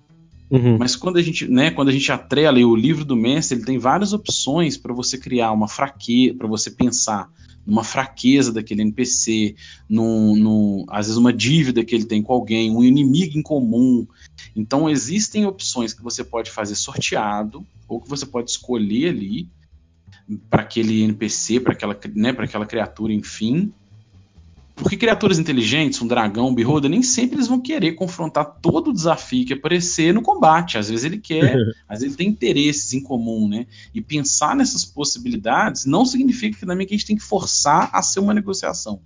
Uhum. 0.51 0.79
Mas 0.79 0.97
quando 0.97 1.19
a 1.19 1.23
gente, 1.23 1.47
né, 1.47 1.71
quando 1.71 1.91
a 1.91 1.93
gente 1.93 2.11
atrela 2.11 2.59
e 2.59 2.65
o 2.65 2.75
livro 2.75 3.05
do 3.05 3.15
mestre, 3.15 3.59
ele 3.59 3.67
tem 3.67 3.77
várias 3.77 4.15
opções 4.15 4.79
para 4.79 4.95
você 4.95 5.19
criar 5.19 5.53
uma 5.53 5.69
fraqueza, 5.69 6.39
para 6.39 6.49
você 6.49 6.71
pensar 6.71 7.31
numa 7.67 7.85
fraqueza 7.85 8.51
daquele 8.51 8.81
NPC, 8.81 9.55
num, 9.87 10.35
num, 10.35 10.87
às 10.89 11.05
vezes 11.05 11.19
uma 11.19 11.31
dívida 11.31 11.85
que 11.85 11.95
ele 11.95 12.07
tem 12.07 12.23
com 12.23 12.33
alguém, 12.33 12.75
um 12.75 12.83
inimigo 12.83 13.39
em 13.39 13.43
comum. 13.43 14.07
Então 14.57 14.89
existem 14.89 15.45
opções 15.45 15.93
que 15.93 16.03
você 16.03 16.25
pode 16.25 16.51
fazer 16.51 16.77
sorteado 16.77 17.63
ou 17.87 18.01
que 18.01 18.09
você 18.09 18.25
pode 18.25 18.51
escolher 18.53 19.11
ali 19.11 19.51
para 20.51 20.63
aquele 20.63 21.03
NPC, 21.03 21.61
para 21.61 21.73
aquela, 21.73 21.99
né, 22.15 22.35
aquela 22.39 22.67
criatura, 22.67 23.13
enfim, 23.13 23.73
porque 24.79 24.97
criaturas 24.97 25.39
inteligentes, 25.39 26.01
um 26.01 26.07
dragão, 26.07 26.49
um 26.49 26.55
beholder, 26.55 26.89
nem 26.89 27.03
sempre 27.03 27.37
eles 27.37 27.49
vão 27.49 27.61
querer 27.61 27.93
confrontar 27.93 28.59
todo 28.63 28.91
o 28.91 28.93
desafio 28.93 29.45
que 29.45 29.53
aparecer 29.53 30.15
no 30.15 30.23
combate. 30.23 30.79
Às 30.79 30.89
vezes 30.89 31.05
ele 31.05 31.19
quer, 31.19 31.57
às 31.89 32.01
vezes 32.01 32.15
ele 32.15 32.17
tem 32.17 32.29
interesses 32.29 32.93
em 32.93 33.03
comum, 33.03 33.49
né? 33.49 33.67
E 33.93 34.01
pensar 34.01 34.55
nessas 34.55 34.85
possibilidades 34.85 35.85
não 35.85 36.07
significa 36.07 36.59
que 36.59 36.65
também 36.65 36.87
que 36.87 36.95
a 36.95 36.97
gente 36.97 37.07
tem 37.07 37.17
que 37.17 37.23
forçar 37.23 37.91
a 37.93 38.01
ser 38.03 38.21
uma 38.21 38.33
negociação. 38.33 39.01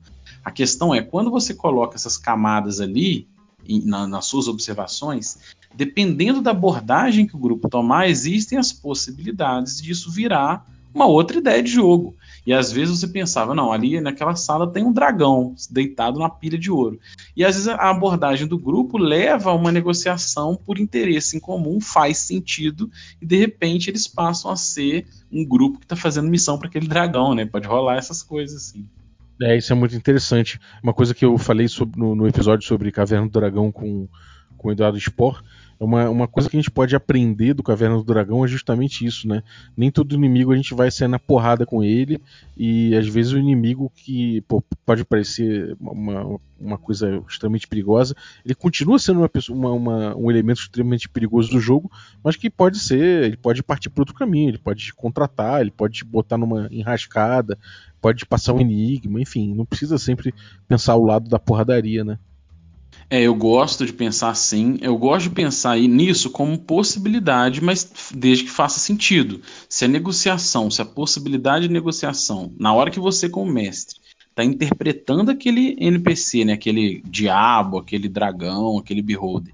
A 0.44 0.50
questão 0.50 0.94
é, 0.94 1.00
quando 1.00 1.30
você 1.30 1.54
coloca 1.54 1.96
essas 1.96 2.18
camadas 2.18 2.80
ali, 2.80 3.26
na, 3.84 4.06
nas 4.06 4.26
suas 4.26 4.48
observações, 4.48 5.38
dependendo 5.74 6.42
da 6.42 6.50
abordagem 6.50 7.26
que 7.26 7.36
o 7.36 7.38
grupo 7.38 7.68
tomar, 7.68 8.08
existem 8.08 8.58
as 8.58 8.72
possibilidades 8.72 9.80
disso 9.80 10.10
virar 10.10 10.66
uma 10.94 11.06
outra 11.06 11.38
ideia 11.38 11.62
de 11.62 11.70
jogo. 11.70 12.14
E 12.44 12.52
às 12.52 12.72
vezes 12.72 12.98
você 12.98 13.06
pensava, 13.06 13.54
não, 13.54 13.72
ali 13.72 14.00
naquela 14.00 14.34
sala 14.34 14.70
tem 14.70 14.84
um 14.84 14.92
dragão 14.92 15.54
deitado 15.70 16.18
na 16.18 16.28
pilha 16.28 16.58
de 16.58 16.70
ouro. 16.70 16.98
E 17.36 17.44
às 17.44 17.54
vezes 17.54 17.68
a 17.68 17.90
abordagem 17.90 18.46
do 18.46 18.58
grupo 18.58 18.98
leva 18.98 19.50
a 19.50 19.54
uma 19.54 19.70
negociação 19.70 20.56
por 20.56 20.78
interesse 20.78 21.36
em 21.36 21.40
comum, 21.40 21.80
faz 21.80 22.18
sentido, 22.18 22.90
e 23.20 23.26
de 23.26 23.36
repente 23.36 23.88
eles 23.88 24.08
passam 24.08 24.50
a 24.50 24.56
ser 24.56 25.06
um 25.30 25.44
grupo 25.44 25.78
que 25.78 25.84
está 25.84 25.94
fazendo 25.94 26.28
missão 26.28 26.58
para 26.58 26.68
aquele 26.68 26.88
dragão, 26.88 27.34
né? 27.34 27.46
Pode 27.46 27.66
rolar 27.66 27.96
essas 27.96 28.22
coisas 28.22 28.56
assim. 28.56 28.84
É, 29.40 29.56
isso 29.56 29.72
é 29.72 29.76
muito 29.76 29.94
interessante. 29.94 30.60
Uma 30.82 30.92
coisa 30.92 31.14
que 31.14 31.24
eu 31.24 31.38
falei 31.38 31.68
sobre, 31.68 31.98
no, 31.98 32.14
no, 32.14 32.26
episódio 32.26 32.66
sobre 32.66 32.92
Caverna 32.92 33.26
do 33.26 33.32
Dragão 33.32 33.72
com, 33.72 34.08
com 34.56 34.68
o 34.68 34.72
Eduardo 34.72 34.98
Spor 35.00 35.42
uma, 35.84 36.08
uma 36.08 36.28
coisa 36.28 36.48
que 36.48 36.56
a 36.56 36.60
gente 36.60 36.70
pode 36.70 36.94
aprender 36.94 37.54
do 37.54 37.62
Caverna 37.62 37.96
do 37.96 38.04
Dragão 38.04 38.44
é 38.44 38.48
justamente 38.48 39.04
isso, 39.04 39.26
né? 39.26 39.42
Nem 39.76 39.90
todo 39.90 40.14
inimigo 40.14 40.52
a 40.52 40.56
gente 40.56 40.74
vai 40.74 40.90
sair 40.90 41.08
na 41.08 41.18
porrada 41.18 41.66
com 41.66 41.82
ele, 41.82 42.22
e 42.56 42.94
às 42.94 43.08
vezes 43.08 43.32
o 43.32 43.38
inimigo 43.38 43.90
que 43.94 44.42
pô, 44.42 44.62
pode 44.86 45.04
parecer 45.04 45.76
uma, 45.80 46.38
uma 46.60 46.78
coisa 46.78 47.22
extremamente 47.28 47.66
perigosa, 47.66 48.14
ele 48.44 48.54
continua 48.54 48.98
sendo 48.98 49.20
uma, 49.20 49.30
uma, 49.50 49.72
uma, 49.72 50.16
um 50.16 50.30
elemento 50.30 50.60
extremamente 50.60 51.08
perigoso 51.08 51.50
do 51.50 51.60
jogo, 51.60 51.90
mas 52.22 52.36
que 52.36 52.48
pode 52.48 52.78
ser, 52.78 53.24
ele 53.24 53.36
pode 53.36 53.62
partir 53.62 53.90
para 53.90 54.02
outro 54.02 54.14
caminho, 54.14 54.50
ele 54.50 54.58
pode 54.58 54.94
contratar, 54.94 55.60
ele 55.60 55.72
pode 55.72 55.94
te 55.98 56.04
botar 56.04 56.38
numa 56.38 56.68
enrascada, 56.70 57.58
pode 58.00 58.24
passar 58.24 58.52
um 58.52 58.60
enigma, 58.60 59.20
enfim, 59.20 59.52
não 59.54 59.64
precisa 59.64 59.98
sempre 59.98 60.32
pensar 60.68 60.92
ao 60.92 61.04
lado 61.04 61.28
da 61.28 61.38
porradaria, 61.38 62.04
né? 62.04 62.18
É, 63.12 63.20
eu 63.20 63.34
gosto 63.34 63.84
de 63.84 63.92
pensar 63.92 64.30
assim. 64.30 64.78
Eu 64.80 64.96
gosto 64.96 65.28
de 65.28 65.34
pensar 65.34 65.76
nisso 65.76 66.30
como 66.30 66.58
possibilidade, 66.58 67.62
mas 67.62 68.10
desde 68.10 68.44
que 68.44 68.50
faça 68.50 68.80
sentido. 68.80 69.42
Se 69.68 69.84
a 69.84 69.88
negociação, 69.88 70.70
se 70.70 70.80
a 70.80 70.86
possibilidade 70.86 71.68
de 71.68 71.74
negociação, 71.74 72.54
na 72.58 72.72
hora 72.72 72.90
que 72.90 72.98
você, 72.98 73.28
como 73.28 73.52
mestre, 73.52 74.00
está 74.30 74.42
interpretando 74.42 75.30
aquele 75.30 75.76
NPC, 75.78 76.46
né, 76.46 76.54
aquele 76.54 77.02
diabo, 77.06 77.76
aquele 77.76 78.08
dragão, 78.08 78.78
aquele 78.78 79.02
beholder, 79.02 79.52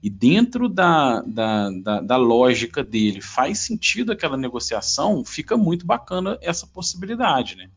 e 0.00 0.08
dentro 0.08 0.68
da, 0.68 1.20
da, 1.22 1.68
da, 1.82 2.00
da, 2.00 2.16
lógica 2.16 2.84
dele 2.84 3.20
faz 3.20 3.58
sentido 3.58 4.12
aquela 4.12 4.36
negociação, 4.36 5.24
fica 5.24 5.56
muito 5.56 5.84
bacana 5.84 6.38
essa 6.40 6.64
possibilidade, 6.64 7.56
né? 7.56 7.68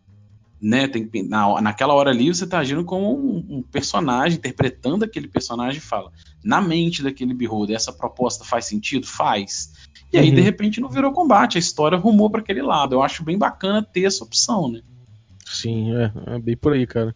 Né? 0.64 0.88
Tem, 0.88 1.09
na, 1.28 1.61
naquela 1.61 1.93
hora 1.93 2.09
ali 2.09 2.34
você 2.34 2.45
está 2.45 2.59
agindo 2.59 2.86
como 2.86 3.14
um, 3.14 3.57
um, 3.57 3.61
personagem, 3.61 4.38
interpretando 4.38 5.03
aquele 5.03 5.28
personagem 5.28 5.80
e 5.80 5.82
fala: 5.82 6.09
na 6.41 6.61
mente 6.61 7.03
daquele 7.03 7.34
beholder, 7.34 7.76
essa 7.76 7.91
proposta 7.91 8.45
faz 8.45 8.66
sentido? 8.66 9.05
Faz. 9.05 9.74
E 10.11 10.18
aí, 10.18 10.30
uhum. 10.30 10.36
de 10.36 10.41
repente, 10.41 10.80
não 10.80 10.89
virou 10.89 11.11
combate, 11.11 11.57
a 11.57 11.59
história 11.59 11.97
rumou 11.97 12.30
para 12.30 12.39
aquele 12.39 12.61
lado. 12.61 12.95
Eu 12.95 13.03
acho 13.03 13.24
bem 13.24 13.38
bacana 13.38 13.84
ter 13.84 14.05
essa 14.05 14.24
opção, 14.24 14.72
né? 14.72 14.82
Sim, 15.45 15.93
é, 15.95 16.11
é 16.28 16.39
bem 16.39 16.55
por 16.55 16.72
aí, 16.72 16.88
cara. 16.88 17.14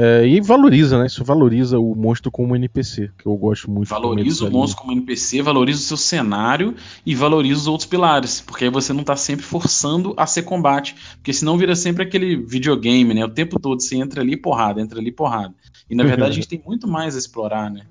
É, 0.00 0.24
e 0.24 0.40
valoriza, 0.40 0.96
né? 0.96 1.06
Isso 1.06 1.24
valoriza 1.24 1.76
o 1.76 1.92
monstro 1.92 2.30
como 2.30 2.54
NPC, 2.54 3.10
que 3.18 3.26
eu 3.26 3.36
gosto 3.36 3.68
muito. 3.68 3.88
Valoriza 3.88 4.46
o 4.46 4.50
monstro 4.52 4.80
como 4.80 4.92
NPC, 4.92 5.42
valoriza 5.42 5.80
o 5.80 5.82
seu 5.82 5.96
cenário 5.96 6.76
e 7.04 7.16
valoriza 7.16 7.62
os 7.62 7.66
outros 7.66 7.88
pilares, 7.88 8.40
porque 8.40 8.66
aí 8.66 8.70
você 8.70 8.92
não 8.92 9.02
tá 9.02 9.16
sempre 9.16 9.44
forçando 9.44 10.14
a 10.16 10.24
ser 10.24 10.42
combate, 10.42 10.94
porque 11.16 11.32
senão 11.32 11.58
vira 11.58 11.74
sempre 11.74 12.04
aquele 12.04 12.36
videogame, 12.36 13.12
né? 13.12 13.24
O 13.24 13.28
tempo 13.28 13.58
todo 13.58 13.82
você 13.82 13.96
entra 13.96 14.20
ali 14.20 14.36
porrada, 14.36 14.80
entra 14.80 15.00
ali 15.00 15.10
porrada. 15.10 15.52
E 15.90 15.96
na 15.96 16.04
verdade 16.04 16.30
a 16.30 16.34
gente 16.34 16.46
tem 16.46 16.62
muito 16.64 16.86
mais 16.86 17.16
a 17.16 17.18
explorar, 17.18 17.68
né? 17.68 17.82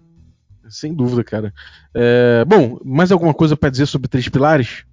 Sem 0.70 0.94
dúvida, 0.94 1.26
cara. 1.26 1.54
É, 1.94 2.46
bom, 2.46 2.80
mais 2.86 3.12
alguma 3.12 3.34
coisa 3.34 3.58
para 3.58 3.70
dizer 3.70 3.86
sobre 3.86 4.08
três 4.08 4.30
pilares? 4.30 4.86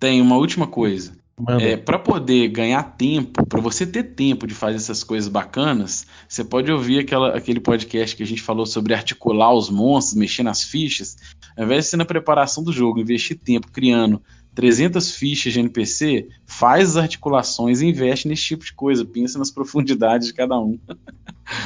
Tem 0.00 0.20
uma 0.20 0.36
última 0.36 0.66
coisa. 0.66 1.12
É, 1.60 1.76
para 1.76 1.98
poder 1.98 2.48
ganhar 2.48 2.82
tempo, 2.82 3.44
para 3.44 3.60
você 3.60 3.86
ter 3.86 4.04
tempo 4.14 4.46
de 4.46 4.54
fazer 4.54 4.76
essas 4.76 5.04
coisas 5.04 5.28
bacanas, 5.28 6.06
você 6.26 6.42
pode 6.42 6.72
ouvir 6.72 7.00
aquela, 7.00 7.36
aquele 7.36 7.60
podcast 7.60 8.16
que 8.16 8.22
a 8.22 8.26
gente 8.26 8.40
falou 8.40 8.64
sobre 8.64 8.94
articular 8.94 9.52
os 9.52 9.68
monstros, 9.68 10.16
mexer 10.16 10.42
nas 10.42 10.62
fichas. 10.62 11.16
Ao 11.54 11.64
invés 11.64 11.84
de 11.84 11.90
ser 11.90 11.98
na 11.98 12.06
preparação 12.06 12.64
do 12.64 12.72
jogo, 12.72 13.00
investir 13.00 13.38
tempo 13.38 13.70
criando 13.70 14.22
300 14.54 15.14
fichas 15.14 15.52
de 15.52 15.60
NPC, 15.60 16.26
faz 16.46 16.90
as 16.90 16.96
articulações 16.96 17.82
e 17.82 17.86
investe 17.86 18.26
nesse 18.26 18.44
tipo 18.44 18.64
de 18.64 18.72
coisa. 18.72 19.04
Pensa 19.04 19.38
nas 19.38 19.50
profundidades 19.52 20.28
de 20.28 20.34
cada 20.34 20.58
um. 20.58 20.78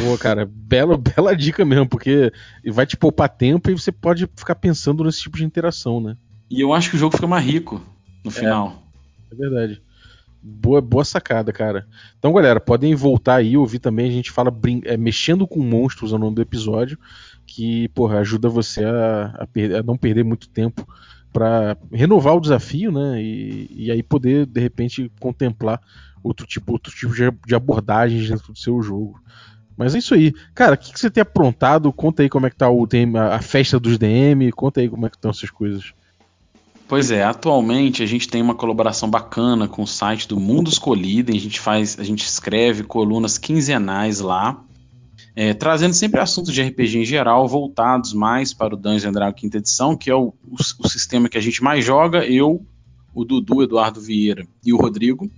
Boa, 0.00 0.18
cara. 0.18 0.50
Bela, 0.52 0.98
bela 0.98 1.36
dica 1.36 1.64
mesmo, 1.64 1.88
porque 1.88 2.32
vai 2.66 2.84
te 2.84 2.96
poupar 2.96 3.28
tempo 3.28 3.70
e 3.70 3.74
você 3.74 3.92
pode 3.92 4.28
ficar 4.34 4.56
pensando 4.56 5.04
nesse 5.04 5.22
tipo 5.22 5.36
de 5.36 5.44
interação, 5.44 6.00
né? 6.00 6.16
E 6.50 6.60
eu 6.60 6.72
acho 6.72 6.90
que 6.90 6.96
o 6.96 6.98
jogo 6.98 7.14
fica 7.14 7.28
mais 7.28 7.46
rico 7.46 7.80
no 8.24 8.32
é. 8.32 8.34
final. 8.34 8.79
É 9.30 9.34
verdade. 9.34 9.82
Boa, 10.42 10.80
boa 10.80 11.04
sacada, 11.04 11.52
cara. 11.52 11.86
Então, 12.18 12.32
galera, 12.32 12.58
podem 12.58 12.94
voltar 12.94 13.36
aí 13.36 13.56
ouvir 13.56 13.78
também. 13.78 14.08
A 14.08 14.12
gente 14.12 14.30
fala 14.30 14.50
é, 14.84 14.96
mexendo 14.96 15.46
com 15.46 15.60
monstros 15.60 16.12
é 16.12 16.16
o 16.16 16.18
nome 16.18 16.36
do 16.36 16.42
episódio, 16.42 16.98
que 17.46 17.88
porra, 17.88 18.18
ajuda 18.20 18.48
você 18.48 18.84
a, 18.84 19.38
a, 19.38 19.78
a 19.78 19.82
não 19.82 19.98
perder 19.98 20.24
muito 20.24 20.48
tempo 20.48 20.86
para 21.32 21.76
renovar 21.92 22.36
o 22.36 22.40
desafio, 22.40 22.90
né? 22.90 23.22
E, 23.22 23.70
e, 23.70 23.90
aí 23.90 24.02
poder 24.02 24.46
de 24.46 24.60
repente 24.60 25.10
contemplar 25.20 25.80
outro 26.22 26.46
tipo, 26.46 26.72
outro 26.72 26.92
tipo 26.92 27.12
de, 27.14 27.54
abordagens 27.54 28.28
dentro 28.28 28.52
do 28.52 28.58
seu 28.58 28.80
jogo. 28.82 29.20
Mas 29.76 29.94
é 29.94 29.98
isso 29.98 30.14
aí. 30.14 30.32
Cara, 30.54 30.74
o 30.74 30.78
que, 30.78 30.92
que, 30.92 30.98
você 31.00 31.10
tem 31.10 31.22
aprontado? 31.22 31.92
Conta 31.92 32.22
aí 32.22 32.28
como 32.28 32.46
é 32.46 32.50
que 32.50 32.56
tá 32.56 32.68
o 32.68 32.86
tema, 32.86 33.28
a 33.28 33.40
festa 33.40 33.78
dos 33.78 33.96
DM, 33.96 34.50
conta 34.52 34.80
aí 34.80 34.88
como 34.88 35.06
é 35.06 35.10
que 35.10 35.16
estão 35.16 35.30
essas 35.30 35.50
coisas. 35.50 35.92
Pois 36.90 37.12
é, 37.12 37.22
atualmente 37.22 38.02
a 38.02 38.06
gente 38.06 38.26
tem 38.26 38.42
uma 38.42 38.56
colaboração 38.56 39.08
bacana 39.08 39.68
com 39.68 39.84
o 39.84 39.86
site 39.86 40.26
do 40.26 40.40
Mundos 40.40 40.76
Colidem, 40.76 41.36
a 41.36 41.40
gente 41.40 41.60
faz, 41.60 41.96
a 41.96 42.02
gente 42.02 42.24
escreve 42.24 42.82
colunas 42.82 43.38
quinzenais 43.38 44.18
lá, 44.18 44.60
é, 45.36 45.54
trazendo 45.54 45.94
sempre 45.94 46.18
assuntos 46.18 46.52
de 46.52 46.60
RPG 46.60 46.98
em 46.98 47.04
geral, 47.04 47.46
voltados 47.46 48.12
mais 48.12 48.52
para 48.52 48.74
o 48.74 48.76
Dungeons 48.76 49.14
Dragons 49.14 49.40
quinta 49.40 49.58
edição, 49.58 49.96
que 49.96 50.10
é 50.10 50.16
o, 50.16 50.34
o, 50.44 50.56
o 50.80 50.88
sistema 50.88 51.28
que 51.28 51.38
a 51.38 51.40
gente 51.40 51.62
mais 51.62 51.84
joga, 51.84 52.26
eu, 52.26 52.66
o 53.14 53.24
Dudu, 53.24 53.62
Eduardo 53.62 54.00
Vieira 54.00 54.44
e 54.66 54.72
o 54.72 54.76
Rodrigo. 54.76 55.30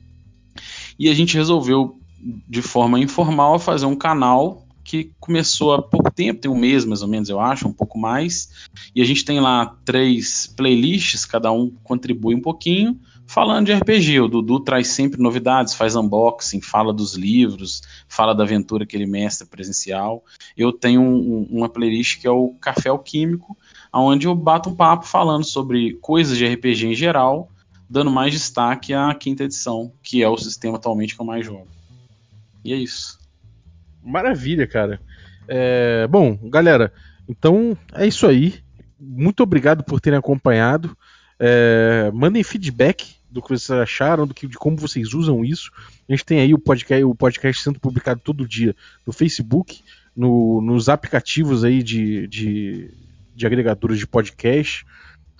E 0.98 1.11
a 1.11 1.14
gente 1.14 1.36
resolveu, 1.36 2.00
de 2.48 2.62
forma 2.62 2.98
informal, 2.98 3.59
fazer 3.59 3.84
um 3.84 3.94
canal 3.94 4.61
que 4.93 5.11
começou 5.18 5.72
há 5.72 5.80
pouco 5.80 6.12
tempo, 6.12 6.43
tem 6.43 6.51
um 6.51 6.55
mês 6.55 6.84
mais 6.84 7.01
ou 7.01 7.09
menos, 7.09 7.30
eu 7.30 7.40
acho, 7.40 7.66
um 7.66 7.72
pouco 7.72 7.99
mais. 7.99 8.51
E 8.95 9.01
a 9.01 9.05
gente 9.07 9.24
tem 9.24 9.40
lá 9.40 9.74
três 9.86 10.53
playlists, 10.55 11.24
cada 11.24 11.51
um 11.51 11.70
contribui 11.82 12.34
um 12.34 12.43
pouquinho, 12.43 13.01
falando 13.26 13.64
de 13.64 13.72
RPG. 13.72 14.20
O 14.20 14.28
Dudu 14.28 14.61
traz 14.61 14.88
sempre 14.88 15.18
novidades, 15.18 15.72
faz 15.72 15.97
unboxing, 15.97 16.61
fala 16.61 16.93
dos 16.93 17.14
livros, 17.14 17.80
fala 18.07 18.34
da 18.34 18.45
aventura 18.45 18.84
que 18.84 18.95
ele 18.95 19.07
mestra 19.07 19.47
presencial. 19.47 20.22
Eu 20.55 20.70
tenho 20.70 21.01
um, 21.01 21.49
uma 21.51 21.70
playlist 21.70 22.20
que 22.20 22.26
é 22.26 22.30
o 22.30 22.51
Café 22.61 22.90
Alquímico, 22.90 23.57
onde 23.90 24.26
eu 24.26 24.34
bato 24.34 24.68
um 24.68 24.76
papo 24.76 25.07
falando 25.07 25.45
sobre 25.45 25.95
coisas 26.03 26.36
de 26.36 26.47
RPG 26.47 26.88
em 26.88 26.95
geral, 26.95 27.49
dando 27.88 28.11
mais 28.11 28.30
destaque 28.30 28.93
à 28.93 29.14
quinta 29.14 29.45
edição, 29.45 29.90
que 30.03 30.22
é 30.22 30.28
o 30.28 30.36
sistema 30.36 30.76
atualmente 30.76 31.14
que 31.14 31.22
eu 31.22 31.24
mais 31.24 31.47
jogo. 31.47 31.66
E 32.62 32.74
é 32.74 32.76
isso. 32.76 33.21
Maravilha, 34.03 34.66
cara. 34.66 35.00
É, 35.48 36.07
bom, 36.09 36.38
galera, 36.44 36.92
então 37.28 37.76
é 37.94 38.07
isso 38.07 38.26
aí. 38.26 38.61
Muito 38.98 39.42
obrigado 39.42 39.84
por 39.84 40.00
terem 40.00 40.18
acompanhado. 40.18 40.96
É, 41.38 42.11
mandem 42.14 42.42
feedback 42.42 43.16
do 43.30 43.42
que 43.42 43.48
vocês 43.48 43.70
acharam, 43.70 44.26
do 44.26 44.34
que, 44.34 44.46
de 44.46 44.57
como 44.57 44.76
vocês 44.76 45.14
usam 45.14 45.44
isso. 45.44 45.70
A 46.09 46.12
gente 46.12 46.24
tem 46.24 46.40
aí 46.40 46.53
o 46.53 46.59
podcast, 46.59 47.05
o 47.05 47.14
podcast 47.14 47.62
sendo 47.62 47.80
publicado 47.80 48.20
todo 48.22 48.46
dia 48.46 48.76
no 49.07 49.12
Facebook, 49.12 49.82
no, 50.14 50.61
nos 50.61 50.88
aplicativos 50.88 51.64
aí 51.64 51.82
de, 51.82 52.26
de, 52.28 52.90
de 53.34 53.46
agregadores 53.46 53.98
de 53.98 54.07
podcast. 54.07 54.84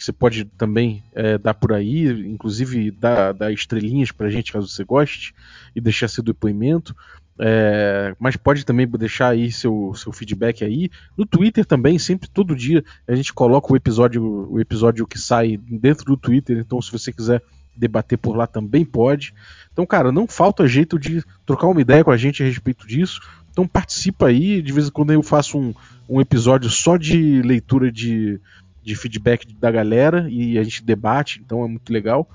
Que 0.03 0.07
você 0.07 0.12
pode 0.12 0.44
também 0.44 1.00
é, 1.14 1.38
dar 1.38 1.55
por 1.55 1.72
aí, 1.72 2.09
inclusive 2.28 2.90
dar, 2.90 3.32
dar 3.32 3.53
estrelinhas 3.53 4.11
pra 4.11 4.28
gente 4.28 4.53
caso 4.53 4.66
você 4.66 4.82
goste 4.82 5.32
e 5.76 5.80
deixar 5.80 6.09
seu 6.09 6.24
depoimento. 6.24 6.92
É, 7.38 8.12
mas 8.18 8.36
pode 8.36 8.66
também 8.66 8.84
deixar 8.88 9.28
aí 9.28 9.53
seu, 9.53 9.92
seu 9.94 10.11
feedback 10.11 10.64
aí. 10.64 10.90
No 11.16 11.24
Twitter 11.24 11.64
também, 11.64 12.00
sempre 12.00 12.28
todo 12.28 12.57
dia 12.57 12.84
a 13.07 13.14
gente 13.14 13.32
coloca 13.32 13.72
o 13.72 13.76
episódio, 13.76 14.50
o 14.50 14.59
episódio 14.59 15.07
que 15.07 15.20
sai 15.20 15.57
dentro 15.57 16.05
do 16.05 16.16
Twitter. 16.16 16.59
Então, 16.59 16.82
se 16.82 16.90
você 16.90 17.12
quiser 17.12 17.40
debater 17.76 18.18
por 18.18 18.36
lá 18.36 18.48
também 18.48 18.84
pode. 18.84 19.32
Então, 19.72 19.86
cara, 19.86 20.11
não 20.11 20.26
falta 20.26 20.66
jeito 20.66 20.98
de 20.98 21.22
trocar 21.46 21.68
uma 21.68 21.80
ideia 21.80 22.03
com 22.03 22.11
a 22.11 22.16
gente 22.16 22.42
a 22.42 22.46
respeito 22.46 22.88
disso. 22.88 23.20
Então 23.53 23.68
participa 23.68 24.26
aí, 24.26 24.61
de 24.61 24.72
vez 24.72 24.88
em 24.88 24.90
quando 24.90 25.12
eu 25.12 25.22
faço 25.22 25.59
um, 25.59 25.74
um 26.09 26.20
episódio 26.20 26.68
só 26.70 26.96
de 26.96 27.40
leitura 27.42 27.92
de, 27.92 28.40
de 28.82 28.96
feedback 28.96 29.46
da 29.54 29.70
galera 29.70 30.26
e 30.28 30.58
a 30.58 30.62
gente 30.62 30.84
debate, 30.84 31.40
então 31.44 31.64
é 31.64 31.68
muito 31.68 31.92
legal. 31.92 32.28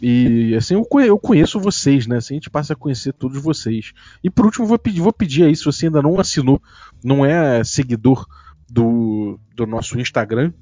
E 0.00 0.54
assim, 0.54 0.74
eu 0.74 1.18
conheço 1.18 1.58
vocês, 1.58 2.06
né? 2.06 2.18
Assim, 2.18 2.34
a 2.34 2.36
gente 2.36 2.50
passa 2.50 2.74
a 2.74 2.76
conhecer 2.76 3.12
todos 3.14 3.42
vocês. 3.42 3.92
E 4.22 4.28
por 4.28 4.44
último, 4.44 4.66
vou 4.66 4.78
pedir, 4.78 5.00
vou 5.00 5.12
pedir 5.12 5.44
aí, 5.44 5.56
se 5.56 5.64
você 5.64 5.86
ainda 5.86 6.02
não 6.02 6.20
assinou, 6.20 6.60
não 7.02 7.24
é 7.24 7.64
seguidor 7.64 8.26
do, 8.68 9.38
do 9.54 9.66
nosso 9.66 9.98
Instagram, 9.98 10.52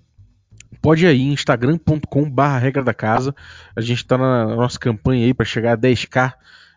pode 0.81 1.05
ir 1.05 1.09
aí, 1.09 1.23
instagram.com 1.23 2.31
barra 2.31 2.59
regra 2.59 2.85
da 2.85 2.95
casa. 2.95 3.35
A 3.75 3.81
gente 3.81 3.99
está 3.99 4.17
na 4.17 4.55
nossa 4.55 4.79
campanha 4.79 5.25
aí 5.25 5.35
para 5.35 5.47
chegar 5.47 5.73
a 5.73 5.79
10k 5.79 6.33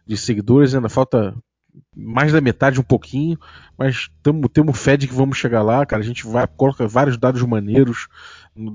de 0.06 0.18
seguidores, 0.18 0.74
ainda 0.74 0.90
falta 0.90 1.36
mais 1.96 2.32
da 2.32 2.42
metade, 2.42 2.80
um 2.80 2.84
pouquinho, 2.84 3.38
mas 3.78 4.10
tamo, 4.24 4.48
temos 4.50 4.80
fé 4.80 4.98
de 4.98 5.08
que 5.08 5.14
vamos 5.14 5.38
chegar 5.38 5.62
lá, 5.62 5.86
cara. 5.86 6.02
A 6.02 6.06
gente 6.06 6.26
vai, 6.26 6.48
coloca 6.48 6.88
vários 6.88 7.18
dados 7.18 7.42
maneiros, 7.44 8.08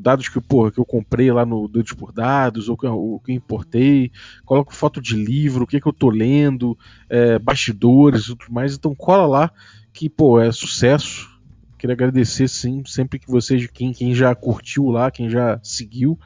dados 0.01 0.29
que, 0.29 0.41
porra, 0.41 0.71
que 0.71 0.79
eu 0.79 0.85
comprei 0.85 1.31
lá 1.33 1.45
no 1.45 1.67
Doidos 1.67 1.93
por 1.93 2.13
Dados, 2.13 2.69
ou 2.69 2.77
que, 2.77 2.87
ou 2.87 3.21
que 3.21 3.33
eu 3.33 3.37
importei, 3.37 4.11
coloco 4.45 4.75
foto 4.75 5.01
de 5.01 5.15
livro, 5.17 5.65
o 5.65 5.67
que, 5.67 5.81
que 5.81 5.87
eu 5.87 5.93
tô 5.93 6.11
lendo, 6.11 6.79
é, 7.09 7.39
bastidores 7.39 8.25
e 8.25 8.37
tudo 8.37 8.53
mais. 8.53 8.75
Então 8.75 8.95
cola 8.95 9.27
lá, 9.27 9.51
que, 9.93 10.09
pô, 10.09 10.41
é 10.41 10.51
sucesso. 10.53 11.31
Queria 11.79 11.95
agradecer, 11.95 12.49
sim, 12.49 12.83
sempre 12.87 13.19
que 13.19 13.29
vocês, 13.29 13.67
quem, 13.67 13.93
quem 13.93 14.15
já 14.15 14.35
curtiu 14.35 14.89
lá, 14.89 15.11
quem 15.11 15.29
já 15.29 15.59
seguiu, 15.63 16.19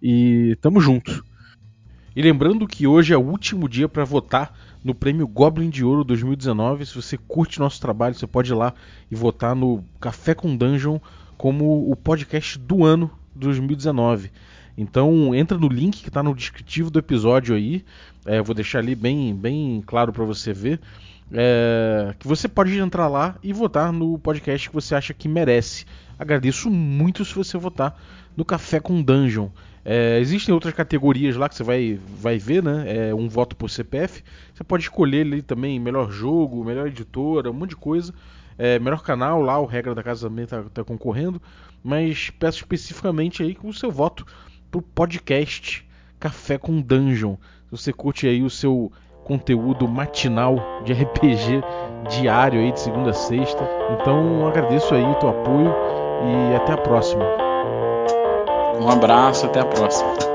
e 0.00 0.56
tamo 0.60 0.80
junto. 0.80 1.24
E 2.14 2.22
lembrando 2.22 2.66
que 2.66 2.86
hoje 2.86 3.12
é 3.12 3.16
o 3.16 3.20
último 3.20 3.68
dia 3.68 3.88
para 3.88 4.04
votar 4.04 4.54
no 4.84 4.94
prêmio 4.94 5.26
Goblin 5.26 5.70
de 5.70 5.84
Ouro 5.84 6.04
2019. 6.04 6.86
Se 6.86 6.94
você 6.94 7.16
curte 7.16 7.60
nosso 7.60 7.80
trabalho, 7.80 8.14
você 8.14 8.26
pode 8.26 8.52
ir 8.52 8.54
lá 8.54 8.74
e 9.10 9.14
votar 9.14 9.54
no 9.54 9.84
Café 10.00 10.34
com 10.34 10.56
Dungeon 10.56 10.98
como 11.40 11.90
o 11.90 11.96
podcast 11.96 12.58
do 12.58 12.84
ano 12.84 13.10
2019. 13.34 14.30
Então 14.76 15.34
entra 15.34 15.56
no 15.56 15.68
link 15.68 16.02
que 16.02 16.08
está 16.08 16.22
no 16.22 16.34
descritivo 16.34 16.90
do 16.90 16.98
episódio 16.98 17.54
aí. 17.54 17.82
É, 18.26 18.42
vou 18.42 18.54
deixar 18.54 18.80
ali 18.80 18.94
bem, 18.94 19.34
bem 19.34 19.82
claro 19.86 20.12
para 20.12 20.22
você 20.22 20.52
ver. 20.52 20.78
É, 21.32 22.14
que 22.18 22.28
você 22.28 22.46
pode 22.46 22.78
entrar 22.78 23.08
lá 23.08 23.36
e 23.42 23.54
votar 23.54 23.90
no 23.90 24.18
podcast 24.18 24.68
que 24.68 24.74
você 24.74 24.94
acha 24.94 25.14
que 25.14 25.28
merece. 25.28 25.86
Agradeço 26.18 26.68
muito 26.68 27.24
se 27.24 27.34
você 27.34 27.56
votar 27.56 27.98
no 28.36 28.44
Café 28.44 28.78
com 28.78 29.00
Dungeon. 29.00 29.48
É, 29.82 30.18
existem 30.20 30.52
outras 30.52 30.74
categorias 30.74 31.36
lá 31.36 31.48
que 31.48 31.54
você 31.54 31.64
vai, 31.64 31.98
vai 32.20 32.36
ver, 32.36 32.62
né? 32.62 33.08
É, 33.08 33.14
um 33.14 33.30
voto 33.30 33.56
por 33.56 33.70
CPF. 33.70 34.22
Você 34.52 34.62
pode 34.62 34.82
escolher 34.82 35.22
ali 35.22 35.40
também 35.40 35.80
melhor 35.80 36.10
jogo, 36.10 36.62
melhor 36.62 36.88
editora, 36.88 37.50
um 37.50 37.54
monte 37.54 37.70
de 37.70 37.76
coisa. 37.76 38.12
É, 38.62 38.78
melhor 38.78 39.02
canal 39.02 39.40
lá, 39.40 39.58
o 39.58 39.64
Regra 39.64 39.94
da 39.94 40.02
Casa 40.02 40.28
também 40.28 40.44
está 40.44 40.62
tá 40.64 40.84
concorrendo. 40.84 41.40
Mas 41.82 42.28
peço 42.28 42.58
especificamente 42.58 43.42
aí 43.42 43.56
o 43.64 43.72
seu 43.72 43.90
voto 43.90 44.26
pro 44.70 44.82
podcast 44.82 45.88
Café 46.18 46.58
com 46.58 46.78
Dungeon. 46.78 47.36
Se 47.36 47.70
você 47.70 47.90
curte 47.90 48.26
aí 48.26 48.42
o 48.42 48.50
seu 48.50 48.92
conteúdo 49.24 49.88
matinal 49.88 50.56
de 50.84 50.92
RPG 50.92 51.62
diário 52.10 52.60
aí 52.60 52.70
de 52.70 52.80
segunda 52.80 53.10
a 53.10 53.14
sexta. 53.14 53.66
Então 53.98 54.46
agradeço 54.46 54.94
aí 54.94 55.04
o 55.04 55.14
teu 55.14 55.30
apoio 55.30 55.74
e 56.52 56.54
até 56.54 56.74
a 56.74 56.76
próxima. 56.76 57.24
Um 58.78 58.90
abraço, 58.90 59.46
até 59.46 59.60
a 59.60 59.64
próxima. 59.64 60.29